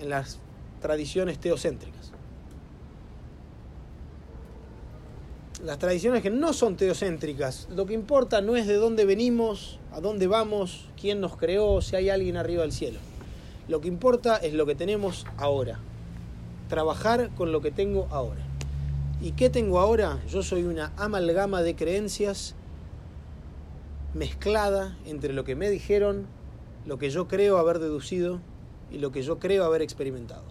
en 0.00 0.10
las 0.10 0.38
tradiciones 0.80 1.38
teocéntricas. 1.38 1.97
Las 5.64 5.80
tradiciones 5.80 6.22
que 6.22 6.30
no 6.30 6.52
son 6.52 6.76
teocéntricas, 6.76 7.66
lo 7.74 7.84
que 7.84 7.92
importa 7.92 8.40
no 8.40 8.54
es 8.54 8.68
de 8.68 8.76
dónde 8.76 9.04
venimos, 9.04 9.80
a 9.92 10.00
dónde 10.00 10.28
vamos, 10.28 10.86
quién 11.00 11.20
nos 11.20 11.36
creó, 11.36 11.80
si 11.82 11.96
hay 11.96 12.10
alguien 12.10 12.36
arriba 12.36 12.62
del 12.62 12.70
cielo. 12.70 13.00
Lo 13.66 13.80
que 13.80 13.88
importa 13.88 14.36
es 14.36 14.54
lo 14.54 14.66
que 14.66 14.76
tenemos 14.76 15.26
ahora. 15.36 15.80
Trabajar 16.68 17.30
con 17.34 17.50
lo 17.50 17.60
que 17.60 17.72
tengo 17.72 18.06
ahora. 18.12 18.40
¿Y 19.20 19.32
qué 19.32 19.50
tengo 19.50 19.80
ahora? 19.80 20.22
Yo 20.28 20.44
soy 20.44 20.62
una 20.62 20.92
amalgama 20.96 21.60
de 21.62 21.74
creencias 21.74 22.54
mezclada 24.14 24.96
entre 25.06 25.32
lo 25.32 25.42
que 25.42 25.56
me 25.56 25.70
dijeron, 25.70 26.28
lo 26.86 26.98
que 26.98 27.10
yo 27.10 27.26
creo 27.26 27.58
haber 27.58 27.80
deducido 27.80 28.40
y 28.92 28.98
lo 28.98 29.10
que 29.10 29.22
yo 29.22 29.40
creo 29.40 29.64
haber 29.64 29.82
experimentado. 29.82 30.44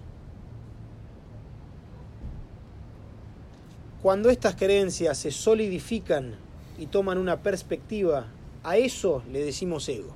Cuando 4.08 4.30
estas 4.30 4.55
creencias 4.55 5.18
se 5.18 5.32
solidifican 5.32 6.36
y 6.80 6.86
toman 6.86 7.18
una 7.18 7.43
perspectiva, 7.43 8.28
a 8.64 8.78
eso 8.78 9.22
le 9.34 9.43
decimos 9.43 9.89
ego. 9.89 10.14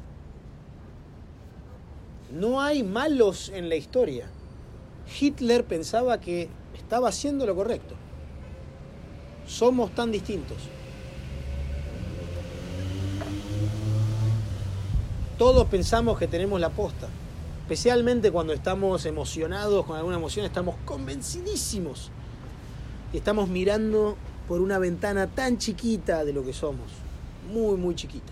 No 2.32 2.62
hay 2.62 2.84
malos 2.84 3.50
en 3.50 3.68
la 3.68 3.76
historia. 3.76 4.30
Hitler 5.20 5.66
pensaba 5.66 6.22
que 6.22 6.48
estaba 6.74 7.10
haciendo 7.10 7.46
lo 7.46 7.54
correcto. 7.54 7.96
Somos 9.46 9.94
tan 9.94 10.10
distintos. 10.10 10.60
Todos 15.38 15.68
pensamos 15.68 16.18
que 16.18 16.30
tenemos 16.30 16.62
la 16.62 16.70
posta. 16.70 17.10
Especialmente 17.64 18.32
cuando 18.32 18.54
estamos 18.54 19.06
emocionados 19.06 19.86
con 19.86 19.98
alguna 19.98 20.16
emoción, 20.16 20.46
estamos 20.46 20.78
convencidísimos. 20.86 22.10
Estamos 23.14 23.50
mirando 23.50 24.16
por 24.48 24.62
una 24.62 24.80
ventana 24.80 25.28
tan 25.28 25.58
chiquita 25.58 26.24
de 26.24 26.32
lo 26.34 26.46
que 26.46 26.54
somos. 26.54 26.92
Muy, 27.52 27.76
muy 27.78 27.94
chiquita. 27.96 28.32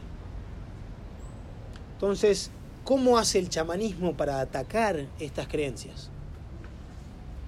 Entonces, 1.93 2.49
¿cómo 2.85 3.17
hace 3.17 3.39
el 3.39 3.49
chamanismo 3.49 4.15
para 4.15 4.39
atacar 4.39 5.07
estas 5.19 5.47
creencias? 5.47 6.09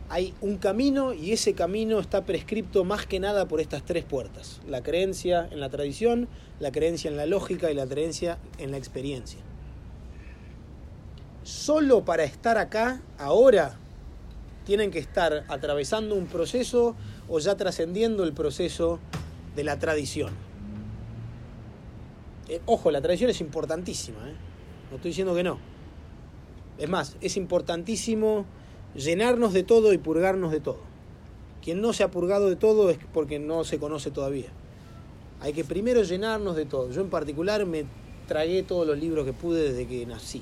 Hay 0.09 0.33
un 0.41 0.57
camino 0.57 1.13
y 1.13 1.31
ese 1.31 1.53
camino 1.53 1.99
está 1.99 2.25
prescripto 2.25 2.83
más 2.83 3.05
que 3.05 3.21
nada 3.21 3.47
por 3.47 3.61
estas 3.61 3.83
tres 3.83 4.03
puertas. 4.03 4.59
La 4.67 4.83
creencia 4.83 5.47
en 5.51 5.61
la 5.61 5.69
tradición, 5.69 6.27
la 6.59 6.73
creencia 6.73 7.09
en 7.09 7.15
la 7.15 7.25
lógica 7.25 7.71
y 7.71 7.75
la 7.75 7.87
creencia 7.87 8.37
en 8.57 8.71
la 8.71 8.77
experiencia. 8.77 9.39
Solo 11.43 12.03
para 12.03 12.25
estar 12.25 12.57
acá, 12.57 13.01
ahora, 13.17 13.77
tienen 14.65 14.91
que 14.91 14.99
estar 14.99 15.45
atravesando 15.47 16.15
un 16.15 16.27
proceso 16.27 16.95
o 17.27 17.39
ya 17.39 17.55
trascendiendo 17.55 18.23
el 18.23 18.33
proceso 18.33 18.99
de 19.55 19.63
la 19.63 19.79
tradición. 19.79 20.33
Eh, 22.47 22.61
ojo, 22.65 22.91
la 22.91 23.01
tradición 23.01 23.29
es 23.29 23.41
importantísima, 23.41 24.29
¿eh? 24.29 24.33
no 24.89 24.97
estoy 24.97 25.11
diciendo 25.11 25.33
que 25.35 25.43
no. 25.43 25.57
Es 26.77 26.89
más, 26.89 27.15
es 27.21 27.37
importantísimo 27.37 28.45
llenarnos 28.95 29.53
de 29.53 29.63
todo 29.63 29.93
y 29.93 29.97
purgarnos 29.97 30.51
de 30.51 30.59
todo. 30.59 30.79
Quien 31.61 31.79
no 31.79 31.93
se 31.93 32.03
ha 32.03 32.11
purgado 32.11 32.49
de 32.49 32.55
todo 32.55 32.89
es 32.89 32.97
porque 33.13 33.39
no 33.39 33.63
se 33.63 33.79
conoce 33.79 34.11
todavía. 34.11 34.49
Hay 35.39 35.53
que 35.53 35.63
primero 35.63 36.03
llenarnos 36.03 36.55
de 36.55 36.65
todo. 36.65 36.91
Yo 36.91 37.01
en 37.01 37.09
particular 37.09 37.65
me 37.65 37.85
tragué 38.27 38.63
todos 38.63 38.87
los 38.87 38.97
libros 38.97 39.25
que 39.25 39.33
pude 39.33 39.71
desde 39.71 39.87
que 39.87 40.05
nací 40.05 40.41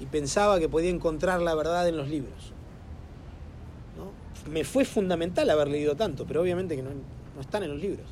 y 0.00 0.06
pensaba 0.06 0.58
que 0.58 0.68
podía 0.68 0.90
encontrar 0.90 1.40
la 1.40 1.54
verdad 1.54 1.88
en 1.88 1.96
los 1.96 2.08
libros. 2.08 2.51
Me 4.50 4.64
fue 4.64 4.84
fundamental 4.84 5.48
haber 5.50 5.68
leído 5.68 5.94
tanto, 5.94 6.26
pero 6.26 6.42
obviamente 6.42 6.76
que 6.76 6.82
no, 6.82 6.90
no 6.90 7.40
están 7.40 7.62
en 7.62 7.70
los 7.70 7.80
libros. 7.80 8.06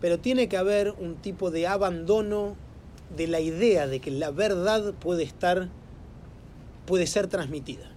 Pero 0.00 0.18
tiene 0.18 0.48
que 0.48 0.56
haber 0.56 0.90
un 0.92 1.16
tipo 1.16 1.50
de 1.50 1.66
abandono 1.66 2.56
de 3.16 3.26
la 3.26 3.40
idea 3.40 3.86
de 3.86 4.00
que 4.00 4.10
la 4.10 4.30
verdad 4.30 4.94
puede 4.94 5.22
estar, 5.22 5.68
puede 6.86 7.06
ser 7.06 7.28
transmitida. 7.28 7.90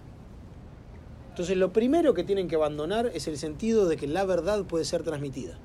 Entonces 1.30 1.56
lo 1.56 1.72
primero 1.72 2.14
que 2.14 2.24
tienen 2.24 2.48
que 2.48 2.56
abandonar 2.56 3.10
es 3.14 3.28
el 3.28 3.38
sentido 3.38 3.86
de 3.86 3.96
que 3.96 4.06
la 4.06 4.24
verdad 4.24 4.64
puede 4.64 4.84
ser 4.84 5.02
transmitida. 5.02 5.58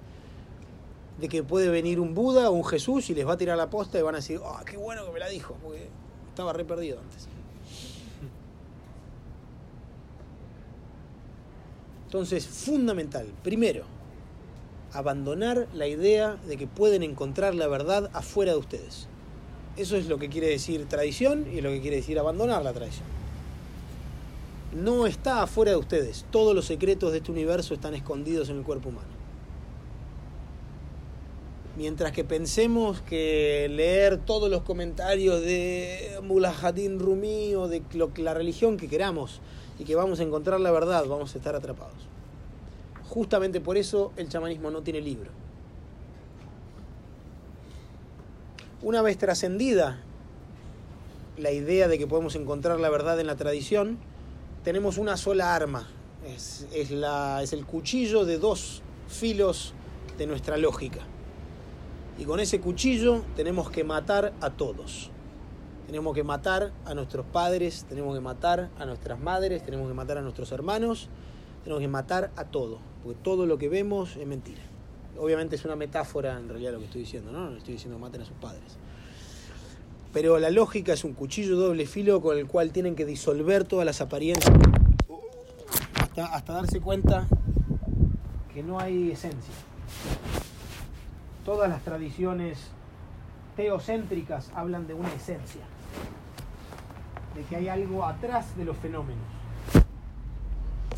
De 1.19 1.27
que 1.27 1.43
puede 1.43 1.69
venir 1.69 1.99
un 1.99 2.13
Buda 2.13 2.49
o 2.49 2.53
un 2.53 2.65
Jesús 2.65 3.09
y 3.09 3.15
les 3.15 3.27
va 3.27 3.33
a 3.33 3.37
tirar 3.37 3.57
la 3.57 3.69
posta 3.69 3.97
y 3.97 4.01
van 4.01 4.15
a 4.15 4.19
decir, 4.19 4.39
oh, 4.43 4.59
qué 4.65 4.77
bueno 4.77 5.05
que 5.05 5.11
me 5.11 5.19
la 5.19 5.27
dijo, 5.27 5.55
porque 5.63 5.89
estaba 6.29 6.53
re 6.53 6.65
perdido 6.65 6.99
antes. 6.99 7.27
Entonces, 12.15 12.47
fundamental, 12.47 13.27
primero, 13.43 13.83
abandonar 14.93 15.67
la 15.73 15.85
idea 15.85 16.37
de 16.47 16.55
que 16.55 16.65
pueden 16.65 17.03
encontrar 17.03 17.53
la 17.55 17.67
verdad 17.67 18.09
afuera 18.13 18.53
de 18.53 18.57
ustedes. 18.57 19.07
Eso 19.75 19.97
es 19.97 20.07
lo 20.07 20.17
que 20.17 20.29
quiere 20.29 20.47
decir 20.47 20.85
tradición 20.85 21.45
y 21.53 21.59
lo 21.59 21.71
que 21.71 21.81
quiere 21.81 21.97
decir 21.97 22.17
abandonar 22.17 22.63
la 22.63 22.71
tradición. 22.71 23.03
No 24.73 25.07
está 25.07 25.43
afuera 25.43 25.71
de 25.71 25.77
ustedes. 25.77 26.25
Todos 26.31 26.55
los 26.55 26.63
secretos 26.63 27.11
de 27.11 27.17
este 27.17 27.33
universo 27.33 27.73
están 27.73 27.93
escondidos 27.95 28.47
en 28.47 28.59
el 28.59 28.63
cuerpo 28.63 28.87
humano. 28.87 29.09
Mientras 31.75 32.13
que 32.13 32.23
pensemos 32.23 33.01
que 33.01 33.67
leer 33.69 34.19
todos 34.19 34.49
los 34.49 34.61
comentarios 34.61 35.41
de 35.41 36.17
Mulahadin 36.23 36.97
Rumi 36.97 37.55
o 37.55 37.67
de 37.67 37.83
la 38.19 38.33
religión 38.33 38.77
que 38.77 38.87
queramos 38.87 39.41
y 39.79 39.83
que 39.83 39.95
vamos 39.95 40.19
a 40.19 40.23
encontrar 40.23 40.59
la 40.59 40.71
verdad, 40.71 41.05
vamos 41.07 41.33
a 41.33 41.37
estar 41.37 41.55
atrapados. 41.55 42.07
Justamente 43.09 43.61
por 43.61 43.77
eso 43.77 44.11
el 44.17 44.29
chamanismo 44.29 44.71
no 44.71 44.81
tiene 44.81 45.01
libro. 45.01 45.31
Una 48.81 49.01
vez 49.01 49.17
trascendida 49.17 50.01
la 51.37 51.51
idea 51.51 51.87
de 51.87 51.97
que 51.97 52.07
podemos 52.07 52.35
encontrar 52.35 52.79
la 52.79 52.89
verdad 52.89 53.19
en 53.19 53.27
la 53.27 53.35
tradición, 53.35 53.97
tenemos 54.63 54.97
una 54.97 55.17
sola 55.17 55.55
arma. 55.55 55.87
Es, 56.25 56.67
es, 56.73 56.91
el 57.53 57.65
cuchillo 57.65 58.25
de 58.25 58.39
dos 58.39 58.81
filos 59.07 59.73
de 60.17 60.27
nuestra 60.27 60.57
lógica. 60.57 61.01
Y 62.17 62.23
con 62.23 62.39
ese 62.39 62.61
cuchillo 62.61 63.23
tenemos 63.35 63.69
que 63.69 63.83
matar 63.83 64.33
a 64.41 64.49
todos. 64.51 65.11
Tenemos 65.87 66.15
que 66.15 66.23
matar 66.23 66.71
a 66.85 66.93
nuestros 66.93 67.25
padres, 67.25 67.85
tenemos 67.87 68.15
que 68.15 68.21
matar 68.21 68.69
a 68.79 68.85
nuestras 68.85 69.19
madres, 69.19 69.63
tenemos 69.63 69.87
que 69.87 69.93
matar 69.93 70.17
a 70.17 70.21
nuestros 70.21 70.51
hermanos, 70.51 71.09
tenemos 71.63 71.81
que 71.81 71.87
matar 71.87 72.31
a 72.35 72.45
todo, 72.45 72.79
porque 73.03 73.19
todo 73.21 73.45
lo 73.45 73.57
que 73.57 73.69
vemos 73.69 74.15
es 74.17 74.25
mentira. 74.25 74.61
Obviamente 75.17 75.55
es 75.55 75.63
una 75.63 75.75
metáfora 75.75 76.37
en 76.37 76.49
realidad 76.49 76.73
lo 76.73 76.79
que 76.79 76.85
estoy 76.85 77.01
diciendo, 77.01 77.31
¿no? 77.31 77.49
No 77.49 77.57
estoy 77.57 77.73
diciendo 77.73 77.99
maten 77.99 78.21
a 78.21 78.25
sus 78.25 78.35
padres. 78.37 78.77
Pero 80.11 80.39
la 80.39 80.49
lógica 80.49 80.93
es 80.93 81.03
un 81.03 81.13
cuchillo 81.13 81.55
doble 81.55 81.85
filo 81.85 82.21
con 82.21 82.37
el 82.37 82.47
cual 82.47 82.71
tienen 82.71 82.95
que 82.95 83.05
disolver 83.05 83.65
todas 83.65 83.85
las 83.85 84.01
apariencias 84.01 84.53
hasta, 86.01 86.25
hasta 86.25 86.53
darse 86.53 86.79
cuenta 86.79 87.27
que 88.53 88.63
no 88.63 88.79
hay 88.79 89.11
esencia. 89.11 89.53
Todas 91.43 91.69
las 91.69 91.83
tradiciones 91.83 92.59
teocéntricas 93.55 94.51
hablan 94.55 94.87
de 94.87 94.93
una 94.93 95.13
esencia, 95.13 95.61
de 97.35 97.43
que 97.43 97.55
hay 97.55 97.67
algo 97.67 98.05
atrás 98.05 98.55
de 98.57 98.65
los 98.65 98.77
fenómenos. 98.77 99.23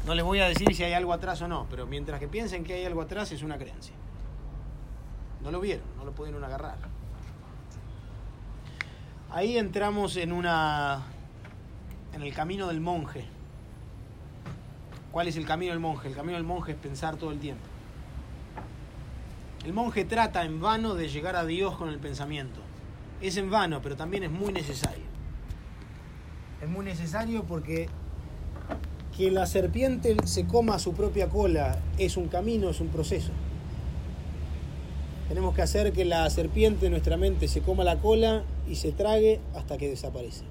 No 0.05 0.15
les 0.15 0.23
voy 0.23 0.39
a 0.39 0.47
decir 0.47 0.73
si 0.73 0.83
hay 0.83 0.93
algo 0.93 1.11
atrás 1.11 1.41
o 1.41 1.47
no, 1.47 1.67
pero 1.69 1.85
mientras 1.85 2.19
que 2.19 2.27
piensen 2.27 2.63
que 2.63 2.75
hay 2.75 2.85
algo 2.85 3.01
atrás 3.01 3.31
es 3.31 3.43
una 3.43 3.57
creencia. 3.57 3.93
No 5.41 5.51
lo 5.51 5.59
vieron, 5.59 5.85
no 5.97 6.05
lo 6.05 6.13
pudieron 6.13 6.43
agarrar. 6.43 6.77
Ahí 9.29 9.57
entramos 9.57 10.15
en 10.15 10.31
una 10.31 11.03
en 12.13 12.21
el 12.21 12.33
camino 12.33 12.67
del 12.67 12.79
monje. 12.79 13.25
¿Cuál 15.11 15.27
es 15.27 15.35
el 15.35 15.45
camino 15.45 15.71
del 15.71 15.79
monje? 15.79 16.07
El 16.07 16.15
camino 16.15 16.35
del 16.35 16.45
monje 16.45 16.71
es 16.71 16.77
pensar 16.77 17.17
todo 17.17 17.31
el 17.31 17.39
tiempo. 17.39 17.65
El 19.65 19.73
monje 19.73 20.05
trata 20.05 20.45
en 20.45 20.61
vano 20.61 20.95
de 20.95 21.09
llegar 21.09 21.35
a 21.35 21.45
Dios 21.45 21.75
con 21.75 21.89
el 21.89 21.99
pensamiento. 21.99 22.61
Es 23.19 23.35
en 23.35 23.49
vano, 23.49 23.81
pero 23.81 23.97
también 23.97 24.23
es 24.23 24.31
muy 24.31 24.53
necesario. 24.53 25.07
Es 26.62 26.68
muy 26.68 26.86
necesario 26.86 27.43
porque 27.43 27.88
que 29.16 29.32
la 29.32 29.45
serpiente 29.45 30.16
se 30.26 30.45
coma 30.45 30.80
su 30.80 30.93
propia 30.93 31.30
cola 31.30 31.80
es 31.97 32.18
un 32.18 32.28
camino, 32.28 32.70
es 32.70 32.80
un 32.80 32.88
proceso. 32.88 33.32
Tenemos 35.28 35.53
que 35.55 35.62
hacer 35.62 35.91
que 35.91 36.05
la 36.05 36.30
serpiente 36.30 36.86
de 36.86 36.89
nuestra 36.89 37.18
mente 37.18 37.47
se 37.47 37.62
coma 37.62 37.84
la 37.84 37.99
cola 37.99 38.43
y 38.68 38.76
se 38.76 38.91
trague 38.91 39.39
hasta 39.55 39.78
que 39.78 39.89
desaparece. 39.89 40.45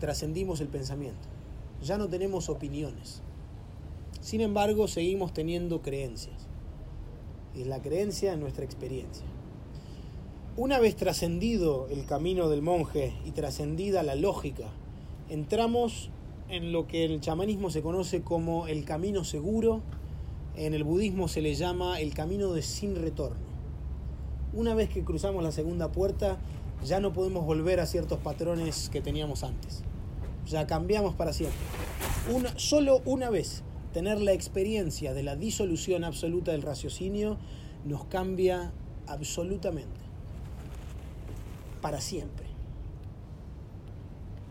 Trascendimos 0.00 0.60
el 0.60 0.68
pensamiento. 0.68 1.28
Ya 1.82 1.98
no 1.98 2.08
tenemos 2.08 2.48
opiniones. 2.48 3.20
Sin 4.20 4.40
embargo, 4.40 4.88
seguimos 4.88 5.32
teniendo 5.32 5.82
creencias. 5.82 6.46
Y 7.54 7.64
la 7.64 7.80
creencia 7.80 8.32
en 8.32 8.40
nuestra 8.40 8.64
experiencia. 8.64 9.26
Una 10.58 10.80
vez 10.80 10.96
trascendido 10.96 11.86
el 11.88 12.04
camino 12.04 12.48
del 12.48 12.62
monje 12.62 13.12
y 13.24 13.30
trascendida 13.30 14.02
la 14.02 14.16
lógica, 14.16 14.64
entramos 15.28 16.10
en 16.48 16.72
lo 16.72 16.88
que 16.88 17.04
el 17.04 17.20
chamanismo 17.20 17.70
se 17.70 17.80
conoce 17.80 18.22
como 18.22 18.66
el 18.66 18.84
camino 18.84 19.22
seguro 19.22 19.82
en 20.56 20.74
el 20.74 20.82
budismo 20.82 21.28
se 21.28 21.42
le 21.42 21.54
llama 21.54 22.00
el 22.00 22.12
camino 22.12 22.52
de 22.54 22.62
sin 22.62 22.96
retorno. 22.96 23.38
Una 24.52 24.74
vez 24.74 24.88
que 24.88 25.04
cruzamos 25.04 25.44
la 25.44 25.52
segunda 25.52 25.92
puerta, 25.92 26.40
ya 26.84 26.98
no 26.98 27.12
podemos 27.12 27.46
volver 27.46 27.78
a 27.78 27.86
ciertos 27.86 28.18
patrones 28.18 28.88
que 28.88 29.00
teníamos 29.00 29.44
antes. 29.44 29.84
Ya 30.44 30.66
cambiamos 30.66 31.14
para 31.14 31.32
siempre. 31.32 31.60
Solo 32.56 33.00
una 33.04 33.30
vez 33.30 33.62
tener 33.92 34.20
la 34.20 34.32
experiencia 34.32 35.14
de 35.14 35.22
la 35.22 35.36
disolución 35.36 36.02
absoluta 36.02 36.50
del 36.50 36.62
raciocinio 36.62 37.38
nos 37.84 38.06
cambia 38.06 38.72
absolutamente. 39.06 40.07
Para 41.80 42.00
siempre. 42.00 42.46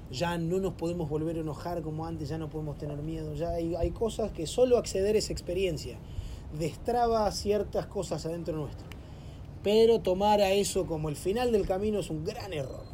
Ya 0.09 0.37
no 0.37 0.59
nos 0.59 0.73
podemos 0.73 1.09
volver 1.09 1.37
a 1.37 1.41
enojar 1.41 1.81
como 1.81 2.05
antes, 2.05 2.29
ya 2.29 2.37
no 2.37 2.49
podemos 2.49 2.77
tener 2.77 2.97
miedo. 2.99 3.33
Ya 3.33 3.49
hay, 3.49 3.91
cosas 3.91 4.31
que 4.31 4.47
solo 4.47 4.77
acceder 4.77 5.15
a 5.15 5.19
esa 5.19 5.33
experiencia 5.33 5.97
destraba 6.57 7.29
ciertas 7.31 7.87
cosas 7.87 8.25
adentro 8.25 8.55
nuestro. 8.55 8.87
Pero 9.63 9.99
tomar 9.99 10.39
a 10.39 10.51
eso 10.51 10.85
como 10.85 11.09
el 11.09 11.17
final 11.17 11.51
del 11.51 11.67
camino 11.67 11.99
es 11.99 12.09
un 12.09 12.23
gran 12.23 12.53
error. 12.53 12.85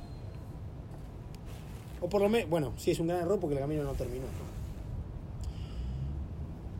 O 2.02 2.10
por 2.10 2.22
lo 2.22 2.30
menos, 2.30 2.50
bueno, 2.50 2.74
sí 2.78 2.92
es 2.92 3.00
un 3.00 3.08
gran 3.08 3.22
error 3.22 3.40
porque 3.40 3.56
el 3.56 3.62
camino 3.62 3.84
no 3.84 3.94
terminó. 3.94 4.26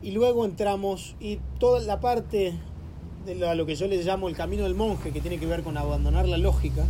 Y 0.02 0.10
luego 0.10 0.44
entramos 0.44 1.14
y 1.20 1.38
toda 1.58 1.80
la 1.80 2.00
parte 2.00 2.54
de 3.24 3.34
lo, 3.36 3.54
lo 3.54 3.66
que 3.66 3.76
yo 3.76 3.86
les 3.86 4.04
llamo 4.04 4.28
el 4.28 4.36
camino 4.36 4.64
del 4.64 4.74
monje, 4.74 5.12
que 5.12 5.20
tiene 5.20 5.38
que 5.38 5.46
ver 5.46 5.62
con 5.62 5.78
abandonar 5.78 6.28
la 6.28 6.36
lógica, 6.36 6.84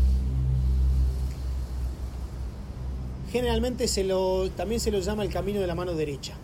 generalmente 3.34 3.88
se 3.88 4.04
lo, 4.04 4.48
también 4.50 4.80
se 4.80 4.92
lo 4.92 5.00
llama 5.00 5.24
el 5.24 5.28
camino 5.28 5.58
de 5.58 5.66
la 5.66 5.74
mano 5.74 5.92
derecha. 5.94 6.34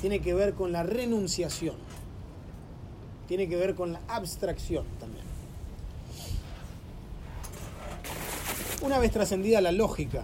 Tiene 0.00 0.20
que 0.20 0.32
ver 0.32 0.54
con 0.54 0.72
la 0.72 0.82
renunciación. 0.82 1.74
Tiene 3.28 3.46
que 3.46 3.56
ver 3.56 3.74
con 3.74 3.92
la 3.92 4.00
abstracción 4.08 4.86
también. 4.98 5.22
Una 8.80 8.98
vez 8.98 9.12
trascendida 9.12 9.60
la 9.60 9.70
lógica, 9.70 10.22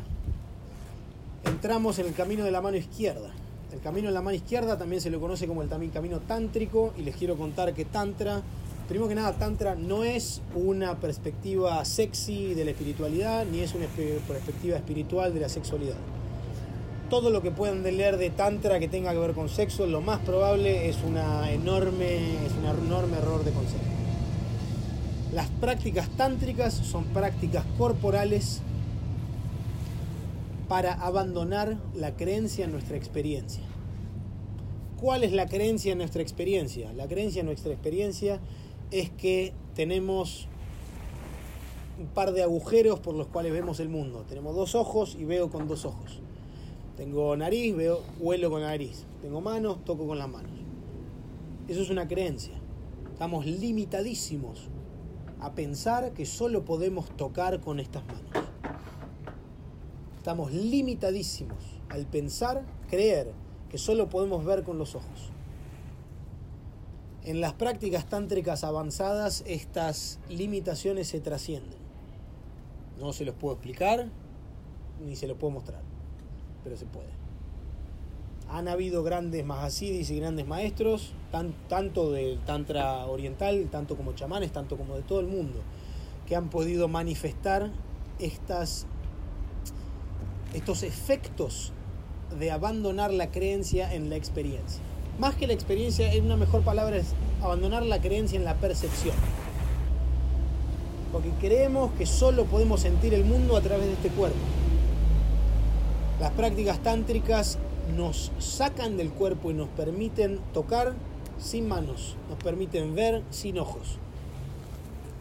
entramos 1.44 1.98
en 1.98 2.06
el 2.06 2.14
camino 2.14 2.42
de 2.42 2.50
la 2.50 2.62
mano 2.62 2.78
izquierda. 2.78 3.28
El 3.74 3.80
camino 3.80 4.08
de 4.08 4.14
la 4.14 4.22
mano 4.22 4.36
izquierda 4.36 4.78
también 4.78 5.02
se 5.02 5.10
lo 5.10 5.20
conoce 5.20 5.46
como 5.46 5.60
el 5.60 5.68
camino 5.68 6.20
tántrico 6.20 6.94
y 6.96 7.02
les 7.02 7.14
quiero 7.14 7.36
contar 7.36 7.74
que 7.74 7.84
tantra 7.84 8.40
primero 8.88 9.08
que 9.08 9.14
nada, 9.14 9.32
Tantra 9.32 9.74
no 9.74 10.04
es 10.04 10.42
una 10.54 10.98
perspectiva 11.00 11.84
sexy 11.84 12.54
de 12.54 12.64
la 12.64 12.70
espiritualidad, 12.70 13.44
ni 13.44 13.60
es 13.60 13.74
una 13.74 13.86
perspectiva 14.28 14.76
espiritual 14.76 15.34
de 15.34 15.40
la 15.40 15.48
sexualidad. 15.48 15.96
Todo 17.10 17.30
lo 17.30 17.40
que 17.40 17.50
puedan 17.50 17.82
leer 17.82 18.16
de 18.16 18.30
Tantra 18.30 18.78
que 18.78 18.88
tenga 18.88 19.12
que 19.12 19.18
ver 19.18 19.32
con 19.32 19.48
sexo, 19.48 19.86
lo 19.86 20.00
más 20.00 20.20
probable 20.20 20.88
es, 20.88 20.96
una 21.06 21.52
enorme, 21.52 22.46
es 22.46 22.52
un 22.52 22.86
enorme 22.86 23.16
error 23.18 23.44
de 23.44 23.52
concepto. 23.52 23.86
Las 25.32 25.48
prácticas 25.48 26.08
tántricas 26.16 26.74
son 26.74 27.04
prácticas 27.04 27.64
corporales 27.78 28.60
para 30.68 30.94
abandonar 30.94 31.76
la 31.94 32.16
creencia 32.16 32.64
en 32.64 32.72
nuestra 32.72 32.96
experiencia. 32.96 33.62
¿Cuál 35.00 35.24
es 35.24 35.32
la 35.32 35.46
creencia 35.46 35.92
en 35.92 35.98
nuestra 35.98 36.22
experiencia? 36.22 36.92
La 36.94 37.06
creencia 37.06 37.40
en 37.40 37.46
nuestra 37.46 37.72
experiencia 37.72 38.40
es 38.90 39.10
que 39.10 39.52
tenemos 39.74 40.48
un 41.98 42.06
par 42.06 42.32
de 42.32 42.42
agujeros 42.42 43.00
por 43.00 43.14
los 43.14 43.26
cuales 43.26 43.52
vemos 43.52 43.80
el 43.80 43.88
mundo. 43.88 44.24
Tenemos 44.28 44.54
dos 44.54 44.74
ojos 44.74 45.16
y 45.18 45.24
veo 45.24 45.50
con 45.50 45.66
dos 45.66 45.84
ojos. 45.84 46.20
Tengo 46.96 47.36
nariz, 47.36 47.74
veo, 47.74 48.02
huelo 48.20 48.50
con 48.50 48.62
la 48.62 48.68
nariz. 48.68 49.04
Tengo 49.22 49.40
manos, 49.40 49.84
toco 49.84 50.06
con 50.06 50.18
las 50.18 50.28
manos. 50.28 50.52
Eso 51.68 51.82
es 51.82 51.90
una 51.90 52.06
creencia. 52.06 52.54
Estamos 53.12 53.46
limitadísimos 53.46 54.68
a 55.40 55.54
pensar 55.54 56.12
que 56.12 56.26
solo 56.26 56.64
podemos 56.64 57.08
tocar 57.16 57.60
con 57.60 57.80
estas 57.80 58.04
manos. 58.06 58.48
Estamos 60.18 60.52
limitadísimos 60.52 61.58
al 61.88 62.06
pensar, 62.06 62.64
creer 62.88 63.32
que 63.70 63.78
solo 63.78 64.08
podemos 64.08 64.44
ver 64.44 64.64
con 64.64 64.78
los 64.78 64.94
ojos. 64.94 65.30
En 67.26 67.40
las 67.40 67.54
prácticas 67.54 68.06
tántricas 68.06 68.62
avanzadas 68.62 69.42
estas 69.48 70.20
limitaciones 70.28 71.08
se 71.08 71.18
trascienden. 71.18 71.76
No 73.00 73.12
se 73.12 73.24
los 73.24 73.34
puedo 73.34 73.54
explicar 73.54 74.06
ni 75.04 75.16
se 75.16 75.26
los 75.26 75.36
puedo 75.36 75.54
mostrar, 75.54 75.82
pero 76.62 76.76
se 76.76 76.86
puede. 76.86 77.08
Han 78.48 78.68
habido 78.68 79.02
grandes 79.02 79.44
mahasidis 79.44 80.08
y 80.10 80.20
grandes 80.20 80.46
maestros, 80.46 81.14
tanto 81.68 82.12
del 82.12 82.38
tantra 82.44 83.04
oriental, 83.06 83.66
tanto 83.72 83.96
como 83.96 84.12
chamanes, 84.12 84.52
tanto 84.52 84.76
como 84.76 84.94
de 84.94 85.02
todo 85.02 85.18
el 85.18 85.26
mundo, 85.26 85.62
que 86.28 86.36
han 86.36 86.48
podido 86.48 86.86
manifestar 86.86 87.72
estos 88.20 88.86
efectos 90.84 91.72
de 92.38 92.52
abandonar 92.52 93.12
la 93.12 93.32
creencia 93.32 93.92
en 93.92 94.10
la 94.10 94.16
experiencia 94.16 94.80
más 95.18 95.34
que 95.34 95.46
la 95.46 95.52
experiencia, 95.52 96.12
es 96.12 96.20
una 96.20 96.36
mejor 96.36 96.62
palabra 96.62 96.96
es 96.96 97.14
abandonar 97.42 97.84
la 97.84 98.00
creencia 98.00 98.36
en 98.36 98.44
la 98.44 98.54
percepción. 98.54 99.14
Porque 101.12 101.30
creemos 101.40 101.92
que 101.92 102.06
solo 102.06 102.44
podemos 102.44 102.80
sentir 102.80 103.14
el 103.14 103.24
mundo 103.24 103.56
a 103.56 103.60
través 103.60 103.86
de 103.86 103.92
este 103.94 104.08
cuerpo. 104.10 104.36
Las 106.20 106.32
prácticas 106.32 106.82
tántricas 106.82 107.58
nos 107.96 108.32
sacan 108.38 108.96
del 108.96 109.10
cuerpo 109.10 109.50
y 109.50 109.54
nos 109.54 109.68
permiten 109.68 110.40
tocar 110.52 110.94
sin 111.38 111.68
manos, 111.68 112.16
nos 112.28 112.42
permiten 112.42 112.94
ver 112.94 113.22
sin 113.30 113.58
ojos, 113.58 113.98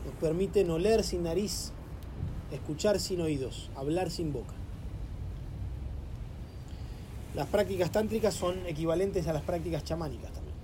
nos 0.06 0.16
permiten 0.16 0.70
oler 0.70 1.04
sin 1.04 1.24
nariz, 1.24 1.72
escuchar 2.52 3.00
sin 3.00 3.22
oídos, 3.22 3.70
hablar 3.76 4.10
sin 4.10 4.34
boca. 4.34 4.54
Las 7.36 7.48
prácticas 7.48 7.92
tántricas 7.92 8.34
son 8.34 8.66
equivalentes 8.66 9.28
a 9.28 9.34
las 9.34 9.44
prácticas 9.44 9.84
chamánicas 9.84 10.32
también. 10.32 10.56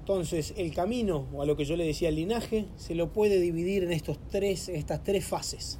Entonces, 0.00 0.52
el 0.56 0.72
camino, 0.74 1.24
o 1.34 1.42
a 1.42 1.46
lo 1.46 1.56
que 1.56 1.64
yo 1.64 1.76
le 1.76 1.84
decía 1.84 2.10
el 2.10 2.16
linaje, 2.16 2.66
se 2.76 2.94
lo 2.94 3.12
puede 3.12 3.40
dividir 3.40 3.82
en 3.84 3.92
estos 3.92 4.18
tres, 4.30 4.68
estas 4.68 5.02
tres 5.02 5.24
fases. 5.24 5.78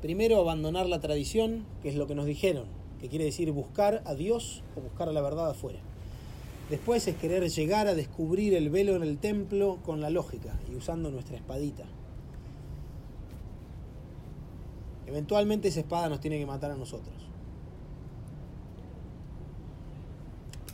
Primero, 0.00 0.38
abandonar 0.38 0.86
la 0.86 1.00
tradición, 1.00 1.66
que 1.82 1.88
es 1.88 1.96
lo 1.96 2.06
que 2.06 2.14
nos 2.14 2.26
dijeron, 2.26 2.66
que 3.00 3.08
quiere 3.08 3.24
decir 3.24 3.50
buscar 3.50 4.00
a 4.04 4.14
Dios 4.14 4.62
o 4.76 4.80
buscar 4.80 5.08
a 5.08 5.12
la 5.12 5.20
verdad 5.20 5.50
afuera. 5.50 5.80
Después 6.70 7.06
es 7.08 7.16
querer 7.16 7.50
llegar 7.50 7.88
a 7.88 7.94
descubrir 7.94 8.54
el 8.54 8.70
velo 8.70 8.94
en 8.94 9.02
el 9.02 9.18
templo 9.18 9.80
con 9.84 10.00
la 10.00 10.10
lógica 10.10 10.58
y 10.70 10.76
usando 10.76 11.10
nuestra 11.10 11.36
espadita. 11.36 11.84
Eventualmente 15.06 15.68
esa 15.68 15.80
espada 15.80 16.08
nos 16.08 16.20
tiene 16.20 16.38
que 16.38 16.46
matar 16.46 16.70
a 16.70 16.76
nosotros. 16.76 17.14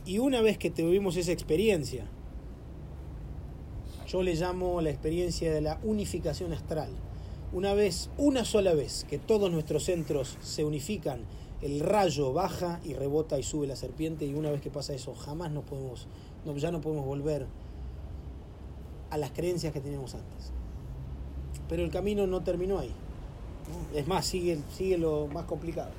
Y 0.05 0.19
una 0.19 0.41
vez 0.41 0.57
que 0.57 0.71
tuvimos 0.71 1.17
esa 1.17 1.31
experiencia, 1.31 2.05
yo 4.07 4.23
le 4.23 4.33
llamo 4.33 4.81
la 4.81 4.89
experiencia 4.89 5.53
de 5.53 5.61
la 5.61 5.79
unificación 5.83 6.51
astral. 6.51 6.89
Una 7.53 7.73
vez, 7.73 8.09
una 8.17 8.43
sola 8.43 8.73
vez 8.73 9.05
que 9.07 9.19
todos 9.19 9.51
nuestros 9.51 9.83
centros 9.83 10.37
se 10.41 10.65
unifican, 10.65 11.25
el 11.61 11.79
rayo 11.79 12.33
baja 12.33 12.79
y 12.83 12.93
rebota 12.93 13.37
y 13.37 13.43
sube 13.43 13.67
la 13.67 13.75
serpiente 13.75 14.25
y 14.25 14.33
una 14.33 14.49
vez 14.49 14.61
que 14.61 14.71
pasa 14.71 14.93
eso 14.93 15.13
jamás 15.13 15.51
nos 15.51 15.65
podemos, 15.65 16.07
no, 16.45 16.55
ya 16.57 16.71
no 16.71 16.81
podemos 16.81 17.05
volver 17.05 17.45
a 19.09 19.17
las 19.17 19.31
creencias 19.31 19.73
que 19.73 19.79
teníamos 19.79 20.15
antes. 20.15 20.51
Pero 21.67 21.83
el 21.83 21.91
camino 21.91 22.25
no 22.25 22.41
terminó 22.41 22.79
ahí. 22.79 22.91
Es 23.93 24.07
más, 24.07 24.25
sigue, 24.25 24.59
sigue 24.75 24.97
lo 24.97 25.27
más 25.27 25.45
complicado. 25.45 25.91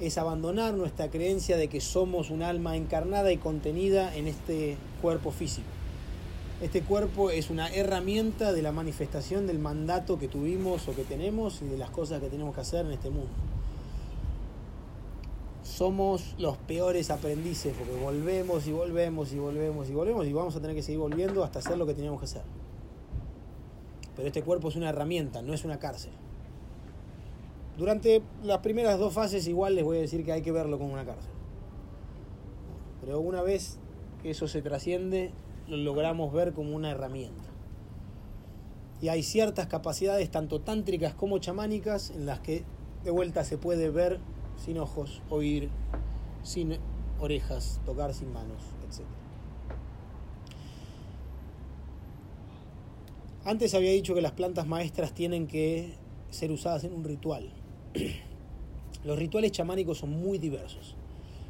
Es 0.00 0.18
abandonar 0.18 0.74
nuestra 0.74 1.10
creencia 1.10 1.56
de 1.56 1.68
que 1.68 1.80
somos 1.80 2.30
un 2.30 2.42
alma 2.42 2.76
encarnada 2.76 3.32
y 3.32 3.38
contenida 3.38 4.14
en 4.14 4.26
este 4.26 4.76
cuerpo 5.00 5.30
físico. 5.30 5.68
Este 6.62 6.82
cuerpo 6.82 7.30
es 7.30 7.50
una 7.50 7.68
herramienta 7.74 8.52
de 8.52 8.62
la 8.62 8.70
manifestación 8.70 9.48
del 9.48 9.58
mandato 9.58 10.20
que 10.20 10.28
tuvimos 10.28 10.86
o 10.86 10.94
que 10.94 11.02
tenemos 11.02 11.60
y 11.60 11.64
de 11.64 11.76
las 11.76 11.90
cosas 11.90 12.20
que 12.20 12.28
tenemos 12.28 12.54
que 12.54 12.60
hacer 12.60 12.86
en 12.86 12.92
este 12.92 13.10
mundo. 13.10 13.30
Somos 15.64 16.36
los 16.38 16.56
peores 16.58 17.10
aprendices 17.10 17.74
porque 17.76 18.00
volvemos 18.00 18.64
y 18.68 18.72
volvemos 18.72 19.32
y 19.32 19.38
volvemos 19.38 19.88
y 19.88 19.92
volvemos 19.92 20.26
y 20.28 20.32
vamos 20.32 20.54
a 20.54 20.60
tener 20.60 20.76
que 20.76 20.84
seguir 20.84 21.00
volviendo 21.00 21.42
hasta 21.42 21.58
hacer 21.58 21.76
lo 21.76 21.84
que 21.84 21.94
teníamos 21.94 22.20
que 22.20 22.26
hacer. 22.26 22.42
Pero 24.14 24.28
este 24.28 24.42
cuerpo 24.42 24.68
es 24.68 24.76
una 24.76 24.90
herramienta, 24.90 25.42
no 25.42 25.54
es 25.54 25.64
una 25.64 25.80
cárcel. 25.80 26.12
Durante 27.78 28.22
las 28.42 28.58
primeras 28.58 28.98
dos 28.98 29.14
fases 29.14 29.46
igual 29.48 29.74
les 29.74 29.84
voy 29.84 29.98
a 29.98 30.00
decir 30.00 30.24
que 30.24 30.32
hay 30.32 30.42
que 30.42 30.52
verlo 30.52 30.78
como 30.78 30.92
una 30.92 31.06
cárcel. 31.06 31.32
Pero 33.00 33.20
una 33.20 33.42
vez 33.42 33.78
que 34.22 34.30
eso 34.30 34.46
se 34.46 34.62
trasciende, 34.62 35.32
lo 35.66 35.76
logramos 35.76 36.32
ver 36.32 36.52
como 36.52 36.76
una 36.76 36.90
herramienta. 36.90 37.42
Y 39.00 39.08
hay 39.08 39.22
ciertas 39.22 39.66
capacidades, 39.66 40.30
tanto 40.30 40.60
tántricas 40.60 41.14
como 41.14 41.38
chamánicas, 41.38 42.10
en 42.10 42.26
las 42.26 42.40
que 42.40 42.64
de 43.04 43.10
vuelta 43.10 43.42
se 43.42 43.58
puede 43.58 43.90
ver 43.90 44.20
sin 44.56 44.78
ojos, 44.78 45.22
oír 45.28 45.70
sin 46.42 46.78
orejas, 47.18 47.80
tocar 47.84 48.14
sin 48.14 48.32
manos, 48.32 48.60
etc. 48.88 49.04
Antes 53.44 53.74
había 53.74 53.90
dicho 53.90 54.14
que 54.14 54.20
las 54.20 54.32
plantas 54.32 54.68
maestras 54.68 55.14
tienen 55.14 55.48
que 55.48 55.96
ser 56.30 56.52
usadas 56.52 56.84
en 56.84 56.92
un 56.92 57.02
ritual. 57.02 57.52
Los 59.04 59.18
rituales 59.18 59.52
chamánicos 59.52 59.98
son 59.98 60.10
muy 60.10 60.38
diversos 60.38 60.96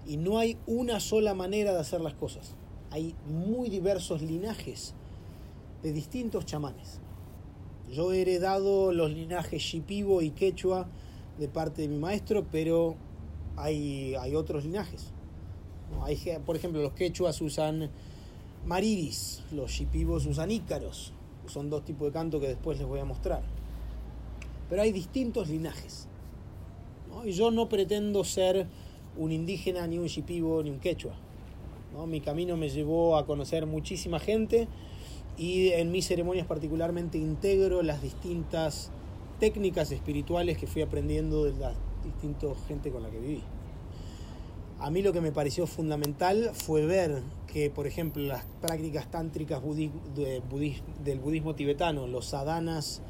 y 0.06 0.16
no 0.16 0.38
hay 0.38 0.56
una 0.66 1.00
sola 1.00 1.34
manera 1.34 1.72
de 1.72 1.80
hacer 1.80 2.00
las 2.00 2.14
cosas 2.14 2.54
hay 2.92 3.14
muy 3.26 3.70
diversos 3.70 4.20
linajes 4.20 4.92
de 5.82 5.92
distintos 5.94 6.44
chamanes. 6.44 7.00
Yo 7.90 8.12
he 8.12 8.20
heredado 8.20 8.92
los 8.92 9.10
linajes 9.10 9.62
Shipibo 9.62 10.20
y 10.20 10.30
Quechua 10.30 10.86
de 11.38 11.48
parte 11.48 11.82
de 11.82 11.88
mi 11.88 11.98
maestro, 11.98 12.46
pero 12.52 12.94
hay, 13.56 14.14
hay 14.14 14.34
otros 14.34 14.64
linajes. 14.64 15.10
Por 16.44 16.56
ejemplo, 16.56 16.82
los 16.82 16.92
quechuas 16.92 17.40
usan 17.40 17.90
mariris, 18.66 19.42
los 19.52 19.70
shipibos 19.70 20.26
usan 20.26 20.50
ícaros. 20.50 21.14
Son 21.46 21.70
dos 21.70 21.84
tipos 21.84 22.08
de 22.08 22.12
canto 22.12 22.40
que 22.40 22.48
después 22.48 22.78
les 22.78 22.86
voy 22.86 23.00
a 23.00 23.06
mostrar. 23.06 23.42
Pero 24.68 24.82
hay 24.82 24.92
distintos 24.92 25.48
linajes. 25.48 26.08
Y 27.24 27.32
yo 27.32 27.50
no 27.50 27.68
pretendo 27.68 28.24
ser 28.24 28.66
un 29.16 29.32
indígena, 29.32 29.86
ni 29.86 29.98
un 29.98 30.06
shipibo, 30.06 30.62
ni 30.62 30.70
un 30.70 30.78
quechua. 30.78 31.14
¿no? 31.92 32.06
Mi 32.06 32.20
camino 32.20 32.56
me 32.56 32.68
llevó 32.68 33.16
a 33.16 33.26
conocer 33.26 33.66
muchísima 33.66 34.18
gente 34.18 34.68
y 35.36 35.68
en 35.68 35.90
mis 35.90 36.06
ceremonias 36.06 36.46
particularmente 36.46 37.18
integro 37.18 37.82
las 37.82 38.02
distintas 38.02 38.90
técnicas 39.38 39.90
espirituales 39.92 40.58
que 40.58 40.66
fui 40.66 40.82
aprendiendo 40.82 41.44
de 41.44 41.52
la 41.58 41.74
distinta 42.04 42.46
gente 42.68 42.90
con 42.90 43.02
la 43.02 43.10
que 43.10 43.18
viví. 43.18 43.42
A 44.78 44.90
mí 44.90 45.00
lo 45.02 45.12
que 45.12 45.20
me 45.20 45.30
pareció 45.30 45.66
fundamental 45.66 46.50
fue 46.54 46.84
ver 46.86 47.22
que, 47.46 47.70
por 47.70 47.86
ejemplo, 47.86 48.22
las 48.22 48.44
prácticas 48.60 49.10
tántricas 49.10 49.62
budí, 49.62 49.92
de, 50.16 50.42
del 51.04 51.20
budismo 51.20 51.54
tibetano, 51.54 52.08
los 52.08 52.26
sadhanas 52.26 53.00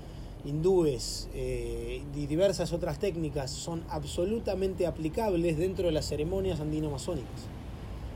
hindúes 0.44 1.28
eh, 1.34 2.02
y 2.14 2.26
diversas 2.26 2.72
otras 2.72 2.98
técnicas 2.98 3.50
son 3.50 3.84
absolutamente 3.88 4.86
aplicables 4.86 5.58
dentro 5.58 5.86
de 5.86 5.92
las 5.92 6.06
ceremonias 6.06 6.60
andino-masónicas. 6.60 7.46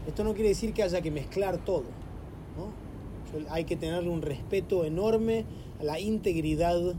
Esto 0.07 0.25
no 0.25 0.35
quiere 0.35 0.51
decir 0.51 0.73
que 0.73 0.83
haya 0.83 1.01
que 1.01 1.11
mezclar 1.11 1.59
todo. 1.65 1.85
¿no? 2.57 2.87
Hay 3.51 3.65
que 3.65 3.77
tenerle 3.77 4.09
un 4.09 4.23
respeto 4.23 4.85
enorme 4.85 5.45
a 5.81 5.85
la 5.85 6.01
integridad 6.01 6.95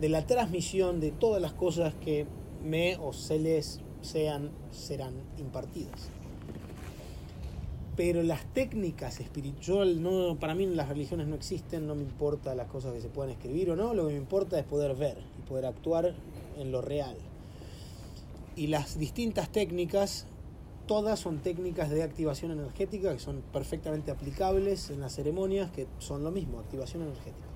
de 0.00 0.08
la 0.08 0.26
transmisión 0.26 1.00
de 1.00 1.10
todas 1.10 1.40
las 1.40 1.52
cosas 1.52 1.94
que 1.94 2.26
me 2.62 2.96
o 2.96 3.12
se 3.12 3.38
les 3.38 3.80
sean, 4.00 4.50
serán 4.70 5.14
impartidas. 5.38 6.10
Pero 7.96 8.22
las 8.22 8.44
técnicas 8.52 9.20
espirituales, 9.20 9.98
no, 9.98 10.36
para 10.40 10.54
mí 10.54 10.66
las 10.66 10.88
religiones 10.88 11.28
no 11.28 11.36
existen, 11.36 11.86
no 11.86 11.94
me 11.94 12.02
importa 12.02 12.54
las 12.54 12.66
cosas 12.66 12.92
que 12.92 13.00
se 13.00 13.08
puedan 13.08 13.30
escribir 13.30 13.70
o 13.70 13.76
no, 13.76 13.94
lo 13.94 14.08
que 14.08 14.14
me 14.14 14.18
importa 14.18 14.58
es 14.58 14.64
poder 14.64 14.96
ver 14.96 15.16
y 15.38 15.48
poder 15.48 15.66
actuar 15.66 16.14
en 16.58 16.72
lo 16.72 16.80
real. 16.80 17.16
Y 18.56 18.66
las 18.66 18.98
distintas 18.98 19.50
técnicas 19.50 20.26
todas 20.86 21.20
son 21.20 21.38
técnicas 21.38 21.90
de 21.90 22.02
activación 22.02 22.50
energética 22.50 23.12
que 23.12 23.20
son 23.20 23.42
perfectamente 23.52 24.10
aplicables 24.10 24.90
en 24.90 25.00
las 25.00 25.14
ceremonias, 25.14 25.70
que 25.70 25.86
son 25.98 26.24
lo 26.24 26.30
mismo, 26.30 26.58
activación 26.58 27.02
energética. 27.02 27.53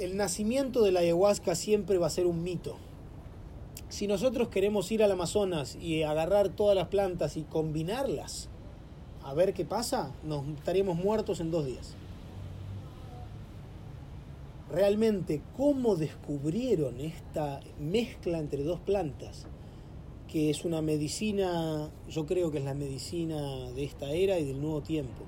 El 0.00 0.16
nacimiento 0.16 0.82
de 0.82 0.90
la 0.90 1.00
ayahuasca 1.00 1.54
siempre 1.54 1.98
va 1.98 2.08
a 2.08 2.10
ser 2.10 2.26
un 2.26 2.42
mito. 2.42 2.76
Si 3.88 4.08
nosotros 4.08 4.48
queremos 4.48 4.90
ir 4.90 5.04
al 5.04 5.12
Amazonas 5.12 5.76
y 5.80 6.02
agarrar 6.02 6.48
todas 6.48 6.74
las 6.74 6.88
plantas 6.88 7.36
y 7.36 7.42
combinarlas, 7.42 8.48
a 9.22 9.34
ver 9.34 9.54
qué 9.54 9.64
pasa, 9.64 10.12
nos 10.24 10.44
estaríamos 10.48 10.96
muertos 10.96 11.38
en 11.38 11.52
dos 11.52 11.66
días 11.66 11.94
realmente 14.70 15.42
cómo 15.56 15.96
descubrieron 15.96 17.00
esta 17.00 17.60
mezcla 17.78 18.38
entre 18.38 18.62
dos 18.62 18.80
plantas, 18.80 19.46
que 20.28 20.50
es 20.50 20.64
una 20.64 20.80
medicina, 20.80 21.90
yo 22.08 22.24
creo 22.26 22.50
que 22.50 22.58
es 22.58 22.64
la 22.64 22.74
medicina 22.74 23.70
de 23.72 23.84
esta 23.84 24.12
era 24.12 24.38
y 24.38 24.44
del 24.44 24.60
nuevo 24.60 24.80
tiempo. 24.80 25.24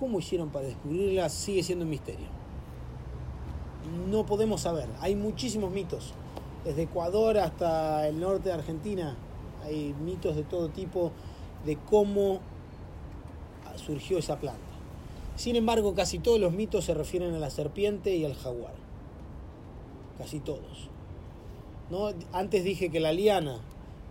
¿Cómo 0.00 0.18
hicieron 0.18 0.50
para 0.50 0.66
descubrirla? 0.66 1.28
Sigue 1.28 1.62
siendo 1.62 1.84
un 1.84 1.90
misterio. 1.90 2.35
No 4.10 4.26
podemos 4.26 4.62
saber. 4.62 4.88
Hay 5.00 5.14
muchísimos 5.14 5.70
mitos. 5.70 6.12
Desde 6.64 6.82
Ecuador 6.82 7.38
hasta 7.38 8.08
el 8.08 8.18
norte 8.18 8.48
de 8.48 8.54
Argentina 8.54 9.16
hay 9.64 9.94
mitos 10.04 10.36
de 10.36 10.42
todo 10.42 10.68
tipo 10.68 11.12
de 11.64 11.76
cómo 11.76 12.40
surgió 13.76 14.18
esa 14.18 14.38
planta. 14.38 14.60
Sin 15.36 15.54
embargo, 15.54 15.94
casi 15.94 16.18
todos 16.18 16.40
los 16.40 16.52
mitos 16.52 16.84
se 16.84 16.94
refieren 16.94 17.34
a 17.34 17.38
la 17.38 17.50
serpiente 17.50 18.16
y 18.16 18.24
al 18.24 18.34
jaguar. 18.34 18.74
Casi 20.18 20.40
todos. 20.40 20.88
¿No? 21.90 22.08
Antes 22.32 22.64
dije 22.64 22.90
que 22.90 23.00
la 23.00 23.12
liana, 23.12 23.60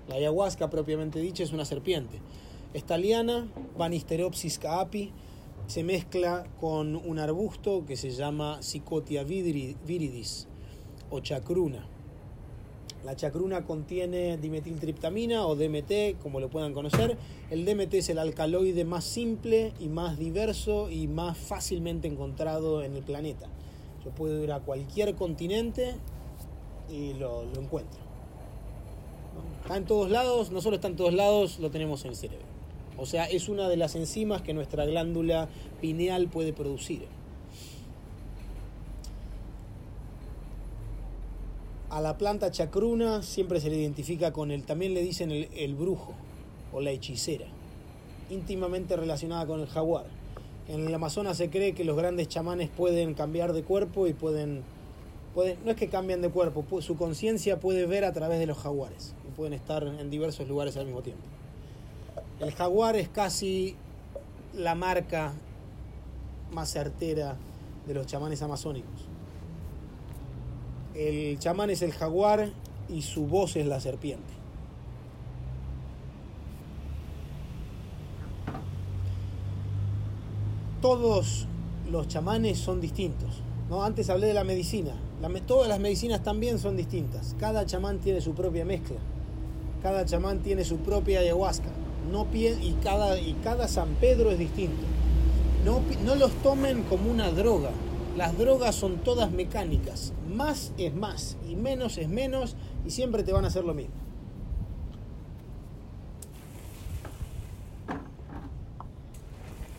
la 0.08 0.16
ayahuasca 0.16 0.70
propiamente 0.70 1.20
dicha, 1.20 1.44
es 1.44 1.52
una 1.52 1.66
serpiente. 1.66 2.20
Esta 2.74 2.98
liana, 2.98 3.48
Banisteropsis 3.78 4.60
caapi, 4.60 5.12
se 5.68 5.84
mezcla 5.84 6.46
con 6.60 6.96
un 6.96 7.20
arbusto 7.20 7.86
que 7.86 7.96
se 7.96 8.12
llama 8.12 8.60
Cicotia 8.62 9.24
viridis 9.24 10.48
o 11.10 11.20
chacruna. 11.20 11.88
La 13.04 13.16
chacruna 13.16 13.66
contiene 13.66 14.38
dimetiltriptamina 14.38 15.46
o 15.46 15.56
DMT, 15.56 16.20
como 16.22 16.40
lo 16.40 16.50
puedan 16.50 16.74
conocer. 16.74 17.18
El 17.52 17.64
DMT 17.64 17.94
es 17.96 18.10
el 18.10 18.18
alcaloide 18.18 18.84
más 18.84 19.04
simple 19.04 19.74
y 19.80 19.90
más 19.90 20.18
diverso 20.18 20.90
y 20.90 21.08
más 21.08 21.38
fácilmente 21.38 22.08
encontrado 22.08 22.84
en 22.84 22.96
el 22.96 23.04
planeta. 23.04 23.48
Yo 24.04 24.12
puedo 24.12 24.44
ir 24.44 24.52
a 24.52 24.60
cualquier 24.60 25.14
continente 25.14 25.96
y 26.90 27.14
lo, 27.14 27.44
lo 27.44 27.62
encuentro. 27.62 28.00
Está 29.62 29.78
en 29.78 29.86
todos 29.86 30.10
lados, 30.10 30.52
no 30.52 30.62
solo 30.62 30.76
está 30.76 30.88
en 30.88 30.96
todos 30.96 31.14
lados, 31.14 31.60
lo 31.60 31.70
tenemos 31.70 32.04
en 32.06 32.12
el 32.12 32.16
cerebro. 32.16 32.55
O 32.98 33.06
sea, 33.06 33.26
es 33.26 33.50
una 33.50 33.68
de 33.68 33.78
las 33.78 33.96
enzimas 33.96 34.42
que 34.42 34.54
nuestra 34.54 34.86
glándula 34.86 35.50
pineal 35.82 36.28
puede 36.28 36.54
producir. 36.54 37.08
A 41.90 42.02
la 42.02 42.18
planta 42.18 42.52
chacruna 42.52 43.22
siempre 43.22 43.60
se 43.62 43.70
le 43.70 43.78
identifica 43.78 44.34
con 44.34 44.52
el, 44.52 44.64
también 44.64 44.94
le 44.94 45.02
dicen 45.02 45.32
el, 45.32 45.76
brujo 45.76 46.14
o 46.74 46.82
la 46.82 46.92
hechicera, 46.92 47.46
íntimamente 48.30 48.96
relacionada 48.96 49.46
con 49.46 49.62
el 49.62 49.68
jaguar. 49.68 50.06
En 50.68 50.86
el 50.86 50.94
Amazonas 50.94 51.38
se 51.38 51.50
cree 51.50 51.74
que 51.74 51.86
los 51.86 51.96
grandes 51.96 52.28
chamanes 52.28 52.70
pueden 52.70 53.14
cambiar 53.14 53.54
de 53.54 53.64
cuerpo 53.64 54.08
y 54.08 54.14
pueden, 54.14 54.64
pueden 55.34 55.58
no 55.64 55.72
es 55.72 55.78
que 55.78 55.88
cambian 55.88 56.22
de 56.22 56.30
cuerpo, 56.30 56.66
su 56.82 56.98
conciencia 56.98 57.60
puede 57.60 57.86
ver 57.86 58.04
a 58.04 58.14
través 58.14 58.40
de 58.40 58.48
los 58.48 58.58
jaguares 58.58 59.14
y 59.28 59.32
pueden 59.32 59.54
estar 59.54 59.84
en 59.84 60.10
diversos 60.10 60.50
lugares 60.50 60.76
al 60.78 60.86
mismo 60.86 61.02
tiempo. 61.02 61.24
El 62.40 62.52
jaguar 62.54 62.96
es 62.98 63.08
casi 63.08 63.76
la 64.54 64.76
marca 64.76 65.34
más 66.52 66.70
certera 66.70 67.38
de 67.88 67.94
los 67.94 68.06
chamanes 68.08 68.42
amazónicos. 68.42 69.08
El 70.94 71.40
chamán 71.40 71.70
es 71.70 71.82
el 71.82 71.92
jaguar 71.94 72.50
y 72.90 73.02
su 73.02 73.26
voz 73.28 73.56
es 73.56 73.66
la 73.66 73.80
serpiente. 73.80 74.34
Todos 80.82 81.48
los 81.90 82.08
chamanes 82.08 82.60
son 82.60 82.82
distintos. 82.82 83.42
¿no? 83.70 83.84
Antes 83.84 84.10
hablé 84.10 84.28
de 84.28 84.34
la 84.34 84.44
medicina. 84.44 84.94
Todas 85.48 85.68
las 85.68 85.80
medicinas 85.80 86.22
también 86.22 86.60
son 86.60 86.78
distintas. 86.78 87.36
Cada 87.40 87.66
chamán 87.66 88.00
tiene 88.00 88.22
su 88.22 88.34
propia 88.34 88.64
mezcla. 88.64 88.98
Cada 89.82 90.06
chamán 90.06 90.40
tiene 90.40 90.64
su 90.64 90.78
propia 90.78 91.20
ayahuasca. 91.20 91.70
No 92.12 92.28
y, 92.34 92.76
cada, 92.84 93.20
y 93.20 93.34
cada 93.44 93.68
San 93.68 93.96
Pedro 93.96 94.32
es 94.32 94.40
distinto. 94.40 94.86
No, 95.64 95.82
no 96.04 96.16
los 96.16 96.32
tomen 96.44 96.84
como 96.84 97.10
una 97.10 97.32
droga. 97.32 97.72
Las 98.16 98.38
drogas 98.38 98.76
son 98.76 98.98
todas 98.98 99.32
mecánicas. 99.32 100.14
Más 100.34 100.72
es 100.78 100.94
más 100.94 101.38
y 101.50 101.56
menos 101.56 101.98
es 101.98 102.08
menos 102.08 102.56
y 102.86 102.92
siempre 102.92 103.24
te 103.24 103.34
van 103.34 103.44
a 103.46 103.48
hacer 103.48 103.64
lo 103.64 103.74
mismo. 103.74 103.94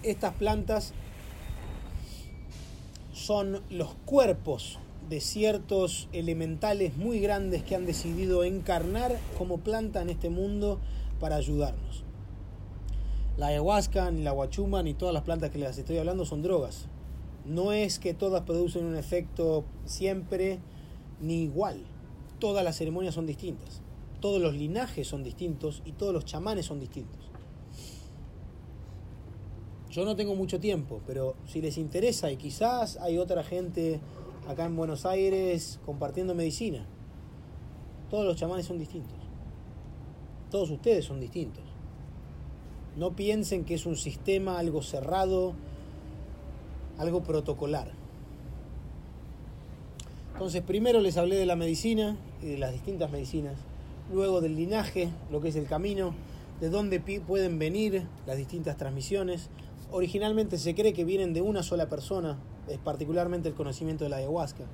Estas 0.02 0.34
plantas 0.34 0.92
son 3.12 3.62
los 3.70 3.94
cuerpos 4.04 4.78
de 5.08 5.20
ciertos 5.20 6.08
elementales 6.12 6.96
muy 6.96 7.20
grandes 7.20 7.62
que 7.62 7.74
han 7.74 7.86
decidido 7.86 8.44
encarnar 8.44 9.16
como 9.38 9.58
planta 9.58 10.02
en 10.02 10.10
este 10.10 10.30
mundo 10.30 10.78
para 11.18 11.36
ayudarnos. 11.36 12.05
La 13.36 13.48
ayahuasca, 13.48 14.10
ni 14.10 14.22
la 14.22 14.30
guachuma, 14.30 14.82
ni 14.82 14.94
todas 14.94 15.12
las 15.12 15.22
plantas 15.22 15.50
que 15.50 15.58
les 15.58 15.76
estoy 15.76 15.98
hablando 15.98 16.24
son 16.24 16.42
drogas. 16.42 16.86
No 17.44 17.72
es 17.72 17.98
que 17.98 18.14
todas 18.14 18.42
producen 18.44 18.86
un 18.86 18.96
efecto 18.96 19.64
siempre 19.84 20.58
ni 21.20 21.42
igual. 21.42 21.84
Todas 22.38 22.64
las 22.64 22.76
ceremonias 22.76 23.14
son 23.14 23.26
distintas. 23.26 23.82
Todos 24.20 24.40
los 24.40 24.54
linajes 24.54 25.06
son 25.06 25.22
distintos 25.22 25.82
y 25.84 25.92
todos 25.92 26.14
los 26.14 26.24
chamanes 26.24 26.64
son 26.64 26.80
distintos. 26.80 27.30
Yo 29.90 30.06
no 30.06 30.16
tengo 30.16 30.34
mucho 30.34 30.58
tiempo, 30.58 31.02
pero 31.06 31.36
si 31.46 31.60
les 31.60 31.76
interesa 31.76 32.30
y 32.30 32.36
quizás 32.38 32.96
hay 32.96 33.18
otra 33.18 33.44
gente 33.44 34.00
acá 34.48 34.64
en 34.64 34.76
Buenos 34.76 35.04
Aires 35.04 35.78
compartiendo 35.84 36.34
medicina, 36.34 36.86
todos 38.08 38.24
los 38.24 38.36
chamanes 38.36 38.64
son 38.64 38.78
distintos. 38.78 39.18
Todos 40.50 40.70
ustedes 40.70 41.04
son 41.04 41.20
distintos. 41.20 41.65
No 42.96 43.14
piensen 43.14 43.64
que 43.64 43.74
es 43.74 43.84
un 43.84 43.96
sistema 43.96 44.58
algo 44.58 44.82
cerrado, 44.82 45.52
algo 46.98 47.22
protocolar. 47.22 47.92
Entonces, 50.32 50.62
primero 50.62 51.00
les 51.00 51.16
hablé 51.16 51.36
de 51.36 51.46
la 51.46 51.56
medicina 51.56 52.16
y 52.42 52.46
de 52.46 52.58
las 52.58 52.72
distintas 52.72 53.10
medicinas, 53.10 53.54
luego 54.12 54.40
del 54.40 54.56
linaje, 54.56 55.10
lo 55.30 55.40
que 55.40 55.48
es 55.48 55.56
el 55.56 55.66
camino, 55.66 56.14
de 56.60 56.70
dónde 56.70 57.00
pueden 57.00 57.58
venir 57.58 58.02
las 58.26 58.36
distintas 58.36 58.76
transmisiones. 58.76 59.50
Originalmente 59.90 60.58
se 60.58 60.74
cree 60.74 60.92
que 60.92 61.04
vienen 61.04 61.34
de 61.34 61.42
una 61.42 61.62
sola 61.62 61.88
persona, 61.88 62.38
es 62.68 62.78
particularmente 62.78 63.48
el 63.48 63.54
conocimiento 63.54 64.04
de 64.04 64.10
la 64.10 64.16
ayahuasca. 64.16 64.64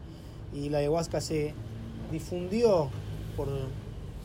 Y 0.55 0.68
la 0.68 0.79
ayahuasca 0.79 1.20
se 1.20 1.55
difundió 2.11 2.89
por 3.37 3.49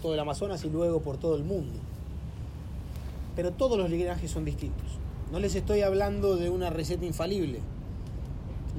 todo 0.02 0.14
el 0.14 0.20
Amazonas 0.20 0.64
y 0.66 0.70
luego 0.70 1.02
por 1.02 1.18
todo 1.18 1.36
el 1.36 1.44
mundo. 1.44 1.80
Pero 3.38 3.52
todos 3.52 3.78
los 3.78 3.92
linajes 3.92 4.32
son 4.32 4.46
distintos. 4.46 4.98
No 5.32 5.40
les 5.40 5.54
estoy 5.54 5.82
hablando 5.82 6.38
de 6.38 6.50
una 6.50 6.72
receta 6.72 7.06
infalible. 7.06 7.60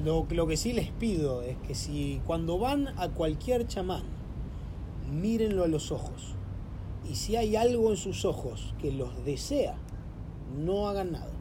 Lo, 0.03 0.27
que 0.27 0.57
sí 0.57 0.73
les 0.73 0.91
pido 0.91 1.43
es 1.43 1.55
que 1.65 1.73
si 1.75 2.21
cuando 2.27 2.59
van 2.59 2.89
a 2.97 3.07
cualquier 3.07 3.67
chamán, 3.67 4.03
mírenlo 5.09 5.63
a 5.63 5.67
los 5.69 5.93
ojos. 5.93 6.35
Y 7.09 7.15
si 7.15 7.37
hay 7.37 7.55
algo 7.55 7.91
en 7.91 7.95
sus 7.95 8.25
ojos 8.25 8.75
que 8.81 8.91
los 8.91 9.23
desea, 9.23 9.77
no 10.57 10.89
hagan 10.89 11.13
nada. 11.13 11.31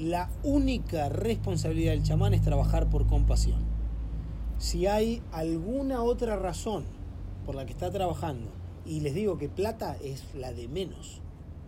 La 0.00 0.30
única 0.42 1.08
responsabilidad 1.08 1.92
del 1.92 2.02
chamán 2.02 2.34
es 2.34 2.42
trabajar 2.42 2.90
por 2.90 3.06
compasión. 3.06 3.60
Si 4.58 4.88
hay 4.88 5.22
alguna 5.30 6.02
otra 6.02 6.34
razón 6.34 6.82
por 7.46 7.54
la 7.54 7.64
que 7.64 7.72
está 7.72 7.92
trabajando, 7.92 8.50
y 8.84 9.00
les 9.00 9.14
digo 9.14 9.38
que 9.38 9.48
plata 9.48 9.96
es 10.02 10.34
la 10.34 10.52
de 10.52 10.66
menos, 10.66 11.20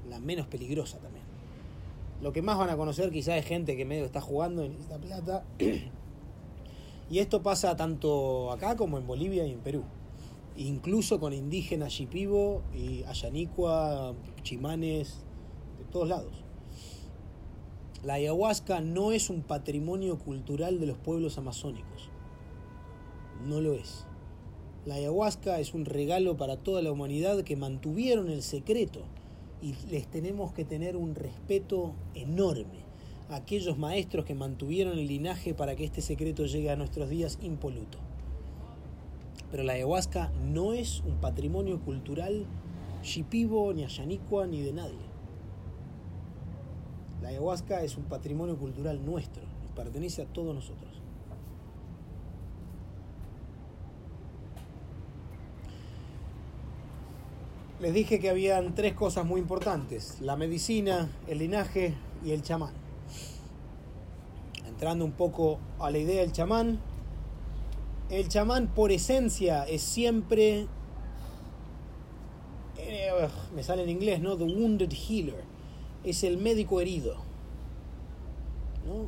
la 0.09 0.19
menos 0.21 0.47
peligrosa 0.47 0.99
también. 0.99 1.25
Lo 2.23 2.33
que 2.33 2.43
más 2.43 2.57
van 2.57 2.71
a 2.71 2.77
conocer 2.77 3.11
quizás 3.11 3.37
es 3.37 3.45
gente 3.45 3.77
que 3.77 3.85
medio 3.85 4.05
está 4.05 4.21
jugando 4.21 4.65
y 4.65 4.71
necesita 4.71 4.99
plata. 4.99 5.45
Y 7.09 7.21
esto 7.21 7.41
pasa 7.41 7.77
tanto 7.77 8.51
acá 8.51 8.75
como 8.75 8.99
en 8.99 9.07
Bolivia 9.07 9.47
y 9.47 9.53
en 9.53 9.61
Perú. 9.61 9.85
Incluso 10.57 11.21
con 11.21 11.33
indígenas 11.33 11.93
shipibo 11.93 12.63
y 12.75 13.05
ayanicua, 13.05 14.13
chimanes, 14.43 15.25
de 15.79 15.85
todos 15.85 16.09
lados. 16.09 16.33
La 18.03 18.15
ayahuasca 18.15 18.81
no 18.81 19.13
es 19.13 19.31
un 19.31 19.43
patrimonio 19.43 20.19
cultural 20.19 20.81
de 20.81 20.87
los 20.87 20.99
pueblos 20.99 21.39
amazónicos. 21.39 22.09
No 23.47 23.61
lo 23.61 23.75
es. 23.75 24.05
La 24.85 24.97
ayahuasca 24.97 25.61
es 25.61 25.75
un 25.75 25.85
regalo 25.85 26.37
para 26.37 26.57
toda 26.57 26.83
la 26.83 26.91
humanidad 26.91 27.43
que 27.43 27.55
mantuvieron 27.55 28.31
el 28.31 28.43
secreto 28.43 29.03
y 29.63 29.75
les 29.91 30.07
tenemos 30.07 30.53
que 30.53 30.65
tener 30.65 30.97
un 30.97 31.15
respeto 31.15 31.95
enorme 32.15 32.85
a 33.29 33.37
aquellos 33.37 33.79
maestros 33.79 34.25
que 34.25 34.35
mantuvieron 34.35 34.99
el 34.99 35.07
linaje 35.07 35.55
para 35.55 35.75
que 35.75 35.85
este 35.85 36.01
secreto 36.01 36.47
llegue 36.47 36.71
a 36.71 36.77
nuestros 36.77 37.09
días 37.09 37.39
impoluto. 37.43 37.99
Pero 39.51 39.63
la 39.63 39.75
ayahuasca 39.75 40.31
no 40.45 40.73
es 40.73 41.01
un 41.01 41.17
patrimonio 41.17 41.81
cultural 41.81 42.47
shipibo, 43.03 43.73
ni 43.73 43.85
ayanicua, 43.85 44.47
ni 44.47 44.61
de 44.61 44.73
nadie. 44.73 45.07
La 47.23 47.29
ayahuasca 47.29 47.83
es 47.83 47.97
un 47.97 48.05
patrimonio 48.05 48.57
cultural 48.57 49.05
nuestro, 49.05 49.43
nos 49.63 49.73
pertenece 49.73 50.23
a 50.23 50.27
todos 50.27 50.55
nosotros. 50.55 50.86
Les 57.79 57.93
dije 57.93 58.19
que 58.21 58.31
habían 58.31 58.75
tres 58.75 58.95
cosas 58.95 59.27
muy 59.27 59.39
importantes, 59.39 60.19
la 60.23 60.35
medicina, 60.37 61.11
el 61.27 61.39
linaje 61.39 61.95
y 62.25 62.31
el 62.31 62.41
chamán. 62.41 62.73
Entrando 64.67 65.05
un 65.05 65.13
poco 65.13 65.59
a 65.79 65.91
la 65.91 65.99
idea 65.99 66.23
del 66.23 66.33
chamán, 66.33 66.81
el 68.09 68.29
chamán 68.29 68.69
por 68.69 68.93
esencia 68.93 69.65
es 69.65 69.83
siempre, 69.83 70.69
eh, 72.79 73.11
me 73.55 73.63
sale 73.63 73.83
en 73.83 73.91
inglés, 73.91 74.21
¿no? 74.21 74.39
The 74.39 74.45
wounded 74.45 74.93
healer, 74.93 75.45
es 76.03 76.25
el 76.25 76.39
médico 76.39 76.81
herido. 76.81 77.17
¿no? 78.87 79.07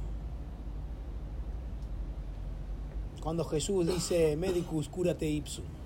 Cuando 3.23 3.45
Jesús 3.45 3.87
dice 3.87 4.37
medicus 4.37 4.91
curate 4.91 5.27
ipsum 5.27 5.78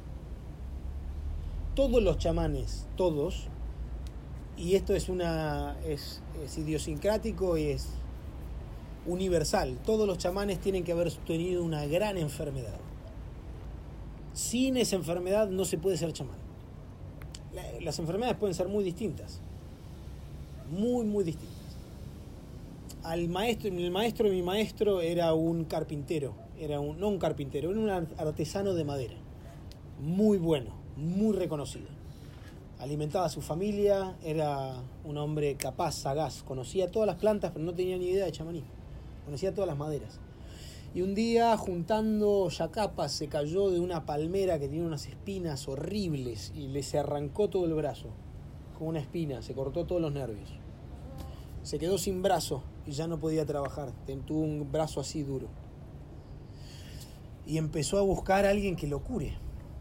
todos 1.75 2.03
los 2.03 2.18
chamanes, 2.18 2.87
todos, 2.97 3.47
y 4.57 4.75
esto 4.75 4.95
es 4.95 5.09
una 5.09 5.77
es, 5.87 6.23
es, 6.45 6.59
idiosincrático 6.59 7.57
y 7.57 7.68
es 7.68 7.89
universal, 9.07 9.79
todos 9.85 10.07
los 10.07 10.18
chamanes 10.18 10.61
tienen 10.61 10.85
que 10.85 10.93
haber 10.93 11.11
tenido 11.12 11.64
una 11.64 11.87
gran 11.87 12.18
enfermedad. 12.18 12.79
Sin 14.35 14.77
esa 14.77 14.97
enfermedad 14.97 15.49
no 15.49 15.64
se 15.64 15.79
puede 15.79 15.97
ser 15.97 16.12
chamán. 16.12 16.39
La, 17.53 17.62
las 17.81 17.99
enfermedades 17.99 18.37
pueden 18.37 18.55
ser 18.55 18.68
muy 18.68 18.85
distintas, 18.85 19.41
muy, 20.70 21.05
muy 21.05 21.25
distintas. 21.25 21.57
Al 23.03 23.29
maestro, 23.29 23.68
el 23.68 23.91
maestro 23.91 24.29
de 24.29 24.35
mi 24.35 24.43
maestro 24.43 25.01
era 25.01 25.35
un 25.35 25.64
carpintero, 25.64 26.35
era 26.59 26.81
un, 26.81 27.01
no 27.01 27.09
un 27.09 27.18
carpintero, 27.18 27.70
era 27.70 27.81
un 27.81 27.91
artesano 27.91 28.75
de 28.75 28.85
madera, 28.85 29.16
muy 29.99 30.39
bueno 30.39 30.82
muy 30.97 31.36
reconocido. 31.36 31.86
Alimentaba 32.78 33.26
a 33.26 33.28
su 33.28 33.43
familia, 33.43 34.16
era 34.24 34.74
un 35.05 35.16
hombre 35.16 35.57
capaz, 35.57 35.93
sagaz, 35.93 36.43
conocía 36.43 36.90
todas 36.90 37.07
las 37.07 37.16
plantas, 37.16 37.53
pero 37.53 37.64
no 37.64 37.74
tenía 37.74 37.97
ni 37.97 38.09
idea 38.09 38.24
de 38.24 38.32
chamanismo. 38.32 38.70
Conocía 39.24 39.55
todas 39.55 39.68
las 39.68 39.78
maderas. 39.78 40.18
Y 40.95 41.01
un 41.01 41.14
día, 41.14 41.57
juntando 41.57 42.49
yacapas, 42.51 43.12
se 43.12 43.28
cayó 43.28 43.70
de 43.70 43.80
una 43.80 44.05
palmera 44.05 44.59
que 44.59 44.68
tiene 44.68 44.84
unas 44.84 45.07
espinas 45.07 45.66
horribles 45.66 46.53
y 46.55 46.68
le 46.68 46.82
se 46.82 46.99
arrancó 46.99 47.49
todo 47.49 47.64
el 47.64 47.72
brazo, 47.72 48.09
con 48.78 48.88
una 48.88 49.01
espina, 49.01 49.40
se 49.40 49.55
cortó 49.55 49.86
todos 49.86 50.03
los 50.03 50.12
nervios. 50.12 50.51
Se 51.62 51.78
quedó 51.78 51.97
sin 51.97 52.20
brazo 52.20 52.62
y 52.86 52.90
ya 52.90 53.07
no 53.07 53.18
podía 53.20 53.47
trabajar, 53.47 53.93
tuvo 54.26 54.40
un 54.40 54.70
brazo 54.70 55.01
así 55.01 55.22
duro. 55.22 55.47
Y 57.47 57.57
empezó 57.57 57.97
a 57.99 58.03
buscar 58.03 58.45
a 58.45 58.51
alguien 58.51 58.76
que 58.76 58.86
lo 58.86 59.03
cure. 59.03 59.34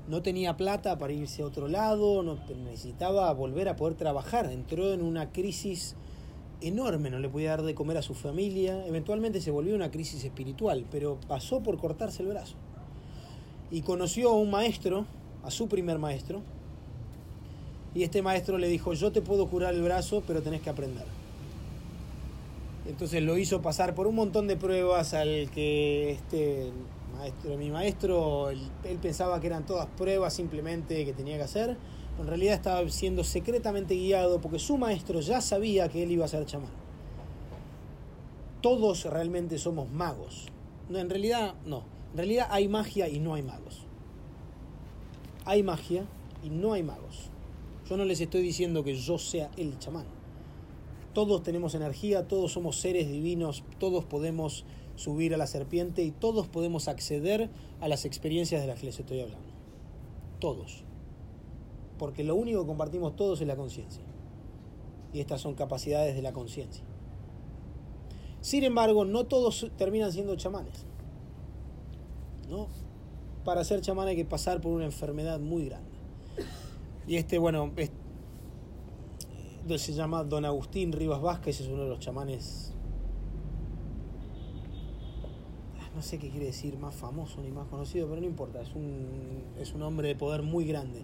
No 0.07 0.21
tenía 0.21 0.57
plata 0.57 0.97
para 0.97 1.13
irse 1.13 1.41
a 1.41 1.45
otro 1.45 1.67
lado, 1.67 2.23
no 2.23 2.37
necesitaba 2.63 3.31
volver 3.33 3.69
a 3.69 3.75
poder 3.75 3.95
trabajar. 3.95 4.51
Entró 4.51 4.93
en 4.93 5.01
una 5.01 5.31
crisis 5.31 5.95
enorme, 6.61 7.09
no 7.09 7.19
le 7.19 7.29
podía 7.29 7.51
dar 7.51 7.63
de 7.63 7.75
comer 7.75 7.97
a 7.97 8.01
su 8.01 8.13
familia, 8.13 8.85
eventualmente 8.85 9.41
se 9.41 9.51
volvió 9.51 9.75
una 9.75 9.91
crisis 9.91 10.23
espiritual, 10.23 10.85
pero 10.91 11.17
pasó 11.27 11.61
por 11.61 11.77
cortarse 11.77 12.23
el 12.23 12.29
brazo. 12.29 12.55
Y 13.71 13.81
conoció 13.81 14.29
a 14.29 14.35
un 14.35 14.51
maestro, 14.51 15.05
a 15.43 15.51
su 15.51 15.67
primer 15.67 15.97
maestro, 15.97 16.41
y 17.93 18.03
este 18.03 18.21
maestro 18.21 18.57
le 18.57 18.67
dijo, 18.67 18.93
yo 18.93 19.11
te 19.11 19.21
puedo 19.21 19.47
curar 19.47 19.73
el 19.73 19.81
brazo, 19.81 20.23
pero 20.25 20.41
tenés 20.41 20.61
que 20.61 20.69
aprender. 20.69 21.05
Entonces 22.87 23.21
lo 23.21 23.37
hizo 23.37 23.61
pasar 23.61 23.93
por 23.95 24.07
un 24.07 24.15
montón 24.15 24.47
de 24.47 24.55
pruebas 24.55 25.13
al 25.13 25.49
que 25.51 26.11
este 26.11 26.71
mi 27.57 27.69
maestro, 27.69 28.49
él, 28.49 28.59
él 28.83 28.97
pensaba 28.97 29.39
que 29.39 29.47
eran 29.47 29.65
todas 29.65 29.87
pruebas 29.87 30.33
simplemente 30.33 31.05
que 31.05 31.13
tenía 31.13 31.37
que 31.37 31.43
hacer 31.43 31.77
en 32.19 32.27
realidad 32.27 32.55
estaba 32.55 32.87
siendo 32.89 33.23
secretamente 33.23 33.95
guiado 33.95 34.41
porque 34.41 34.59
su 34.59 34.77
maestro 34.77 35.21
ya 35.21 35.41
sabía 35.41 35.89
que 35.89 36.03
él 36.03 36.11
iba 36.11 36.25
a 36.25 36.27
ser 36.27 36.45
chamán. 36.45 36.71
Todos 38.61 39.05
realmente 39.05 39.57
somos 39.57 39.89
magos. 39.89 40.47
No, 40.89 40.99
en 40.99 41.09
realidad 41.09 41.55
no. 41.65 41.83
En 42.11 42.17
realidad 42.17 42.47
hay 42.51 42.67
magia 42.67 43.07
y 43.07 43.19
no 43.19 43.33
hay 43.33 43.41
magos. 43.41 43.85
Hay 45.45 45.63
magia 45.63 46.05
y 46.43 46.49
no 46.49 46.73
hay 46.73 46.83
magos. 46.83 47.29
Yo 47.89 47.97
no 47.97 48.05
les 48.05 48.21
estoy 48.21 48.41
diciendo 48.41 48.83
que 48.83 48.95
yo 48.95 49.17
sea 49.17 49.49
el 49.57 49.79
chamán. 49.79 50.05
Todos 51.13 51.43
tenemos 51.43 51.73
energía, 51.75 52.27
todos 52.27 52.53
somos 52.53 52.79
seres 52.79 53.09
divinos, 53.09 53.63
todos 53.79 54.05
podemos 54.05 54.63
subir 54.95 55.33
a 55.33 55.37
la 55.37 55.47
serpiente 55.47 56.03
y 56.03 56.11
todos 56.11 56.47
podemos 56.47 56.87
acceder 56.87 57.49
a 57.79 57.87
las 57.87 58.05
experiencias 58.05 58.61
de 58.61 58.67
las 58.67 58.79
que 58.79 58.87
les 58.87 58.99
estoy 58.99 59.21
hablando. 59.21 59.49
Todos 60.39 60.83
porque 62.01 62.23
lo 62.23 62.33
único 62.33 62.61
que 62.61 62.65
compartimos 62.65 63.15
todos 63.15 63.41
es 63.41 63.47
la 63.47 63.55
conciencia. 63.55 64.01
Y 65.13 65.19
estas 65.19 65.39
son 65.39 65.53
capacidades 65.53 66.15
de 66.15 66.23
la 66.23 66.33
conciencia. 66.33 66.83
Sin 68.39 68.63
embargo, 68.63 69.05
no 69.05 69.27
todos 69.27 69.69
terminan 69.77 70.11
siendo 70.11 70.35
chamanes. 70.35 70.83
¿no? 72.49 72.69
Para 73.45 73.63
ser 73.63 73.81
chamán 73.81 74.07
hay 74.07 74.15
que 74.15 74.25
pasar 74.25 74.61
por 74.61 74.71
una 74.71 74.85
enfermedad 74.85 75.39
muy 75.39 75.65
grande. 75.65 75.91
Y 77.05 77.17
este, 77.17 77.37
bueno, 77.37 77.71
se 79.77 79.93
llama 79.93 80.23
Don 80.23 80.43
Agustín 80.43 80.93
Rivas 80.93 81.21
Vázquez, 81.21 81.61
es 81.61 81.67
uno 81.67 81.83
de 81.83 81.89
los 81.89 81.99
chamanes, 81.99 82.70
no 86.01 86.07
sé 86.07 86.17
qué 86.17 86.31
quiere 86.31 86.47
decir, 86.47 86.77
más 86.79 86.95
famoso 86.95 87.41
ni 87.41 87.51
más 87.51 87.67
conocido, 87.67 88.07
pero 88.07 88.21
no 88.21 88.25
importa, 88.25 88.59
es 88.59 88.73
un, 88.73 89.43
es 89.59 89.73
un 89.73 89.83
hombre 89.83 90.07
de 90.07 90.15
poder 90.15 90.41
muy 90.41 90.65
grande 90.65 91.03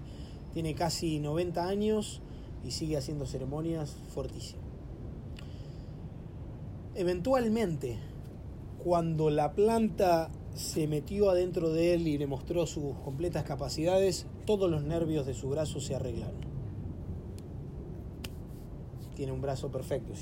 tiene 0.57 0.73
casi 0.73 1.19
90 1.19 1.67
años 1.67 2.19
y 2.65 2.71
sigue 2.71 2.97
haciendo 2.97 3.27
ceremonias 3.27 3.95
fortísimas. 4.09 4.65
Eventualmente, 6.95 7.99
cuando 8.83 9.29
la 9.29 9.53
planta 9.53 10.31
se 10.55 10.87
metió 10.87 11.29
adentro 11.29 11.71
de 11.71 11.93
él 11.93 12.07
y 12.07 12.17
le 12.17 12.25
mostró 12.25 12.65
sus 12.65 12.95
completas 13.05 13.43
capacidades, 13.43 14.25
todos 14.47 14.67
los 14.67 14.81
nervios 14.81 15.27
de 15.27 15.35
su 15.35 15.49
brazo 15.49 15.79
se 15.79 15.93
arreglaron. 15.93 16.41
Tiene 19.15 19.31
un 19.31 19.41
brazo 19.41 19.69
perfecto. 19.69 20.13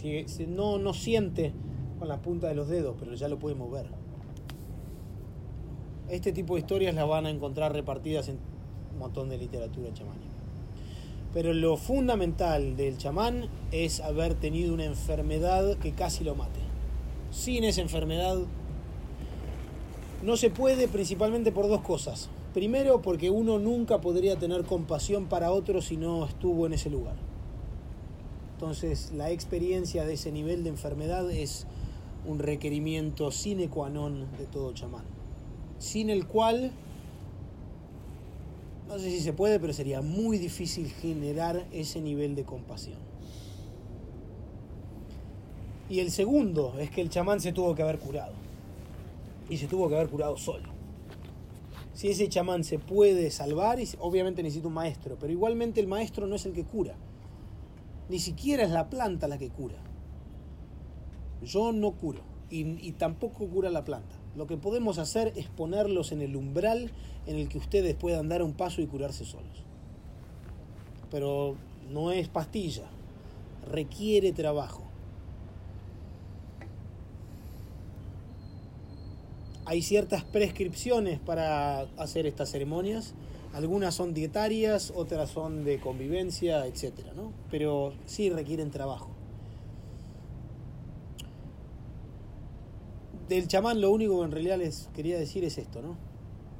No, 0.50 0.80
no 0.80 0.94
siente 0.94 1.54
con 1.98 2.10
la 2.10 2.22
punta 2.22 2.50
de 2.50 2.56
los 2.56 2.68
dedos, 2.68 2.98
pero 3.00 3.14
ya 3.14 3.30
lo 3.30 3.40
puede 3.40 3.56
mover. 3.56 3.88
Este 6.10 6.32
tipo 6.32 6.54
de 6.54 6.60
historias 6.60 6.94
las 6.94 7.08
van 7.08 7.26
a 7.26 7.32
encontrar 7.32 7.74
repartidas 7.74 8.30
en 8.30 8.38
un 8.94 9.00
montón 9.00 9.28
de 9.28 9.38
literatura 9.38 9.92
chamánica. 9.92 10.36
Pero 11.34 11.52
lo 11.54 11.78
fundamental 11.78 12.78
del 12.78 12.98
chamán 12.98 13.50
es 13.72 14.02
haber 14.02 14.36
tenido 14.36 14.74
una 14.74 14.86
enfermedad 14.86 15.78
que 15.78 15.94
casi 15.94 16.24
lo 16.24 16.36
mate. 16.36 16.60
Sin 17.32 17.64
esa 17.64 17.82
enfermedad 17.82 18.38
no 20.24 20.38
se 20.38 20.50
puede 20.52 20.88
principalmente 20.88 21.52
por 21.52 21.68
dos 21.68 21.82
cosas. 21.82 22.30
Primero 22.54 23.02
porque 23.02 23.32
uno 23.32 23.58
nunca 23.58 24.00
podría 24.00 24.38
tener 24.38 24.64
compasión 24.64 25.26
para 25.26 25.52
otro 25.52 25.82
si 25.82 25.98
no 25.98 26.26
estuvo 26.26 26.68
en 26.68 26.74
ese 26.74 26.90
lugar. 26.90 27.16
Entonces 28.54 29.12
la 29.12 29.32
experiencia 29.32 30.06
de 30.06 30.14
ese 30.14 30.32
nivel 30.32 30.64
de 30.64 30.70
enfermedad 30.70 31.30
es 31.32 31.66
un 32.26 32.40
requerimiento 32.40 33.32
sine 33.32 33.70
qua 33.70 33.90
non 33.90 34.26
de 34.38 34.46
todo 34.46 34.72
chamán. 34.72 35.15
Sin 35.78 36.10
el 36.10 36.28
cual 36.28 36.72
no 38.88 39.00
sé 39.00 39.10
si 39.10 39.20
se 39.20 39.34
puede, 39.34 39.60
pero 39.60 39.74
sería 39.74 40.02
muy 40.02 40.38
difícil 40.38 40.90
generar 40.90 41.66
ese 41.72 42.02
nivel 42.02 42.36
de 42.36 42.44
compasión. 42.44 43.00
Y 45.90 46.00
el 46.00 46.12
segundo 46.12 46.76
es 46.80 46.92
que 46.92 47.02
el 47.02 47.10
chamán 47.10 47.40
se 47.40 47.52
tuvo 47.52 47.74
que 47.74 47.82
haber 47.82 48.00
curado. 48.00 48.34
Y 49.50 49.58
se 49.58 49.68
tuvo 49.68 49.90
que 49.90 49.96
haber 49.96 50.10
curado 50.10 50.38
solo. 50.38 50.70
Si 51.94 52.10
ese 52.10 52.30
chamán 52.30 52.64
se 52.64 52.78
puede 52.78 53.32
salvar, 53.32 53.80
obviamente 54.00 54.44
necesita 54.44 54.68
un 54.68 54.74
maestro, 54.74 55.18
pero 55.20 55.32
igualmente 55.32 55.80
el 55.80 55.88
maestro 55.88 56.28
no 56.28 56.36
es 56.36 56.46
el 56.46 56.54
que 56.54 56.66
cura. 56.66 56.96
Ni 58.10 58.20
siquiera 58.20 58.64
es 58.64 58.72
la 58.72 58.90
planta 58.90 59.28
la 59.28 59.38
que 59.38 59.50
cura. 59.50 59.78
Yo 61.42 61.72
no 61.72 61.92
curo 61.92 62.22
y 62.50 62.92
tampoco 62.94 63.48
cura 63.48 63.70
la 63.70 63.84
planta. 63.84 64.16
Lo 64.36 64.48
que 64.48 64.58
podemos 64.58 64.98
hacer 64.98 65.32
es 65.36 65.48
ponerlos 65.48 66.12
en 66.12 66.22
el 66.22 66.36
umbral 66.36 66.92
en 67.26 67.38
el 67.38 67.48
que 67.48 67.58
ustedes 67.58 67.96
puedan 67.96 68.28
dar 68.28 68.44
un 68.44 68.54
paso 68.54 68.82
y 68.82 68.88
curarse 68.88 69.24
solos. 69.24 69.64
Pero 71.10 71.56
no 71.90 72.12
es 72.12 72.28
pastilla, 72.28 72.90
requiere 73.72 74.34
trabajo. 74.34 74.84
Hay 79.68 79.82
ciertas 79.82 80.24
prescripciones 80.24 81.20
para 81.20 81.82
hacer 81.98 82.28
estas 82.28 82.52
ceremonias. 82.52 83.16
Algunas 83.54 83.96
son 83.96 84.14
dietarias, 84.14 84.92
otras 84.96 85.30
son 85.32 85.64
de 85.64 85.80
convivencia, 85.80 86.68
etc. 86.68 86.94
Pero 87.50 87.94
sí 88.06 88.30
requieren 88.30 88.70
trabajo. 88.70 89.15
Del 93.30 93.48
chamán 93.48 93.82
lo 93.82 93.92
único 93.92 94.20
que 94.20 94.26
en 94.26 94.32
realidad 94.32 94.58
les 94.58 94.90
quería 94.96 95.18
decir 95.18 95.44
es 95.44 95.58
esto, 95.58 95.82
¿no? 95.82 95.98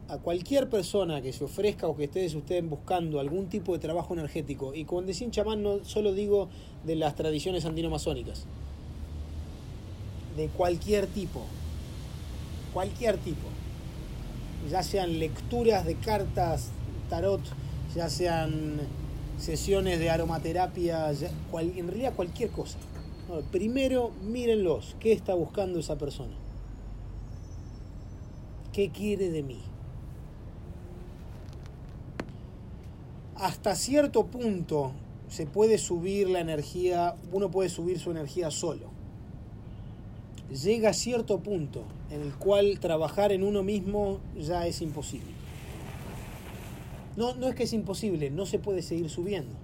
A 0.08 0.18
cualquier 0.20 0.70
persona 0.70 1.22
que 1.22 1.34
se 1.34 1.44
ofrezca 1.44 1.88
o 1.88 1.96
que 1.96 2.06
ustedes 2.06 2.34
estén 2.34 2.70
buscando 2.70 3.20
algún 3.20 3.48
tipo 3.48 3.74
de 3.74 3.80
trabajo 3.80 4.14
energético, 4.14 4.74
y 4.74 4.86
con 4.86 5.06
decir 5.06 5.30
chamán 5.32 5.64
no 5.64 5.84
solo 5.84 6.14
digo 6.14 6.50
de 6.84 6.96
las 6.96 7.16
tradiciones 7.16 7.66
andino-masónicas, 7.66 8.46
de 10.38 10.48
cualquier 10.50 11.08
tipo, 11.08 11.42
cualquier 12.74 13.18
tipo, 13.18 13.48
ya 14.70 14.84
sean 14.84 15.20
lecturas 15.20 15.86
de 15.86 15.96
cartas, 15.96 16.70
tarot, 17.10 17.42
ya 17.96 18.10
sean 18.10 18.80
sesiones 19.38 20.00
de 20.00 20.10
aromaterapia, 20.10 21.12
en 21.12 21.88
realidad 21.88 22.14
cualquier 22.16 22.50
cosa. 22.50 22.78
primero 23.52 24.12
mírenlos, 24.24 24.96
¿qué 25.00 25.12
está 25.12 25.34
buscando 25.34 25.80
esa 25.80 25.98
persona? 25.98 26.34
¿Qué 28.76 28.90
quiere 28.90 29.30
de 29.30 29.42
mí? 29.42 29.60
Hasta 33.38 33.74
cierto 33.74 34.26
punto 34.26 34.92
se 35.30 35.46
puede 35.46 35.78
subir 35.78 36.30
la 36.30 36.42
energía, 36.42 37.16
uno 37.32 37.50
puede 37.50 37.70
subir 37.70 38.00
su 38.00 38.12
energía 38.12 38.52
solo. 38.52 38.88
Llega 40.52 40.90
a 40.90 40.94
cierto 40.94 41.40
punto 41.40 41.86
en 42.12 42.20
el 42.20 42.36
cual 42.36 42.82
trabajar 42.82 43.32
en 43.32 43.46
uno 43.46 43.64
mismo 43.64 44.20
ya 44.38 44.68
es 44.68 44.82
imposible. 44.82 45.32
No, 47.16 47.34
no 47.36 47.48
es 47.48 47.56
que 47.56 47.64
es 47.64 47.72
imposible, 47.72 48.30
no 48.30 48.46
se 48.46 48.60
puede 48.60 48.82
seguir 48.82 49.10
subiendo. 49.10 49.56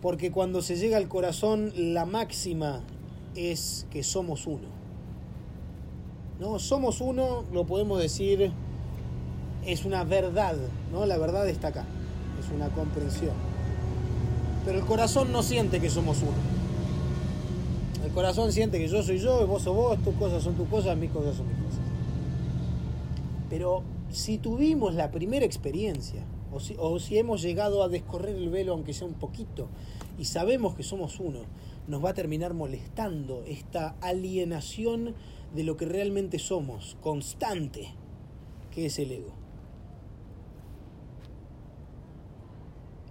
Porque 0.00 0.30
cuando 0.30 0.62
se 0.62 0.76
llega 0.76 0.96
al 0.96 1.08
corazón, 1.08 1.72
la 1.74 2.06
máxima 2.06 2.84
es 3.34 3.84
que 3.90 4.04
somos 4.04 4.46
uno. 4.46 4.77
¿No? 6.40 6.58
Somos 6.58 7.00
uno, 7.00 7.44
lo 7.52 7.64
podemos 7.64 8.00
decir, 8.00 8.52
es 9.66 9.84
una 9.84 10.04
verdad, 10.04 10.56
¿no? 10.92 11.06
La 11.06 11.18
verdad 11.18 11.48
está 11.48 11.68
acá, 11.68 11.84
es 12.40 12.50
una 12.54 12.68
comprensión. 12.68 13.34
Pero 14.64 14.78
el 14.78 14.84
corazón 14.84 15.32
no 15.32 15.42
siente 15.42 15.80
que 15.80 15.90
somos 15.90 16.18
uno. 16.22 16.58
El 18.04 18.12
corazón 18.12 18.52
siente 18.52 18.78
que 18.78 18.88
yo 18.88 19.02
soy 19.02 19.18
yo, 19.18 19.46
vos 19.46 19.62
sos 19.62 19.74
vos, 19.74 19.98
tus 20.02 20.14
cosas 20.14 20.42
son 20.42 20.54
tus 20.54 20.68
cosas, 20.68 20.96
mis 20.96 21.10
cosas 21.10 21.36
son 21.36 21.46
mis 21.46 21.56
cosas. 21.56 21.80
Pero 23.50 23.82
si 24.10 24.38
tuvimos 24.38 24.94
la 24.94 25.10
primera 25.10 25.44
experiencia, 25.44 26.22
o 26.52 26.60
si, 26.60 26.74
o 26.78 26.98
si 26.98 27.18
hemos 27.18 27.42
llegado 27.42 27.82
a 27.82 27.88
descorrer 27.88 28.36
el 28.36 28.48
velo, 28.48 28.72
aunque 28.72 28.94
sea 28.94 29.06
un 29.06 29.14
poquito, 29.14 29.68
y 30.18 30.24
sabemos 30.24 30.74
que 30.74 30.82
somos 30.82 31.20
uno, 31.20 31.40
nos 31.86 32.04
va 32.04 32.10
a 32.10 32.14
terminar 32.14 32.54
molestando 32.54 33.44
esta 33.46 33.94
alienación 34.00 35.14
de 35.54 35.62
lo 35.64 35.76
que 35.76 35.86
realmente 35.86 36.38
somos, 36.38 36.96
constante, 37.00 37.88
que 38.70 38.86
es 38.86 38.98
el 38.98 39.12
ego. 39.12 39.32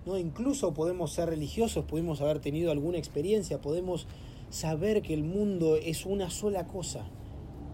¿No? 0.05 0.17
Incluso 0.17 0.73
podemos 0.73 1.11
ser 1.11 1.29
religiosos, 1.29 1.85
podemos 1.85 2.21
haber 2.21 2.39
tenido 2.39 2.71
alguna 2.71 2.97
experiencia, 2.97 3.59
podemos 3.59 4.07
saber 4.49 5.01
que 5.01 5.13
el 5.13 5.23
mundo 5.23 5.75
es 5.75 6.05
una 6.05 6.29
sola 6.29 6.67
cosa, 6.67 7.05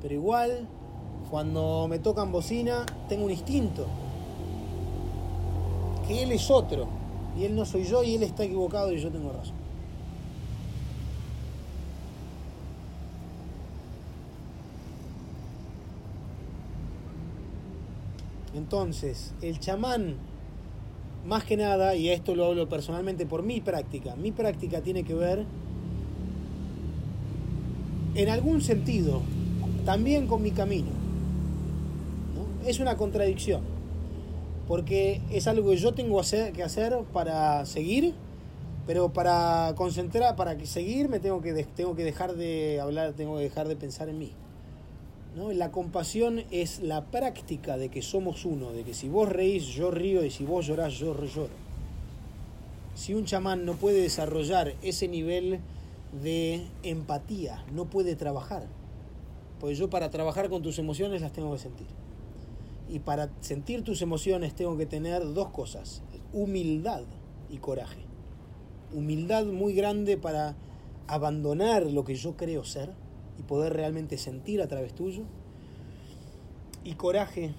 pero 0.01 0.15
igual 0.15 0.67
cuando 1.29 1.87
me 1.87 1.99
tocan 1.99 2.31
bocina 2.31 2.85
tengo 3.07 3.25
un 3.25 3.31
instinto, 3.31 3.85
que 6.07 6.23
él 6.23 6.31
es 6.31 6.49
otro, 6.49 6.87
y 7.37 7.45
él 7.45 7.55
no 7.55 7.65
soy 7.65 7.83
yo 7.85 8.03
y 8.03 8.15
él 8.15 8.23
está 8.23 8.43
equivocado 8.43 8.91
y 8.91 8.99
yo 8.99 9.11
tengo 9.11 9.31
razón. 9.31 9.62
Entonces, 18.55 19.33
el 19.41 19.59
chamán, 19.59 20.17
más 21.25 21.43
que 21.43 21.57
nada, 21.57 21.95
y 21.95 22.09
esto 22.09 22.35
lo 22.35 22.45
hablo 22.45 22.69
personalmente 22.69 23.25
por 23.25 23.43
mi 23.43 23.61
práctica, 23.61 24.15
mi 24.15 24.31
práctica 24.31 24.81
tiene 24.81 25.03
que 25.03 25.15
ver, 25.15 25.45
en 28.15 28.29
algún 28.29 28.61
sentido, 28.61 29.21
también 29.85 30.27
con 30.27 30.43
mi 30.43 30.51
camino. 30.51 30.91
¿no? 32.35 32.67
Es 32.67 32.79
una 32.79 32.95
contradicción, 32.95 33.61
porque 34.67 35.21
es 35.31 35.47
algo 35.47 35.71
que 35.71 35.77
yo 35.77 35.93
tengo 35.93 36.21
que 36.21 36.63
hacer 36.63 36.95
para 37.11 37.65
seguir, 37.65 38.13
pero 38.85 39.13
para 39.13 39.73
concentrar, 39.75 40.35
para 40.35 40.63
seguir, 40.65 41.09
me 41.09 41.19
tengo 41.19 41.41
que, 41.41 41.53
tengo 41.75 41.95
que 41.95 42.03
dejar 42.03 42.35
de 42.35 42.79
hablar, 42.81 43.13
tengo 43.13 43.37
que 43.37 43.43
dejar 43.43 43.67
de 43.67 43.75
pensar 43.75 44.09
en 44.09 44.19
mí. 44.19 44.33
La 45.35 45.71
compasión 45.71 46.43
es 46.51 46.79
la 46.81 47.05
práctica 47.05 47.75
de 47.75 47.89
que 47.89 48.03
somos 48.03 48.45
uno, 48.45 48.71
de 48.71 48.83
que 48.83 48.93
si 48.93 49.09
vos 49.09 49.27
reís, 49.27 49.65
yo 49.65 49.89
río 49.89 50.23
y 50.23 50.29
si 50.29 50.45
vos 50.45 50.67
llorás, 50.67 50.93
yo 50.93 51.19
lloro. 51.25 51.49
Si 52.93 53.15
un 53.15 53.25
chamán 53.25 53.65
no 53.65 53.73
puede 53.73 53.99
desarrollar 53.99 54.75
ese 54.83 55.07
nivel 55.07 55.59
de 56.21 56.63
empatía, 56.83 57.65
no 57.73 57.85
puede 57.85 58.15
trabajar. 58.15 58.67
Porque 59.59 59.73
yo 59.73 59.89
para 59.89 60.11
trabajar 60.11 60.49
con 60.49 60.61
tus 60.61 60.77
emociones 60.77 61.21
las 61.21 61.33
tengo 61.33 61.51
que 61.53 61.59
sentir. 61.59 61.87
Y 62.87 62.99
para 62.99 63.31
sentir 63.41 63.83
tus 63.83 64.03
emociones 64.03 64.53
tengo 64.53 64.77
que 64.77 64.85
tener 64.85 65.33
dos 65.33 65.49
cosas, 65.49 66.03
humildad 66.31 67.05
y 67.49 67.57
coraje. 67.57 68.01
Humildad 68.93 69.45
muy 69.47 69.73
grande 69.73 70.15
para 70.15 70.55
abandonar 71.07 71.87
lo 71.87 72.03
que 72.03 72.13
yo 72.13 72.37
creo 72.37 72.63
ser 72.63 72.91
y 73.37 73.43
poder 73.43 73.73
realmente 73.73 74.17
sentir 74.17 74.61
a 74.61 74.67
través 74.67 74.93
tuyo. 74.93 75.23
Y 76.83 76.95
coraje, 76.95 77.53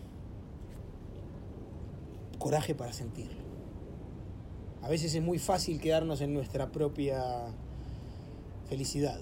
coraje 2.39 2.75
para 2.75 2.93
sentir. 2.93 3.31
A 4.83 4.89
veces 4.89 5.15
es 5.15 5.23
muy 5.23 5.39
fácil 5.39 5.81
quedarnos 5.81 6.21
en 6.21 6.35
nuestra 6.35 6.71
propia 6.71 7.23
felicidad 8.69 9.19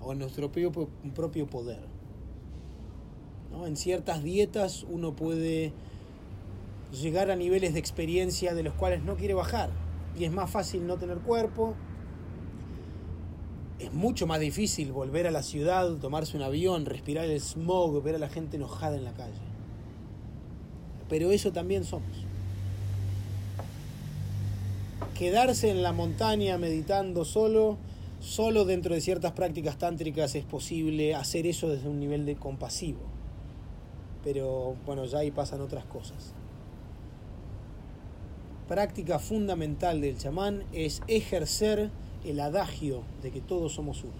o 0.00 0.12
en 0.12 0.18
nuestro 0.18 0.50
propio, 0.50 0.88
propio 1.14 1.46
poder. 1.46 1.80
En 3.64 3.76
ciertas 3.76 4.24
dietas 4.24 4.84
uno 4.90 5.14
puede 5.14 5.72
llegar 6.92 7.30
a 7.30 7.36
niveles 7.36 7.74
de 7.74 7.78
experiencia 7.78 8.54
de 8.54 8.62
los 8.62 8.74
cuales 8.74 9.04
no 9.04 9.16
quiere 9.16 9.34
bajar. 9.34 9.70
Y 10.18 10.24
es 10.24 10.32
más 10.32 10.50
fácil 10.50 10.86
no 10.86 10.96
tener 10.96 11.18
cuerpo, 11.18 11.74
es 13.78 13.92
mucho 13.92 14.26
más 14.26 14.40
difícil 14.40 14.92
volver 14.92 15.26
a 15.26 15.30
la 15.30 15.42
ciudad, 15.42 15.90
tomarse 15.96 16.36
un 16.36 16.42
avión, 16.42 16.86
respirar 16.86 17.24
el 17.24 17.40
smog, 17.40 18.02
ver 18.02 18.14
a 18.14 18.18
la 18.18 18.28
gente 18.28 18.56
enojada 18.56 18.96
en 18.96 19.04
la 19.04 19.12
calle. 19.12 19.34
Pero 21.08 21.32
eso 21.32 21.52
también 21.52 21.84
somos. 21.84 22.24
Quedarse 25.18 25.70
en 25.70 25.82
la 25.82 25.92
montaña 25.92 26.56
meditando 26.58 27.24
solo, 27.24 27.76
solo 28.20 28.64
dentro 28.64 28.94
de 28.94 29.00
ciertas 29.00 29.32
prácticas 29.32 29.78
tántricas 29.78 30.34
es 30.34 30.44
posible 30.44 31.14
hacer 31.14 31.46
eso 31.46 31.68
desde 31.68 31.88
un 31.88 32.00
nivel 32.00 32.26
de 32.26 32.36
compasivo. 32.36 33.00
Pero 34.22 34.76
bueno, 34.86 35.04
ya 35.04 35.18
ahí 35.18 35.30
pasan 35.30 35.60
otras 35.60 35.84
cosas. 35.84 36.32
Práctica 38.68 39.18
fundamental 39.18 40.00
del 40.00 40.16
chamán 40.16 40.64
es 40.72 41.02
ejercer 41.06 41.90
el 42.24 42.40
adagio 42.40 43.02
de 43.22 43.30
que 43.30 43.40
todos 43.40 43.72
somos 43.72 44.02
uno. 44.02 44.12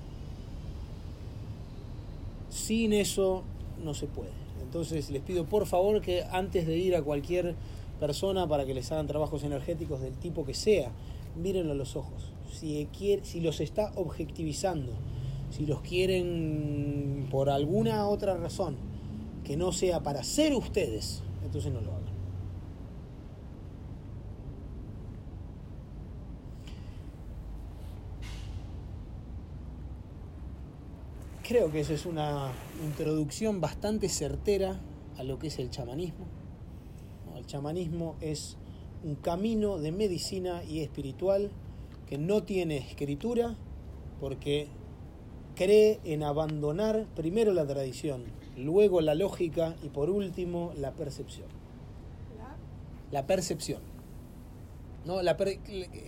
Sin 2.50 2.92
eso 2.92 3.42
no 3.84 3.94
se 3.94 4.06
puede. 4.06 4.30
Entonces 4.62 5.10
les 5.10 5.22
pido 5.22 5.44
por 5.44 5.66
favor 5.66 6.00
que 6.00 6.24
antes 6.30 6.66
de 6.66 6.76
ir 6.76 6.96
a 6.96 7.02
cualquier 7.02 7.54
persona 8.00 8.48
para 8.48 8.64
que 8.64 8.74
les 8.74 8.90
hagan 8.92 9.06
trabajos 9.06 9.44
energéticos 9.44 10.00
del 10.00 10.14
tipo 10.14 10.44
que 10.44 10.54
sea, 10.54 10.90
mírenlo 11.36 11.72
a 11.72 11.76
los 11.76 11.96
ojos. 11.96 12.32
Si, 12.52 12.88
si 13.22 13.40
los 13.40 13.60
está 13.60 13.92
objectivizando, 13.96 14.92
si 15.50 15.66
los 15.66 15.80
quieren 15.80 17.28
por 17.30 17.50
alguna 17.50 18.06
otra 18.08 18.36
razón 18.36 18.76
que 19.44 19.56
no 19.56 19.72
sea 19.72 20.02
para 20.02 20.24
ser 20.24 20.54
ustedes, 20.54 21.22
entonces 21.44 21.72
no 21.72 21.80
lo 21.80 21.92
hagan. 21.92 22.03
Creo 31.46 31.70
que 31.70 31.80
eso 31.80 31.92
es 31.92 32.06
una 32.06 32.52
introducción 32.82 33.60
bastante 33.60 34.08
certera 34.08 34.80
a 35.18 35.24
lo 35.24 35.38
que 35.38 35.48
es 35.48 35.58
el 35.58 35.68
chamanismo. 35.68 36.24
El 37.36 37.44
chamanismo 37.44 38.16
es 38.22 38.56
un 39.02 39.16
camino 39.16 39.76
de 39.76 39.92
medicina 39.92 40.64
y 40.64 40.80
espiritual 40.80 41.50
que 42.08 42.16
no 42.16 42.44
tiene 42.44 42.78
escritura 42.78 43.56
porque 44.20 44.68
cree 45.54 46.00
en 46.04 46.22
abandonar 46.22 47.04
primero 47.14 47.52
la 47.52 47.66
tradición, 47.66 48.24
luego 48.56 49.02
la 49.02 49.14
lógica 49.14 49.76
y 49.82 49.90
por 49.90 50.08
último 50.08 50.72
la 50.78 50.92
percepción. 50.92 51.48
La 53.12 53.26
percepción. 53.26 53.93
¿No? 55.04 55.22
La, 55.22 55.36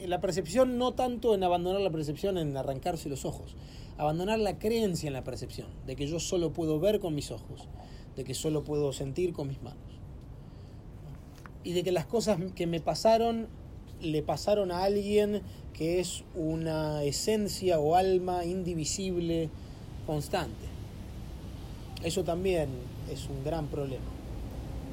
la 0.07 0.21
percepción 0.21 0.79
no 0.79 0.95
tanto 0.95 1.35
en 1.35 1.43
abandonar 1.43 1.81
la 1.81 1.91
percepción, 1.91 2.39
en 2.39 2.57
arrancarse 2.57 3.09
los 3.09 3.25
ojos, 3.25 3.55
abandonar 3.99 4.39
la 4.39 4.59
creencia 4.59 5.07
en 5.07 5.13
la 5.13 5.25
percepción, 5.25 5.69
de 5.87 5.97
que 5.97 6.07
yo 6.07 6.21
solo 6.21 6.53
puedo 6.53 6.81
ver 6.81 7.01
con 7.01 7.15
mis 7.15 7.31
ojos, 7.31 7.69
de 8.17 8.25
que 8.25 8.35
solo 8.35 8.65
puedo 8.65 8.93
sentir 8.93 9.33
con 9.33 9.49
mis 9.49 9.63
manos. 9.63 9.79
Y 11.65 11.73
de 11.73 11.83
que 11.83 11.93
las 11.93 12.07
cosas 12.07 12.39
que 12.55 12.67
me 12.67 12.81
pasaron 12.81 13.49
le 14.01 14.23
pasaron 14.23 14.71
a 14.71 14.85
alguien 14.85 15.43
que 15.73 16.01
es 16.01 16.25
una 16.35 17.03
esencia 17.03 17.79
o 17.79 17.97
alma 17.97 18.45
indivisible 18.45 19.51
constante. 20.07 20.67
Eso 22.03 22.25
también 22.25 22.69
es 23.13 23.29
un 23.29 23.45
gran 23.45 23.67
problema. 23.67 24.05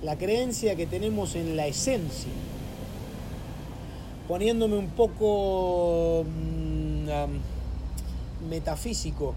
La 0.01 0.17
creencia 0.17 0.75
que 0.75 0.85
tenemos 0.85 1.35
en 1.35 1.55
la 1.55 1.67
esencia, 1.67 2.31
poniéndome 4.27 4.77
un 4.77 4.89
poco... 4.89 6.25
Mm, 6.25 6.93
metafísico, 8.43 9.33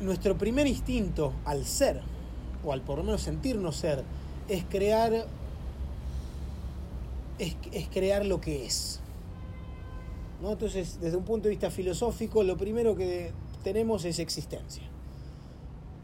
nuestro 0.00 0.36
primer 0.36 0.66
instinto 0.66 1.32
al 1.44 1.64
ser, 1.64 2.00
o 2.64 2.72
al 2.72 2.82
por 2.82 2.98
lo 2.98 3.04
menos 3.04 3.22
sentirnos 3.22 3.76
ser, 3.76 4.04
es 4.48 4.64
crear, 4.64 5.26
es, 7.38 7.56
es 7.72 7.88
crear 7.88 8.24
lo 8.24 8.40
que 8.40 8.66
es. 8.66 9.00
¿no? 10.42 10.52
Entonces, 10.52 10.98
desde 11.00 11.16
un 11.16 11.24
punto 11.24 11.44
de 11.44 11.50
vista 11.50 11.70
filosófico, 11.70 12.42
lo 12.42 12.56
primero 12.56 12.94
que 12.94 13.32
tenemos 13.62 14.04
es 14.04 14.18
existencia. 14.18 14.84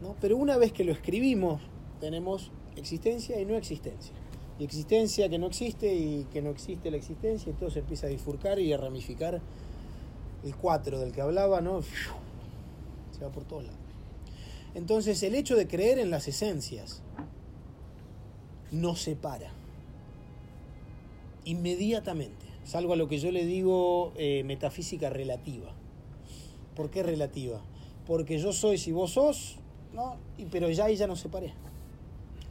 ¿no? 0.01 0.15
Pero 0.19 0.37
una 0.37 0.57
vez 0.57 0.71
que 0.73 0.83
lo 0.83 0.91
escribimos, 0.91 1.61
tenemos 1.99 2.51
existencia 2.75 3.39
y 3.39 3.45
no 3.45 3.55
existencia. 3.55 4.13
Y 4.59 4.63
existencia 4.63 5.29
que 5.29 5.39
no 5.39 5.47
existe 5.47 5.93
y 5.93 6.25
que 6.31 6.41
no 6.41 6.51
existe 6.51 6.91
la 6.91 6.97
existencia, 6.97 7.51
y 7.51 7.53
todo 7.53 7.69
se 7.69 7.79
empieza 7.79 8.07
a 8.07 8.09
bifurcar 8.09 8.59
y 8.59 8.71
a 8.71 8.77
ramificar 8.77 9.41
el 10.43 10.55
4 10.55 10.99
del 10.99 11.11
que 11.11 11.21
hablaba, 11.21 11.61
¿no? 11.61 11.81
Se 11.81 13.23
va 13.23 13.31
por 13.31 13.45
todos 13.45 13.63
lados. 13.63 13.79
Entonces 14.75 15.21
el 15.23 15.35
hecho 15.35 15.55
de 15.55 15.67
creer 15.67 15.99
en 15.99 16.09
las 16.09 16.27
esencias 16.27 17.01
nos 18.71 19.01
separa 19.01 19.51
inmediatamente. 21.45 22.45
Es 22.63 22.75
algo 22.75 22.93
a 22.93 22.95
lo 22.95 23.07
que 23.07 23.19
yo 23.19 23.31
le 23.31 23.45
digo 23.45 24.13
eh, 24.15 24.43
metafísica 24.45 25.09
relativa. 25.09 25.73
¿Por 26.75 26.89
qué 26.89 27.03
relativa? 27.03 27.61
Porque 28.07 28.39
yo 28.39 28.51
soy 28.51 28.77
si 28.77 28.91
vos 28.91 29.11
sos, 29.11 29.57
¿no? 29.93 30.17
Y, 30.37 30.45
pero 30.45 30.69
ya 30.69 30.85
ahí 30.85 30.95
ya 30.95 31.07
nos 31.07 31.19
separé. 31.19 31.53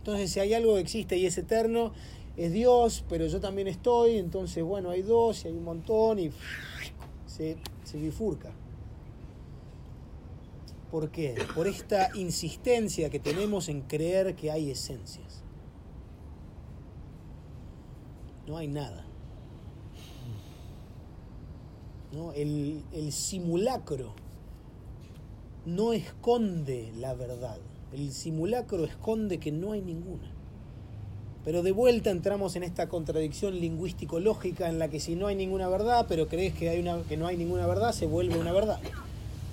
Entonces, 0.03 0.33
si 0.33 0.41
hay 0.41 0.53
algo 0.53 0.75
que 0.75 0.81
existe 0.81 1.17
y 1.17 1.27
es 1.27 1.39
eterno, 1.39 1.93
es 2.37 2.51
Dios, 2.51 3.05
pero 3.09 3.25
yo 3.29 3.41
también 3.41 3.69
estoy, 3.69 4.17
entonces, 4.17 4.65
bueno, 4.65 4.91
hay 4.91 5.03
dos 5.03 5.45
y 5.45 5.49
hay 5.49 5.55
un 5.55 5.63
montón 5.63 6.19
y 6.19 6.33
se, 7.27 7.57
bifurca. 7.95 8.51
¿Por 10.91 11.13
qué? 11.13 11.37
Por 11.55 11.69
esta 11.69 12.11
insistencia 12.17 13.11
que 13.11 13.21
tenemos 13.21 13.69
en 13.69 13.83
creer 13.83 14.35
que 14.35 14.51
hay 14.51 14.73
esencias. 14.73 15.45
No 18.49 18.57
hay 18.57 18.67
nada. 18.67 19.07
¿No? 22.11 22.33
El 22.33 23.13
simulacro 23.13 24.15
no 25.65 25.93
esconde 25.93 26.93
la 26.97 27.15
verdad. 27.15 27.61
El 27.93 28.11
simulacro 28.13 28.85
esconde 28.85 29.39
que 29.39 29.53
no 29.53 29.73
hay 29.73 29.83
ninguna. 29.83 30.31
Pero 31.45 31.63
de 31.63 31.73
vuelta 31.73 32.11
entramos 32.11 32.57
en 32.57 32.63
esta 32.63 32.89
contradicción 32.89 33.59
lingüístico-lógica 33.59 34.69
en 34.69 34.79
la 34.79 34.89
que 34.89 35.01
si 35.01 35.17
no 35.17 35.27
hay 35.27 35.35
ninguna 35.35 35.69
verdad, 35.69 36.07
pero 36.09 36.29
crees 36.29 36.55
que, 36.55 36.71
hay 36.71 36.79
una, 36.79 37.03
que 37.03 37.17
no 37.17 37.27
hay 37.27 37.37
ninguna 37.37 37.67
verdad, 37.67 37.93
se 37.93 38.07
vuelve 38.07 38.39
una 38.39 38.53
verdad. 38.53 38.79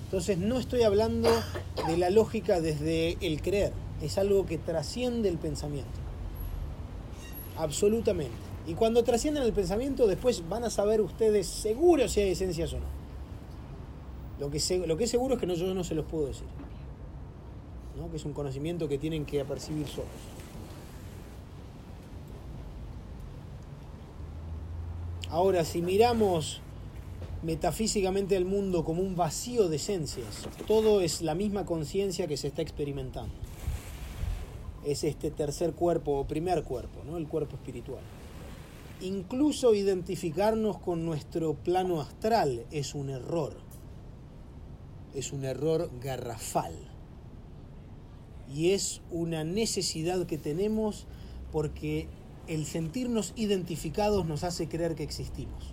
Entonces 0.04 0.38
no 0.38 0.58
estoy 0.58 0.82
hablando 0.82 1.28
de 1.86 1.96
la 1.96 2.10
lógica 2.10 2.60
desde 2.60 3.18
el 3.20 3.42
creer, 3.42 3.72
es 4.00 4.18
algo 4.18 4.46
que 4.46 4.56
trasciende 4.56 5.28
el 5.28 5.38
pensamiento. 5.38 5.90
Absolutamente. 7.58 8.32
Y 8.66 8.74
cuando 8.74 9.02
trascienden 9.02 9.42
el 9.42 9.52
pensamiento, 9.52 10.06
después 10.06 10.48
van 10.48 10.64
a 10.64 10.70
saber 10.70 11.00
ustedes 11.00 11.46
seguro 11.46 12.08
si 12.08 12.20
hay 12.20 12.30
esencias 12.30 12.72
o 12.72 12.78
no. 12.78 13.00
Lo 14.38 14.50
que, 14.50 14.58
es 14.58 15.10
seguro 15.10 15.34
es 15.34 15.40
que 15.40 15.46
no, 15.46 15.54
yo 15.54 15.74
no 15.74 15.84
se 15.84 15.94
los 15.94 16.06
puedo 16.06 16.28
decir. 16.28 16.46
Que 18.08 18.16
es 18.16 18.24
un 18.24 18.32
conocimiento 18.32 18.88
que 18.88 18.98
tienen 18.98 19.26
que 19.26 19.40
apercibir 19.40 19.86
solos. 19.86 20.08
Ahora, 25.28 25.64
si 25.64 25.80
miramos 25.80 26.60
metafísicamente 27.42 28.36
el 28.36 28.44
mundo 28.44 28.84
como 28.84 29.00
un 29.00 29.14
vacío 29.14 29.68
de 29.68 29.76
esencias, 29.76 30.48
todo 30.66 31.00
es 31.00 31.22
la 31.22 31.34
misma 31.34 31.64
conciencia 31.64 32.26
que 32.26 32.36
se 32.36 32.48
está 32.48 32.62
experimentando. 32.62 33.34
Es 34.84 35.04
este 35.04 35.30
tercer 35.30 35.74
cuerpo 35.74 36.18
o 36.18 36.26
primer 36.26 36.64
cuerpo, 36.64 37.04
¿no? 37.04 37.16
el 37.16 37.28
cuerpo 37.28 37.56
espiritual. 37.56 38.02
Incluso 39.02 39.74
identificarnos 39.74 40.78
con 40.78 41.06
nuestro 41.06 41.54
plano 41.54 42.00
astral 42.00 42.66
es 42.70 42.94
un 42.94 43.10
error. 43.10 43.54
Es 45.14 45.32
un 45.32 45.44
error 45.44 45.90
garrafal. 46.02 46.89
Y 48.52 48.70
es 48.72 49.00
una 49.10 49.44
necesidad 49.44 50.26
que 50.26 50.38
tenemos 50.38 51.06
porque 51.52 52.08
el 52.46 52.66
sentirnos 52.66 53.32
identificados 53.36 54.26
nos 54.26 54.44
hace 54.44 54.68
creer 54.68 54.94
que 54.94 55.04
existimos. 55.04 55.72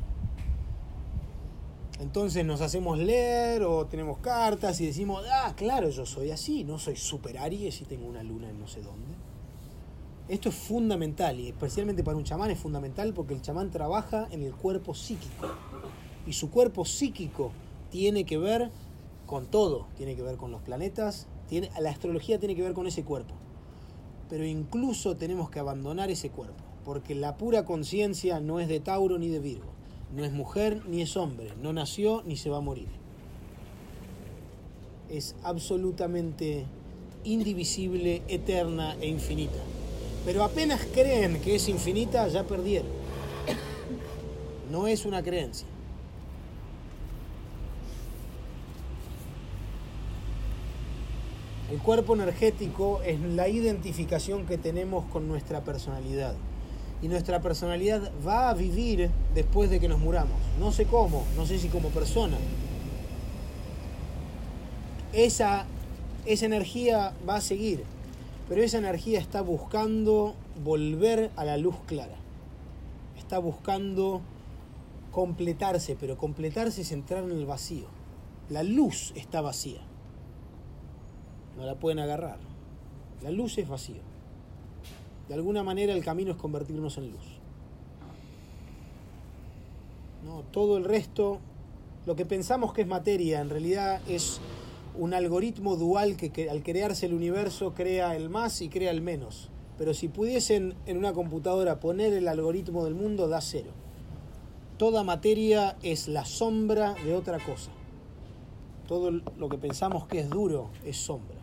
Entonces 2.00 2.46
nos 2.46 2.62
hacemos 2.62 3.00
leer 3.00 3.64
o 3.64 3.88
tenemos 3.88 4.20
cartas 4.20 4.80
y 4.82 4.86
decimos, 4.86 5.26
ah, 5.32 5.54
claro, 5.58 5.90
yo 5.90 6.06
soy 6.06 6.30
así, 6.30 6.64
no 6.64 6.78
soy 6.78 6.96
super 6.96 7.40
Aries 7.40 7.82
y 7.82 7.86
tengo 7.86 8.08
una 8.08 8.22
luna 8.22 8.50
en 8.50 8.60
no 8.60 8.68
sé 8.68 8.82
dónde. 8.82 9.08
Esto 10.28 10.50
es 10.50 10.56
fundamental 10.56 11.40
y 11.40 11.48
especialmente 11.48 12.04
para 12.04 12.18
un 12.18 12.24
chamán 12.24 12.52
es 12.52 12.60
fundamental 12.60 13.14
porque 13.14 13.34
el 13.34 13.42
chamán 13.42 13.72
trabaja 13.72 14.28
en 14.30 14.44
el 14.44 14.54
cuerpo 14.54 14.94
psíquico 14.94 15.48
y 16.28 16.34
su 16.34 16.52
cuerpo 16.52 16.86
psíquico 16.86 17.52
tiene 17.90 18.26
que 18.26 18.38
ver 18.38 18.70
con 19.26 19.48
todo, 19.48 19.88
tiene 19.96 20.16
que 20.16 20.22
ver 20.22 20.36
con 20.36 20.52
los 20.52 20.62
planetas, 20.62 21.28
la 21.80 21.90
astrología 21.90 22.40
tiene 22.40 22.56
que 22.56 22.62
ver 22.62 22.74
con 22.74 22.88
ese 22.88 23.04
cuerpo. 23.04 23.34
Pero 24.30 24.46
incluso 24.46 25.16
tenemos 25.16 25.50
que 25.50 25.60
abandonar 25.60 26.10
ese 26.12 26.30
cuerpo 26.30 26.68
porque 26.88 27.16
la 27.16 27.36
pura 27.36 27.66
conciencia 27.66 28.40
no 28.40 28.62
es 28.62 28.70
de 28.70 28.80
Tauro 28.80 29.20
ni 29.20 29.28
de 29.28 29.40
Virgo, 29.40 29.68
no 30.16 30.24
es 30.24 30.32
mujer 30.32 30.84
ni 30.88 31.02
es 31.02 31.18
hombre, 31.18 31.52
no 31.62 31.74
nació 31.74 32.24
ni 32.26 32.38
se 32.38 32.50
va 32.50 32.60
a 32.60 32.62
morir. 32.62 32.88
Es 35.10 35.36
absolutamente 35.44 36.66
indivisible, 37.26 38.22
eterna 38.30 38.96
e 39.02 39.08
infinita. 39.08 39.60
Pero 40.24 40.46
apenas 40.46 40.80
creen 40.94 41.42
que 41.42 41.56
es 41.56 41.68
infinita, 41.68 42.26
ya 42.30 42.46
perdieron. 42.46 42.92
No 44.72 44.88
es 44.88 45.06
una 45.06 45.22
creencia. 45.22 45.68
El 51.70 51.80
cuerpo 51.80 52.16
energético 52.16 53.02
es 53.02 53.20
la 53.20 53.50
identificación 53.50 54.46
que 54.46 54.58
tenemos 54.58 55.04
con 55.12 55.28
nuestra 55.28 55.66
personalidad 55.66 56.34
y 57.02 57.10
nuestra 57.10 57.42
personalidad 57.42 58.10
va 58.26 58.50
a 58.50 58.54
vivir 58.54 59.12
después 59.36 59.70
de 59.70 59.82
que 59.82 59.90
nos 59.90 60.00
muramos. 60.00 60.38
No 60.60 60.72
sé 60.72 60.86
cómo, 60.86 61.26
no 61.36 61.46
sé 61.46 61.60
si 61.60 61.68
como 61.68 61.90
persona. 61.90 62.38
Esa, 65.12 65.66
esa 66.26 66.46
energía 66.46 67.14
va 67.28 67.36
a 67.36 67.42
seguir, 67.42 67.84
pero 68.48 68.64
esa 68.64 68.78
energía 68.78 69.20
está 69.20 69.42
buscando 69.42 70.36
volver 70.64 71.32
a 71.36 71.44
la 71.44 71.58
luz 71.58 71.76
clara. 71.86 72.16
Está 73.18 73.40
buscando 73.40 74.22
completarse, 75.12 75.98
pero 76.00 76.18
completarse 76.18 76.82
es 76.82 76.94
entrar 76.94 77.26
en 77.26 77.32
el 77.32 77.46
vacío. 77.46 77.88
La 78.50 78.64
luz 78.64 79.12
está 79.16 79.42
vacía. 79.42 79.82
No 81.58 81.66
la 81.66 81.76
pueden 81.76 82.00
agarrar. 82.00 82.38
La 83.24 83.32
luz 83.32 83.58
es 83.58 83.68
vacío. 83.68 84.02
De 85.28 85.34
alguna 85.34 85.64
manera 85.64 85.94
el 85.94 86.04
camino 86.04 86.32
es 86.32 86.38
convertirnos 86.38 86.98
en 86.98 87.12
luz. 87.12 87.40
¿No? 90.24 90.44
Todo 90.52 90.78
el 90.78 90.86
resto, 90.86 91.40
lo 92.06 92.16
que 92.16 92.26
pensamos 92.26 92.74
que 92.74 92.82
es 92.82 92.88
materia, 92.88 93.42
en 93.42 93.50
realidad 93.50 94.02
es 94.08 94.40
un 94.96 95.14
algoritmo 95.14 95.76
dual 95.76 96.16
que, 96.16 96.50
al 96.50 96.64
crearse 96.64 97.06
el 97.06 97.14
universo 97.14 97.74
crea 97.74 98.16
el 98.16 98.30
más 98.30 98.62
y 98.62 98.70
crea 98.70 98.92
el 98.92 99.02
menos. 99.02 99.50
Pero 99.78 99.94
si 99.94 100.08
pudiesen 100.08 100.76
en 100.86 100.98
una 100.98 101.14
computadora 101.14 101.80
poner 101.80 102.14
el 102.14 102.28
algoritmo 102.28 102.84
del 102.86 102.96
mundo, 102.96 103.28
da 103.28 103.42
cero. 103.42 103.72
Toda 104.78 105.04
materia 105.04 105.76
es 105.82 106.08
la 106.08 106.26
sombra 106.26 106.94
de 107.04 107.16
otra 107.16 107.40
cosa. 107.40 107.72
Todo 108.88 109.12
lo 109.12 109.50
que 109.50 109.58
pensamos 109.58 110.08
que 110.08 110.20
es 110.20 110.30
duro 110.30 110.70
es 110.86 110.98
sombra. 110.98 111.37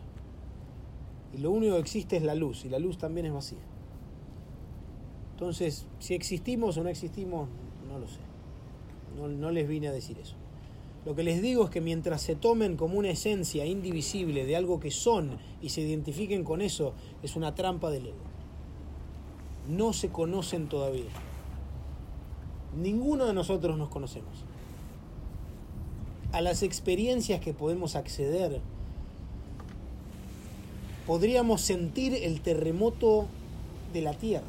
Y 1.35 1.41
lo 1.41 1.51
único 1.51 1.75
que 1.75 1.81
existe 1.81 2.17
es 2.17 2.23
la 2.23 2.35
luz, 2.35 2.65
y 2.65 2.69
la 2.69 2.79
luz 2.79 2.97
también 2.97 3.25
es 3.25 3.33
vacía. 3.33 3.59
Entonces, 5.33 5.85
si 5.99 6.13
existimos 6.13 6.77
o 6.77 6.83
no 6.83 6.89
existimos, 6.89 7.49
no 7.89 7.99
lo 7.99 8.07
sé. 8.07 8.19
No, 9.17 9.51
les 9.51 9.67
vine 9.67 9.89
a 9.89 9.91
decir 9.91 10.17
eso. 10.17 10.35
Lo 11.05 11.13
que 11.13 11.23
les 11.23 11.41
digo 11.41 11.65
es 11.65 11.69
que 11.69 11.81
mientras 11.81 12.21
se 12.21 12.35
tomen 12.35 12.77
como 12.77 12.97
una 12.97 13.09
esencia 13.09 13.65
indivisible 13.65 14.45
de 14.45 14.55
algo 14.55 14.79
que 14.79 14.91
son 14.91 15.37
y 15.61 15.69
se 15.69 15.81
identifiquen 15.81 16.43
con 16.43 16.61
eso, 16.61 16.93
es 17.21 17.35
una 17.35 17.53
trampa 17.53 17.91
del 17.91 18.07
ego. 18.07 18.15
No 19.69 19.93
se 19.93 20.09
conocen 20.09 20.67
todavía. 20.67 21.11
Ninguno 22.81 23.25
de 23.25 23.33
nosotros 23.33 23.77
nos 23.77 23.89
conocemos. 23.89 24.45
A 26.31 26.41
las 26.41 26.63
experiencias 26.63 27.39
que 27.41 27.53
podemos 27.53 27.95
acceder, 27.95 28.61
podríamos 31.05 31.61
sentir 31.61 32.13
el 32.13 32.41
terremoto 32.41 33.27
de 33.93 34.01
la 34.01 34.13
Tierra. 34.13 34.45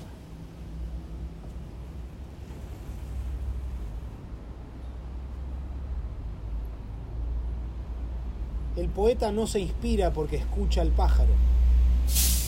El 8.77 8.89
poeta 8.89 9.33
no 9.33 9.47
se 9.47 9.61
inspira 9.61 10.13
porque 10.13 10.37
escucha 10.37 10.83
al 10.83 10.91
pájaro. 10.91 11.33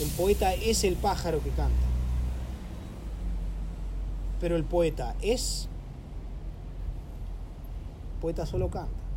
El 0.00 0.08
poeta 0.10 0.52
es 0.54 0.84
el 0.84 0.94
pájaro 0.94 1.42
que 1.42 1.50
canta. 1.50 1.86
Pero 4.40 4.56
el 4.56 4.64
poeta 4.64 5.16
es... 5.22 5.68
El 8.14 8.20
poeta 8.20 8.46
solo 8.46 8.68
canta. 8.68 9.07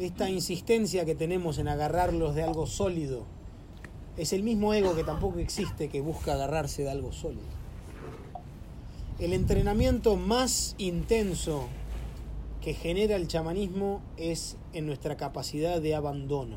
Esta 0.00 0.30
insistencia 0.30 1.04
que 1.04 1.14
tenemos 1.14 1.58
en 1.58 1.68
agarrarlos 1.68 2.34
de 2.34 2.42
algo 2.42 2.66
sólido 2.66 3.24
es 4.16 4.32
el 4.32 4.42
mismo 4.42 4.72
ego 4.72 4.94
que 4.94 5.04
tampoco 5.04 5.40
existe 5.40 5.90
que 5.90 6.00
busca 6.00 6.32
agarrarse 6.32 6.84
de 6.84 6.90
algo 6.90 7.12
sólido. 7.12 7.44
El 9.18 9.34
entrenamiento 9.34 10.16
más 10.16 10.74
intenso 10.78 11.68
que 12.62 12.72
genera 12.72 13.14
el 13.14 13.28
chamanismo 13.28 14.00
es 14.16 14.56
en 14.72 14.86
nuestra 14.86 15.18
capacidad 15.18 15.82
de 15.82 15.94
abandono. 15.94 16.56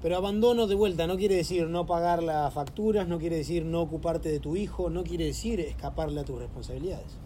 Pero 0.00 0.16
abandono 0.16 0.68
de 0.68 0.76
vuelta 0.76 1.08
no 1.08 1.16
quiere 1.16 1.34
decir 1.34 1.66
no 1.66 1.86
pagar 1.86 2.22
las 2.22 2.54
facturas, 2.54 3.08
no 3.08 3.18
quiere 3.18 3.34
decir 3.34 3.64
no 3.64 3.80
ocuparte 3.80 4.28
de 4.28 4.38
tu 4.38 4.54
hijo, 4.54 4.90
no 4.90 5.02
quiere 5.02 5.24
decir 5.24 5.58
escaparle 5.58 6.20
a 6.20 6.24
tus 6.24 6.38
responsabilidades. 6.38 7.18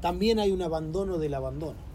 También 0.00 0.38
hay 0.38 0.50
un 0.50 0.62
abandono 0.62 1.18
del 1.18 1.34
abandono. 1.34 1.90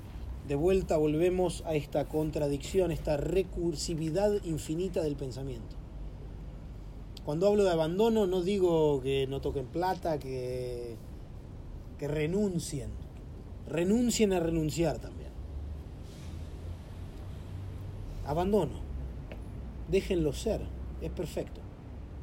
de 0.47 0.53
vuelta 0.53 0.97
volvemos 0.97 1.63
a 1.65 1.73
esta 1.73 2.05
contradicción, 2.05 2.91
esta 2.91 3.17
recursividad 3.17 4.43
infinita 4.43 5.01
del 5.01 5.15
pensamiento. 5.15 5.75
Cuando 7.25 7.47
hablo 7.47 7.63
de 7.63 7.71
abandono 7.71 8.27
no 8.27 8.43
digo 8.43 9.01
que 9.01 9.25
no 9.25 9.41
toquen 9.41 9.65
plata, 9.65 10.19
que, 10.19 10.95
que 11.97 12.07
renuncien. 12.07 12.91
Renuncien 13.67 14.33
a 14.33 14.39
renunciar 14.39 14.99
también. 14.99 15.31
Abandono. 18.27 18.73
Déjenlo 19.89 20.33
ser. 20.33 20.61
Es 21.01 21.09
perfecto. 21.09 21.61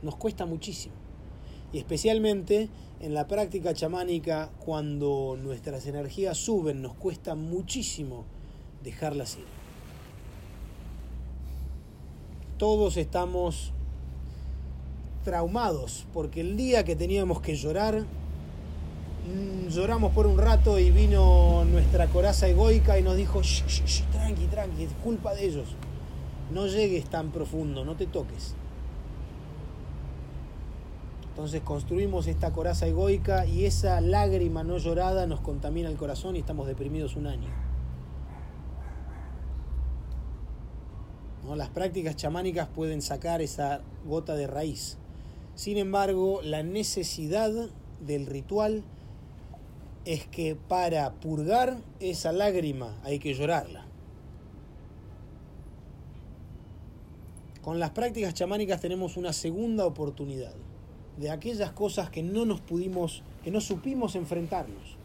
Nos 0.02 0.14
cuesta 0.14 0.46
muchísimo. 0.46 0.94
Y 1.72 1.78
especialmente 1.78 2.68
en 3.02 3.14
la 3.14 3.26
práctica 3.26 3.74
chamánica, 3.74 4.50
cuando 4.64 5.36
nuestras 5.42 5.86
energías 5.88 6.38
suben, 6.38 6.80
nos 6.80 6.94
cuesta 6.94 7.34
muchísimo 7.34 8.24
dejarlas 8.84 9.36
ir. 9.38 9.44
Todos 12.58 12.96
estamos 12.96 13.72
traumados, 15.24 16.06
porque 16.12 16.42
el 16.42 16.56
día 16.56 16.84
que 16.84 16.94
teníamos 16.94 17.40
que 17.40 17.56
llorar, 17.56 18.02
mm, 19.26 19.68
lloramos 19.68 20.12
por 20.12 20.28
un 20.28 20.38
rato 20.38 20.78
y 20.78 20.92
vino 20.92 21.64
nuestra 21.64 22.06
coraza 22.06 22.46
egoica 22.46 23.00
y 23.00 23.02
nos 23.02 23.16
dijo, 23.16 23.42
"Shh, 23.42 23.64
shh, 23.66 24.02
tranqui, 24.12 24.46
tranqui, 24.46 24.84
es 24.84 24.92
culpa 25.02 25.34
de 25.34 25.46
ellos. 25.46 25.66
No 26.52 26.68
llegues 26.68 27.06
tan 27.06 27.32
profundo, 27.32 27.84
no 27.84 27.96
te 27.96 28.06
toques. 28.06 28.54
Entonces 31.32 31.62
construimos 31.62 32.26
esta 32.26 32.52
coraza 32.52 32.86
egoica 32.86 33.46
y 33.46 33.64
esa 33.64 34.02
lágrima 34.02 34.64
no 34.64 34.76
llorada 34.76 35.26
nos 35.26 35.40
contamina 35.40 35.88
el 35.88 35.96
corazón 35.96 36.36
y 36.36 36.40
estamos 36.40 36.66
deprimidos 36.66 37.16
un 37.16 37.26
año. 37.26 37.48
Las 41.56 41.70
prácticas 41.70 42.16
chamánicas 42.16 42.68
pueden 42.68 43.00
sacar 43.00 43.40
esa 43.40 43.80
gota 44.04 44.34
de 44.34 44.46
raíz. 44.46 44.98
Sin 45.54 45.78
embargo, 45.78 46.42
la 46.42 46.62
necesidad 46.62 47.50
del 48.00 48.26
ritual 48.26 48.84
es 50.04 50.26
que 50.26 50.54
para 50.54 51.14
purgar 51.14 51.78
esa 51.98 52.32
lágrima 52.32 53.00
hay 53.04 53.18
que 53.18 53.32
llorarla. 53.32 53.86
Con 57.62 57.80
las 57.80 57.90
prácticas 57.92 58.34
chamánicas 58.34 58.82
tenemos 58.82 59.16
una 59.16 59.32
segunda 59.32 59.86
oportunidad 59.86 60.52
de 61.16 61.30
aquellas 61.30 61.72
cosas 61.72 62.10
que 62.10 62.22
no 62.22 62.44
nos 62.44 62.60
pudimos, 62.60 63.22
que 63.44 63.50
no 63.50 63.60
supimos 63.60 64.14
enfrentarnos. 64.14 64.96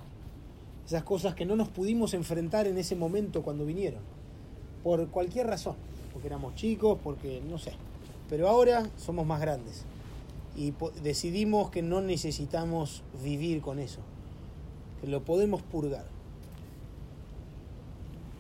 Esas 0.86 1.04
cosas 1.04 1.36
que 1.36 1.46
no 1.46 1.56
nos 1.56 1.68
pudimos 1.68 2.14
enfrentar 2.14 2.66
en 2.66 2.78
ese 2.78 2.96
momento 2.96 3.44
cuando 3.44 3.66
vinieron. 3.66 4.00
Por 4.84 5.08
cualquier 5.10 5.48
razón. 5.48 5.76
Porque 6.14 6.28
éramos 6.28 6.56
chicos, 6.56 6.98
porque 7.04 7.42
no 7.48 7.58
sé. 7.58 7.74
Pero 8.30 8.48
ahora 8.48 8.90
somos 8.96 9.26
más 9.26 9.42
grandes. 9.42 9.84
Y 10.56 10.74
decidimos 11.04 11.70
que 11.72 11.82
no 11.82 12.02
necesitamos 12.02 13.04
vivir 13.22 13.62
con 13.62 13.80
eso. 13.80 14.00
Que 15.02 15.08
lo 15.08 15.24
podemos 15.24 15.62
purgar. 15.62 16.06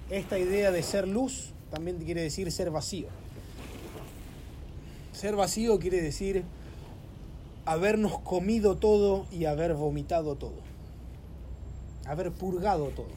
Esta 0.09 0.39
idea 0.39 0.71
de 0.71 0.83
ser 0.83 1.05
luz 1.05 1.51
también 1.69 1.97
quiere 1.97 2.21
decir 2.21 2.49
ser 2.51 2.71
vacío. 2.71 3.07
Ser 5.11 5.35
vacío 5.35 5.79
quiere 5.79 6.01
decir 6.01 6.45
habernos 7.67 8.17
comido 8.19 8.77
todo 8.77 9.25
y 9.29 9.43
haber 9.43 9.73
vomitado 9.73 10.35
todo. 10.35 10.55
Haber 12.05 12.31
purgado 12.31 12.87
todo. 12.87 13.09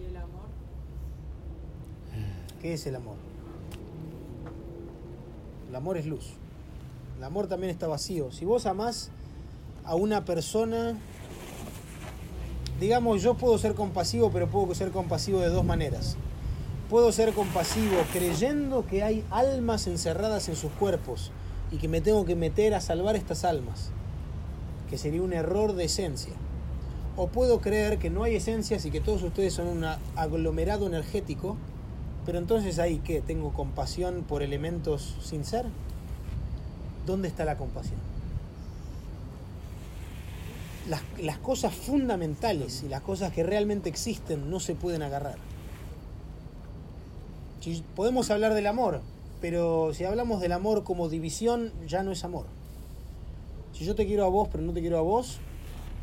¿Y 0.00 0.06
el 0.06 0.16
amor? 0.16 0.48
¿Qué 2.62 2.72
es 2.72 2.86
el 2.86 2.96
amor? 2.96 3.16
El 5.68 5.76
amor 5.76 5.98
es 5.98 6.06
luz. 6.06 6.30
El 7.18 7.24
amor 7.24 7.46
también 7.46 7.70
está 7.70 7.88
vacío. 7.88 8.32
Si 8.32 8.46
vos 8.46 8.64
amás 8.64 9.10
a 9.84 9.94
una 9.96 10.24
persona, 10.24 10.98
digamos, 12.80 13.20
yo 13.22 13.34
puedo 13.34 13.58
ser 13.58 13.74
compasivo, 13.74 14.30
pero 14.32 14.48
puedo 14.48 14.74
ser 14.74 14.92
compasivo 14.92 15.40
de 15.40 15.50
dos 15.50 15.64
maneras. 15.64 16.16
Puedo 16.90 17.12
ser 17.12 17.32
compasivo 17.34 18.02
creyendo 18.12 18.84
que 18.84 19.04
hay 19.04 19.24
almas 19.30 19.86
encerradas 19.86 20.48
en 20.48 20.56
sus 20.56 20.72
cuerpos 20.72 21.30
y 21.70 21.76
que 21.76 21.86
me 21.86 22.00
tengo 22.00 22.24
que 22.24 22.34
meter 22.34 22.74
a 22.74 22.80
salvar 22.80 23.14
estas 23.14 23.44
almas, 23.44 23.92
que 24.88 24.98
sería 24.98 25.22
un 25.22 25.32
error 25.32 25.74
de 25.74 25.84
esencia. 25.84 26.32
O 27.16 27.28
puedo 27.28 27.60
creer 27.60 28.00
que 28.00 28.10
no 28.10 28.24
hay 28.24 28.34
esencias 28.34 28.84
y 28.86 28.90
que 28.90 29.00
todos 29.00 29.22
ustedes 29.22 29.54
son 29.54 29.68
un 29.68 29.84
aglomerado 30.16 30.88
energético, 30.88 31.56
pero 32.26 32.38
entonces 32.38 32.80
ahí, 32.80 33.00
¿qué? 33.04 33.20
¿Tengo 33.20 33.52
compasión 33.52 34.24
por 34.24 34.42
elementos 34.42 35.16
sin 35.22 35.44
ser? 35.44 35.66
¿Dónde 37.06 37.28
está 37.28 37.44
la 37.44 37.56
compasión? 37.56 38.00
Las, 40.88 41.02
las 41.20 41.38
cosas 41.38 41.72
fundamentales 41.72 42.82
y 42.82 42.88
las 42.88 43.02
cosas 43.02 43.32
que 43.32 43.44
realmente 43.44 43.88
existen 43.88 44.50
no 44.50 44.58
se 44.58 44.74
pueden 44.74 45.02
agarrar. 45.02 45.49
Si 47.60 47.84
podemos 47.94 48.30
hablar 48.30 48.54
del 48.54 48.66
amor, 48.66 49.00
pero 49.40 49.92
si 49.94 50.04
hablamos 50.04 50.40
del 50.40 50.52
amor 50.52 50.82
como 50.82 51.08
división, 51.08 51.72
ya 51.86 52.02
no 52.02 52.12
es 52.12 52.24
amor. 52.24 52.46
Si 53.72 53.84
yo 53.84 53.94
te 53.94 54.06
quiero 54.06 54.24
a 54.24 54.28
vos, 54.28 54.48
pero 54.50 54.64
no 54.64 54.72
te 54.72 54.80
quiero 54.80 54.98
a 54.98 55.02
vos, 55.02 55.38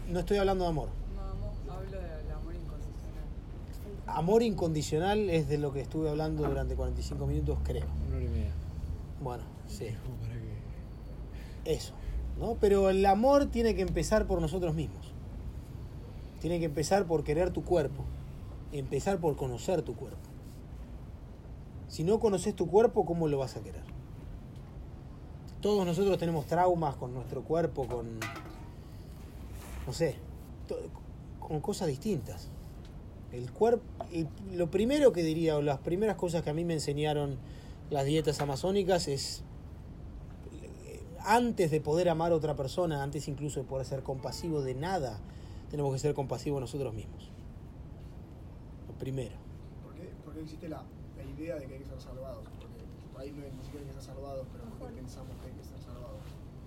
no 0.09 0.19
estoy 0.19 0.37
hablando 0.37 0.63
de 0.63 0.69
amor. 0.69 0.89
No, 1.15 1.73
hablo 1.73 1.91
del 1.91 2.31
amor 2.31 2.53
incondicional. 2.55 3.23
Amor 4.07 4.43
incondicional 4.43 5.29
es 5.29 5.49
de 5.49 5.57
lo 5.57 5.73
que 5.73 5.81
estuve 5.81 6.09
hablando 6.09 6.47
durante 6.47 6.75
45 6.75 7.25
minutos, 7.25 7.57
creo. 7.63 7.85
Una 8.07 8.17
hora 8.17 8.25
y 8.25 8.29
media. 8.29 8.51
Bueno, 9.21 9.43
sí, 9.67 9.87
eso. 11.65 11.93
¿no? 12.39 12.55
Pero 12.59 12.89
el 12.89 13.05
amor 13.05 13.47
tiene 13.47 13.75
que 13.75 13.81
empezar 13.81 14.27
por 14.27 14.41
nosotros 14.41 14.75
mismos. 14.75 15.11
Tiene 16.39 16.59
que 16.59 16.65
empezar 16.65 17.05
por 17.05 17.23
querer 17.23 17.51
tu 17.51 17.63
cuerpo. 17.63 18.03
Empezar 18.71 19.19
por 19.19 19.35
conocer 19.35 19.81
tu 19.81 19.95
cuerpo. 19.95 20.17
Si 21.87 22.03
no 22.03 22.19
conoces 22.19 22.55
tu 22.55 22.67
cuerpo, 22.67 23.05
¿cómo 23.05 23.27
lo 23.27 23.37
vas 23.37 23.55
a 23.55 23.61
querer? 23.61 23.83
Todos 25.61 25.85
nosotros 25.85 26.17
tenemos 26.17 26.45
traumas 26.45 26.95
con 26.95 27.13
nuestro 27.13 27.43
cuerpo, 27.43 27.87
con, 27.87 28.19
no 29.85 29.93
sé, 29.93 30.15
con 31.39 31.61
cosas 31.61 31.87
distintas. 31.87 32.49
El 33.31 33.51
cuerpo, 33.51 33.83
lo 34.53 34.69
primero 34.69 35.11
que 35.11 35.23
diría, 35.23 35.57
o 35.57 35.61
las 35.61 35.79
primeras 35.79 36.15
cosas 36.15 36.43
que 36.43 36.49
a 36.49 36.53
mí 36.53 36.63
me 36.63 36.73
enseñaron 36.73 37.37
las 37.89 38.05
dietas 38.05 38.39
amazónicas 38.41 39.07
es, 39.07 39.43
eh, 40.85 40.99
antes 41.19 41.71
de 41.71 41.81
poder 41.81 42.09
amar 42.09 42.31
a 42.31 42.35
otra 42.35 42.55
persona, 42.55 43.01
antes 43.01 43.27
incluso 43.27 43.61
de 43.61 43.65
poder 43.65 43.85
ser 43.85 44.03
compasivo 44.03 44.61
de 44.61 44.75
nada, 44.75 45.19
tenemos 45.71 45.93
que 45.93 45.99
ser 45.99 46.13
compasivos 46.13 46.61
nosotros 46.61 46.93
mismos. 46.93 47.29
Lo 48.87 48.93
primero. 48.95 49.35
¿Por 49.83 49.95
qué, 49.95 50.11
por 50.23 50.33
qué 50.33 50.41
existe 50.41 50.69
la 50.69 50.83
idea 51.37 51.55
de 51.55 51.65
que 51.65 51.73
hay 51.73 51.79
que 51.79 51.85
ser 51.85 51.99
salvados? 52.01 52.43
Porque 52.59 52.83
por 53.13 53.21
ahí 53.21 53.31
no 53.31 53.43
hay 53.43 53.51
ni 53.51 53.63
siquiera 53.63 53.85
hay 53.85 53.87
que 53.87 53.93
ser 54.01 54.03
salvados, 54.13 54.47
pero 54.51 54.63
¿por 54.77 54.89
qué 54.89 54.95
pensamos 54.95 55.35
que 55.41 55.47
hay 55.47 55.53
que 55.53 55.63
ser 55.63 55.79
salvados? 55.79 56.19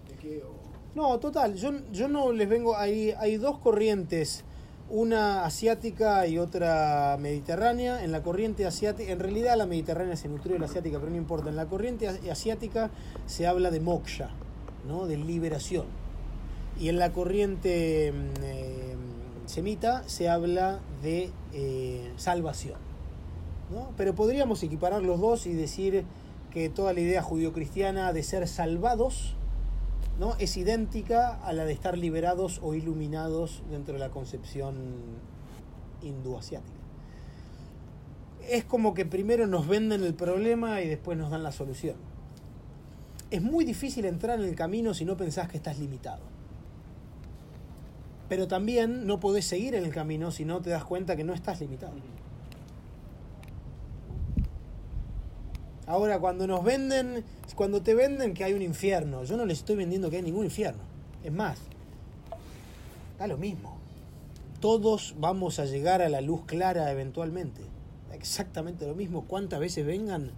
¿De 0.09 0.14
qué? 0.16 0.42
O, 0.42 0.55
No, 0.94 1.18
total, 1.18 1.55
yo, 1.55 1.72
yo 1.92 2.09
no 2.09 2.32
les 2.32 2.48
vengo, 2.48 2.76
hay, 2.76 3.12
hay 3.18 3.36
dos 3.36 3.59
corrientes, 3.59 4.44
una 4.88 5.44
asiática 5.44 6.26
y 6.26 6.38
otra 6.38 7.16
mediterránea. 7.20 8.02
En 8.02 8.10
la 8.10 8.22
corriente 8.24 8.66
asiática, 8.66 9.12
en 9.12 9.20
realidad 9.20 9.56
la 9.56 9.66
mediterránea 9.66 10.16
se 10.16 10.28
nutrió 10.28 10.55
de 10.55 10.59
la 10.60 10.66
asiática, 10.66 10.98
pero 10.98 11.10
no 11.10 11.16
importa. 11.16 11.48
En 11.48 11.56
la 11.56 11.66
corriente 11.66 12.09
as- 12.09 12.18
asiática 12.28 12.90
se 13.26 13.47
habla 13.47 13.70
de 13.70 13.78
moksha, 13.80 14.30
¿no? 14.88 15.06
de 15.06 15.16
liberación. 15.16 15.86
Y 16.80 16.88
en 16.88 16.98
la 16.98 17.12
corriente 17.12 18.10
mm, 18.12 18.42
eh, 18.42 18.97
semita 19.47 20.02
se 20.09 20.28
habla 20.28 20.80
de 21.02 21.30
eh, 21.52 22.12
salvación. 22.16 22.78
Pero 23.97 24.14
podríamos 24.14 24.62
equiparar 24.62 25.02
los 25.02 25.20
dos 25.20 25.47
y 25.47 25.52
decir 25.52 26.05
que 26.51 26.68
toda 26.68 26.92
la 26.92 27.01
idea 27.01 27.22
judio-cristiana 27.22 28.12
de 28.12 28.22
ser 28.22 28.48
salvados 28.48 29.36
¿no? 30.18 30.34
es 30.38 30.56
idéntica 30.56 31.36
a 31.44 31.52
la 31.52 31.64
de 31.64 31.72
estar 31.72 31.97
liberados 31.97 32.60
o 32.62 32.74
iluminados 32.74 33.62
dentro 33.70 33.94
de 33.94 34.01
la 34.01 34.10
concepción 34.10 34.74
hindú-asiática. 36.02 36.78
Es 38.48 38.64
como 38.64 38.94
que 38.94 39.06
primero 39.06 39.47
nos 39.47 39.68
venden 39.68 40.02
el 40.02 40.14
problema 40.14 40.80
y 40.82 40.88
después 40.88 41.16
nos 41.16 41.30
dan 41.30 41.42
la 41.42 41.52
solución. 41.52 41.97
Es 43.30 43.42
muy 43.42 43.64
difícil 43.64 44.05
entrar 44.06 44.40
en 44.40 44.47
el 44.47 44.56
camino 44.56 44.92
si 44.92 45.05
no 45.05 45.16
pensás 45.16 45.48
que 45.48 45.56
estás 45.56 45.78
limitado. 45.78 46.22
Pero 48.28 48.48
también 48.48 49.06
no 49.06 49.20
podés 49.20 49.44
seguir 49.44 49.74
en 49.74 49.84
el 49.84 49.92
camino 49.92 50.32
si 50.32 50.44
no 50.44 50.60
te 50.60 50.70
das 50.70 50.84
cuenta 50.84 51.14
que 51.14 51.24
no 51.24 51.32
estás 51.32 51.60
limitado. 51.60 51.94
Ahora, 55.91 56.21
cuando 56.21 56.47
nos 56.47 56.62
venden, 56.62 57.25
cuando 57.57 57.83
te 57.83 57.95
venden 57.95 58.33
que 58.33 58.45
hay 58.45 58.53
un 58.53 58.62
infierno, 58.62 59.25
yo 59.25 59.37
no 59.37 59.45
les 59.45 59.59
estoy 59.59 59.75
vendiendo 59.75 60.09
que 60.09 60.19
hay 60.19 60.23
ningún 60.23 60.45
infierno. 60.45 60.83
Es 61.25 61.33
más, 61.33 61.59
Da 63.19 63.27
lo 63.27 63.37
mismo. 63.37 63.77
Todos 64.61 65.17
vamos 65.19 65.59
a 65.59 65.65
llegar 65.65 66.01
a 66.01 66.09
la 66.09 66.21
luz 66.21 66.47
clara 66.47 66.91
eventualmente. 66.93 67.61
Exactamente 68.15 68.87
lo 68.87 68.95
mismo. 68.95 69.27
¿Cuántas 69.27 69.59
veces 69.59 69.85
vengan? 69.85 70.31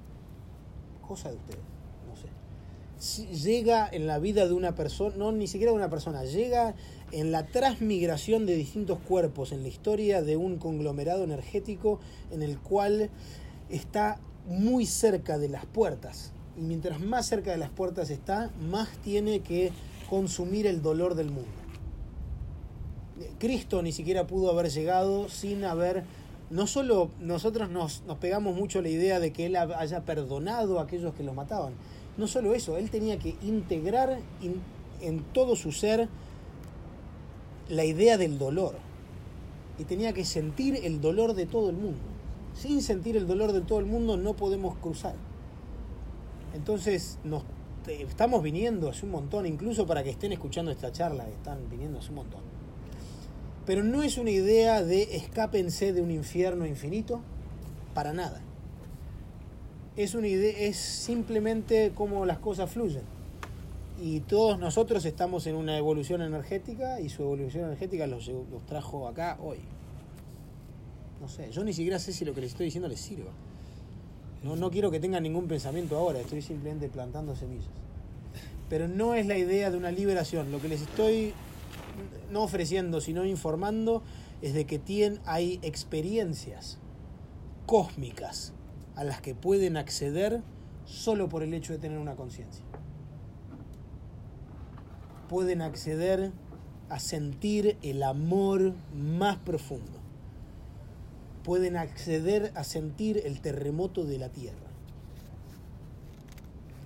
Cosa 1.07 1.31
de 1.31 1.37
ustedes. 1.37 1.61
No 2.09 2.16
sé. 2.16 3.27
Llega 3.37 3.89
en 3.93 4.07
la 4.07 4.19
vida 4.19 4.47
de 4.47 4.55
una 4.55 4.74
persona, 4.74 5.15
no 5.16 5.33
ni 5.33 5.49
siquiera 5.49 5.70
de 5.70 5.77
una 5.77 5.91
persona, 5.91 6.24
llega 6.24 6.74
en 7.12 7.31
la 7.31 7.47
transmigración 7.47 8.47
de 8.47 8.57
distintos 8.57 8.99
cuerpos 8.99 9.53
en 9.53 9.62
la 9.62 9.69
historia 9.69 10.23
de 10.23 10.37
un 10.37 10.57
conglomerado 10.57 11.23
energético 11.23 12.01
en 12.33 12.43
el 12.43 12.59
cual 12.59 13.11
está 13.69 14.19
muy 14.47 14.86
cerca 14.86 15.39
de 15.39 15.48
las 15.48 15.66
puertas. 15.66 16.32
Y 16.59 16.62
mientras 16.62 17.01
más 17.01 17.27
cerca 17.27 17.51
de 17.51 17.56
las 17.56 17.70
puertas 17.70 18.10
está, 18.10 18.51
más 18.70 18.89
tiene 18.98 19.40
que 19.40 19.73
consumir 20.10 20.66
el 20.66 20.82
dolor 20.82 21.14
del 21.14 21.31
mundo. 21.31 21.48
Cristo 23.39 23.82
ni 23.82 23.93
siquiera 23.93 24.27
pudo 24.27 24.51
haber 24.51 24.70
llegado 24.70 25.28
sin 25.28 25.64
haber... 25.64 26.05
No 26.51 26.66
solo 26.66 27.10
nosotros 27.19 27.70
nos, 27.70 28.02
nos 28.02 28.19
pegamos 28.19 28.55
mucho 28.55 28.82
la 28.82 28.90
idea 28.90 29.20
de 29.20 29.32
que 29.32 29.47
Él 29.47 29.56
haya 29.56 30.01
perdonado 30.05 30.78
a 30.78 30.82
aquellos 30.82 31.14
que 31.14 31.23
lo 31.23 31.32
mataban. 31.32 31.73
No 32.19 32.27
solo 32.27 32.55
eso, 32.55 32.77
Él 32.77 32.90
tenía 32.90 33.19
que 33.19 33.36
integrar 33.43 34.19
in- 34.43 34.60
en 35.01 35.23
todo 35.32 35.56
su 35.56 35.73
ser 35.73 36.09
la 37.70 37.86
idea 37.86 38.19
del 38.19 38.39
dolor. 38.39 38.74
Y 39.78 39.85
tenía 39.85 40.12
que 40.12 40.27
sentir 40.27 40.78
el 40.85 41.01
dolor 41.01 41.32
de 41.32 41.47
todo 41.47 41.70
el 41.70 41.77
mundo. 41.77 42.01
Sin 42.55 42.83
sentir 42.83 43.16
el 43.16 43.27
dolor 43.27 43.53
de 43.53 43.61
todo 43.62 43.79
el 43.79 43.87
mundo 43.87 44.16
no 44.16 44.35
podemos 44.35 44.77
cruzar. 44.77 45.15
Entonces 46.55 47.19
nos 47.24 47.45
estamos 47.89 48.43
viniendo 48.43 48.89
hace 48.89 49.07
un 49.07 49.12
montón, 49.12 49.47
incluso 49.47 49.87
para 49.87 50.03
que 50.03 50.11
estén 50.11 50.33
escuchando 50.33 50.70
esta 50.70 50.93
charla, 50.93 51.29
están 51.29 51.69
viniendo 51.70 51.99
hace 51.99 52.11
un 52.11 52.16
montón. 52.16 52.41
Pero 53.66 53.83
no 53.83 54.03
es 54.03 54.19
una 54.19 54.31
idea 54.31 54.83
de 54.83 55.16
escápense 55.16 55.93
de 55.93 56.03
un 56.03 56.11
infierno 56.11 56.66
infinito, 56.66 57.20
para 57.95 58.12
nada. 58.12 58.41
Es 59.97 60.15
una 60.15 60.29
idea, 60.29 60.59
es 60.59 60.77
simplemente 60.77 61.93
cómo 61.95 62.24
las 62.24 62.39
cosas 62.39 62.70
fluyen. 62.70 63.03
Y 64.01 64.20
todos 64.20 64.59
nosotros 64.59 65.05
estamos 65.05 65.47
en 65.47 65.55
una 65.55 65.77
evolución 65.77 66.23
energética 66.23 67.01
y 67.01 67.09
su 67.09 67.23
evolución 67.23 67.66
energética 67.66 68.07
los, 68.07 68.27
los 68.29 68.66
trajo 68.66 69.07
acá 69.07 69.39
hoy. 69.41 69.59
No 71.23 71.28
sé, 71.28 71.53
yo 71.53 71.62
ni 71.62 71.73
siquiera 71.73 72.01
sé 72.01 72.12
si 72.12 72.24
lo 72.24 72.35
que 72.35 72.40
les 72.40 72.51
estoy 72.51 72.66
diciendo 72.66 72.89
les 72.89 73.01
sirva. 73.01 73.31
No, 74.43 74.57
no 74.57 74.73
quiero 74.73 74.90
que 74.90 74.99
tengan 74.99 75.23
ningún 75.23 75.47
pensamiento 75.47 75.97
ahora, 75.97 76.19
estoy 76.19 76.43
simplemente 76.43 76.89
plantando 76.89 77.36
semillas. 77.36 77.70
Pero 78.69 78.89
no 78.89 79.15
es 79.15 79.27
la 79.27 79.39
idea 79.39 79.70
de 79.70 79.77
una 79.77 79.93
liberación. 79.93 80.51
Lo 80.51 80.61
que 80.61 80.66
les 80.66 80.82
estoy 80.82 81.32
no 82.32 82.43
ofreciendo, 82.43 83.01
sino 83.01 83.24
informando, 83.24 84.03
es 84.40 84.53
de 84.53 84.66
que 84.66 84.81
tienen, 84.81 85.20
hay 85.24 85.61
experiencias 85.62 86.78
cósmicas 87.66 88.53
a 88.97 89.05
las 89.05 89.20
que 89.20 89.36
pueden 89.36 89.77
acceder 89.77 90.43
solo 90.86 91.28
por 91.28 91.44
el 91.44 91.55
hecho 91.55 91.73
de 91.73 91.78
tener 91.78 91.99
una 91.99 92.16
conciencia. 92.16 92.65
Pueden 95.28 95.62
acceder 95.62 96.32
a 96.89 96.99
sentir 96.99 97.77
el 97.82 98.03
amor 98.03 98.74
más 98.93 99.36
profundo. 99.39 99.91
Pueden 101.44 101.77
acceder 101.77 102.52
a 102.55 102.64
sentir 102.64 103.23
el 103.24 103.40
terremoto 103.40 104.05
de 104.05 104.19
la 104.19 104.28
tierra. 104.28 104.56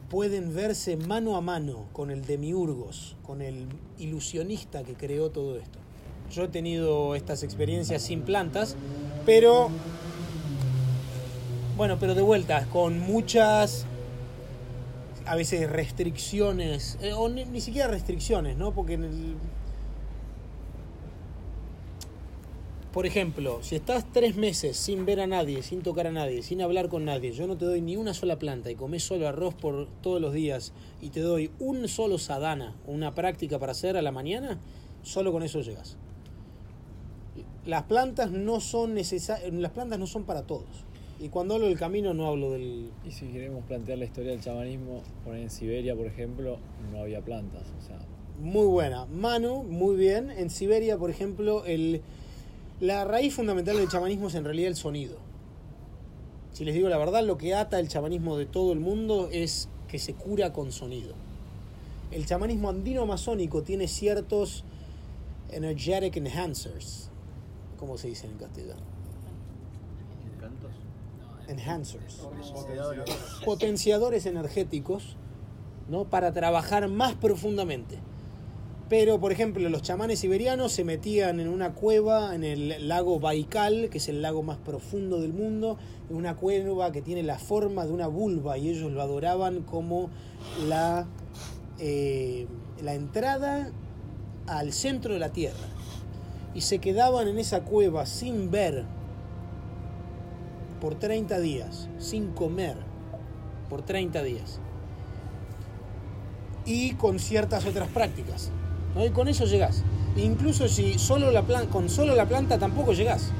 Pueden 0.08 0.54
verse 0.54 0.96
mano 0.96 1.36
a 1.36 1.40
mano 1.40 1.86
con 1.92 2.10
el 2.10 2.24
demiurgos, 2.24 3.16
con 3.22 3.42
el 3.42 3.66
ilusionista 3.98 4.84
que 4.84 4.94
creó 4.94 5.30
todo 5.30 5.58
esto. 5.58 5.78
Yo 6.30 6.44
he 6.44 6.48
tenido 6.48 7.14
estas 7.14 7.42
experiencias 7.42 8.02
sin 8.02 8.22
plantas, 8.22 8.76
pero 9.24 9.70
bueno, 11.76 11.98
pero 12.00 12.14
de 12.14 12.22
vuelta, 12.22 12.66
con 12.72 12.98
muchas, 12.98 13.84
a 15.26 15.36
veces 15.36 15.68
restricciones, 15.68 16.96
eh, 17.02 17.12
o 17.12 17.28
ni, 17.28 17.44
ni 17.44 17.60
siquiera 17.60 17.86
restricciones, 17.86 18.56
¿no? 18.56 18.72
Porque 18.72 18.94
en 18.94 19.04
el... 19.04 19.34
Por 22.96 23.04
ejemplo, 23.04 23.58
si 23.62 23.76
estás 23.76 24.10
tres 24.10 24.36
meses 24.36 24.74
sin 24.74 25.04
ver 25.04 25.20
a 25.20 25.26
nadie, 25.26 25.62
sin 25.62 25.82
tocar 25.82 26.06
a 26.06 26.12
nadie, 26.12 26.40
sin 26.40 26.62
hablar 26.62 26.88
con 26.88 27.04
nadie, 27.04 27.32
yo 27.32 27.46
no 27.46 27.58
te 27.58 27.66
doy 27.66 27.82
ni 27.82 27.94
una 27.94 28.14
sola 28.14 28.38
planta 28.38 28.70
y 28.70 28.74
comes 28.74 29.02
solo 29.02 29.28
arroz 29.28 29.52
por 29.52 29.86
todos 30.00 30.18
los 30.18 30.32
días 30.32 30.72
y 31.02 31.10
te 31.10 31.20
doy 31.20 31.50
un 31.58 31.88
solo 31.88 32.16
sadhana, 32.16 32.74
una 32.86 33.14
práctica 33.14 33.58
para 33.58 33.72
hacer 33.72 33.98
a 33.98 34.00
la 34.00 34.12
mañana, 34.12 34.58
solo 35.02 35.30
con 35.30 35.42
eso 35.42 35.60
llegas. 35.60 35.98
Las 37.66 37.82
plantas 37.82 38.30
no 38.30 38.60
son 38.60 38.94
necesarias, 38.94 39.52
las 39.52 39.72
plantas 39.72 39.98
no 39.98 40.06
son 40.06 40.24
para 40.24 40.46
todos. 40.46 40.86
Y 41.20 41.28
cuando 41.28 41.56
hablo 41.56 41.66
del 41.66 41.78
camino 41.78 42.14
no 42.14 42.26
hablo 42.26 42.52
del... 42.52 42.88
Y 43.06 43.10
si 43.10 43.26
queremos 43.26 43.62
plantear 43.66 43.98
la 43.98 44.06
historia 44.06 44.30
del 44.30 44.40
chamanismo, 44.40 45.02
poner 45.22 45.42
en 45.42 45.50
Siberia, 45.50 45.94
por 45.94 46.06
ejemplo, 46.06 46.56
no 46.90 47.00
había 47.00 47.20
plantas. 47.20 47.64
O 47.78 47.86
sea, 47.86 47.98
Muy 48.40 48.66
buena. 48.66 49.04
Manu, 49.04 49.64
muy 49.64 49.96
bien. 49.96 50.30
En 50.30 50.48
Siberia, 50.48 50.96
por 50.96 51.10
ejemplo, 51.10 51.66
el, 51.66 52.00
la 52.80 53.04
raíz 53.04 53.34
fundamental 53.34 53.76
del 53.76 53.88
chamanismo 53.88 54.28
es 54.28 54.34
en 54.34 54.44
realidad 54.44 54.68
el 54.68 54.76
sonido. 54.76 55.16
Si 56.52 56.64
les 56.64 56.74
digo 56.74 56.88
la 56.88 56.98
verdad, 56.98 57.24
lo 57.24 57.38
que 57.38 57.54
ata 57.54 57.78
el 57.78 57.88
chamanismo 57.88 58.36
de 58.36 58.46
todo 58.46 58.72
el 58.72 58.80
mundo 58.80 59.28
es 59.32 59.68
que 59.88 59.98
se 59.98 60.14
cura 60.14 60.52
con 60.52 60.72
sonido. 60.72 61.14
El 62.10 62.26
chamanismo 62.26 62.68
andino-amazónico 62.68 63.62
tiene 63.62 63.88
ciertos 63.88 64.64
energetic 65.50 66.16
enhancers. 66.16 67.10
¿Cómo 67.78 67.98
se 67.98 68.08
dice 68.08 68.26
en 68.26 68.36
castellano? 68.38 68.80
¿Cantos? 70.40 70.70
Enhancers. 71.48 72.14
Potenciadores. 72.14 73.14
potenciadores 73.44 74.26
energéticos 74.26 75.16
¿no? 75.88 76.04
para 76.04 76.32
trabajar 76.32 76.88
más 76.88 77.14
profundamente. 77.14 77.98
Pero, 78.88 79.18
por 79.18 79.32
ejemplo, 79.32 79.68
los 79.68 79.82
chamanes 79.82 80.20
siberianos 80.20 80.70
se 80.70 80.84
metían 80.84 81.40
en 81.40 81.48
una 81.48 81.72
cueva 81.72 82.36
en 82.36 82.44
el 82.44 82.86
lago 82.86 83.18
Baikal, 83.18 83.88
que 83.90 83.98
es 83.98 84.08
el 84.08 84.22
lago 84.22 84.44
más 84.44 84.58
profundo 84.58 85.20
del 85.20 85.32
mundo, 85.32 85.76
en 86.08 86.14
una 86.14 86.36
cueva 86.36 86.92
que 86.92 87.02
tiene 87.02 87.24
la 87.24 87.36
forma 87.36 87.84
de 87.84 87.92
una 87.92 88.06
vulva 88.06 88.58
y 88.58 88.68
ellos 88.68 88.92
lo 88.92 89.02
adoraban 89.02 89.62
como 89.62 90.08
la, 90.68 91.06
eh, 91.80 92.46
la 92.80 92.94
entrada 92.94 93.72
al 94.46 94.72
centro 94.72 95.14
de 95.14 95.18
la 95.18 95.30
tierra. 95.30 95.66
Y 96.54 96.60
se 96.60 96.78
quedaban 96.78 97.26
en 97.26 97.40
esa 97.40 97.62
cueva 97.62 98.06
sin 98.06 98.52
ver 98.52 98.84
por 100.80 100.94
30 100.94 101.40
días, 101.40 101.88
sin 101.98 102.28
comer 102.28 102.76
por 103.68 103.82
30 103.82 104.22
días. 104.22 104.60
Y 106.64 106.92
con 106.94 107.18
ciertas 107.18 107.66
otras 107.66 107.88
prácticas. 107.88 108.52
¿No? 108.96 109.04
Y 109.04 109.10
con 109.10 109.28
eso 109.28 109.44
llegás. 109.44 109.82
Incluso 110.16 110.66
si 110.68 110.98
solo 110.98 111.30
la 111.30 111.42
con 111.70 111.88
solo 111.88 112.14
la 112.14 112.26
planta 112.26 112.58
tampoco 112.58 112.92
llegás. 112.92 113.30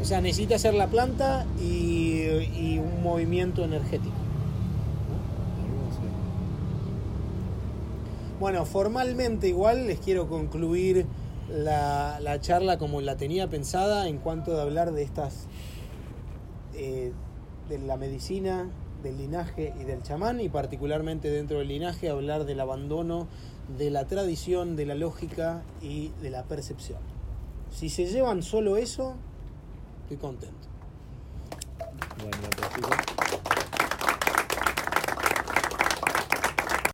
O 0.00 0.04
sea, 0.04 0.20
necesitas 0.20 0.60
hacer 0.60 0.74
la 0.74 0.86
planta 0.86 1.46
y, 1.60 2.22
y 2.54 2.78
un 2.78 3.02
movimiento 3.02 3.64
energético. 3.64 4.14
Bueno, 8.38 8.66
formalmente 8.66 9.48
igual 9.48 9.86
les 9.86 10.00
quiero 10.00 10.28
concluir 10.28 11.06
la, 11.48 12.18
la 12.20 12.40
charla 12.40 12.78
como 12.78 13.00
la 13.00 13.16
tenía 13.16 13.48
pensada 13.48 14.08
en 14.08 14.18
cuanto 14.18 14.54
de 14.54 14.60
hablar 14.60 14.92
de 14.92 15.02
estas, 15.02 15.46
eh, 16.74 17.12
de 17.68 17.78
la 17.78 17.96
medicina, 17.96 18.68
del 19.02 19.18
linaje 19.18 19.72
y 19.80 19.84
del 19.84 20.02
chamán 20.02 20.40
y 20.40 20.48
particularmente 20.48 21.30
dentro 21.30 21.58
del 21.58 21.68
linaje 21.68 22.08
hablar 22.08 22.44
del 22.44 22.60
abandono 22.60 23.28
de 23.68 23.90
la 23.90 24.06
tradición, 24.06 24.76
de 24.76 24.86
la 24.86 24.94
lógica 24.94 25.62
y 25.80 26.08
de 26.22 26.30
la 26.30 26.44
percepción. 26.44 26.98
Si 27.70 27.88
se 27.88 28.06
llevan 28.06 28.42
solo 28.42 28.76
eso, 28.76 29.14
estoy 30.02 30.16
contento. 30.18 30.68
Buen 32.18 32.30
dato, 32.42 32.62
chicos. 32.74 32.96
Pues 33.16 33.23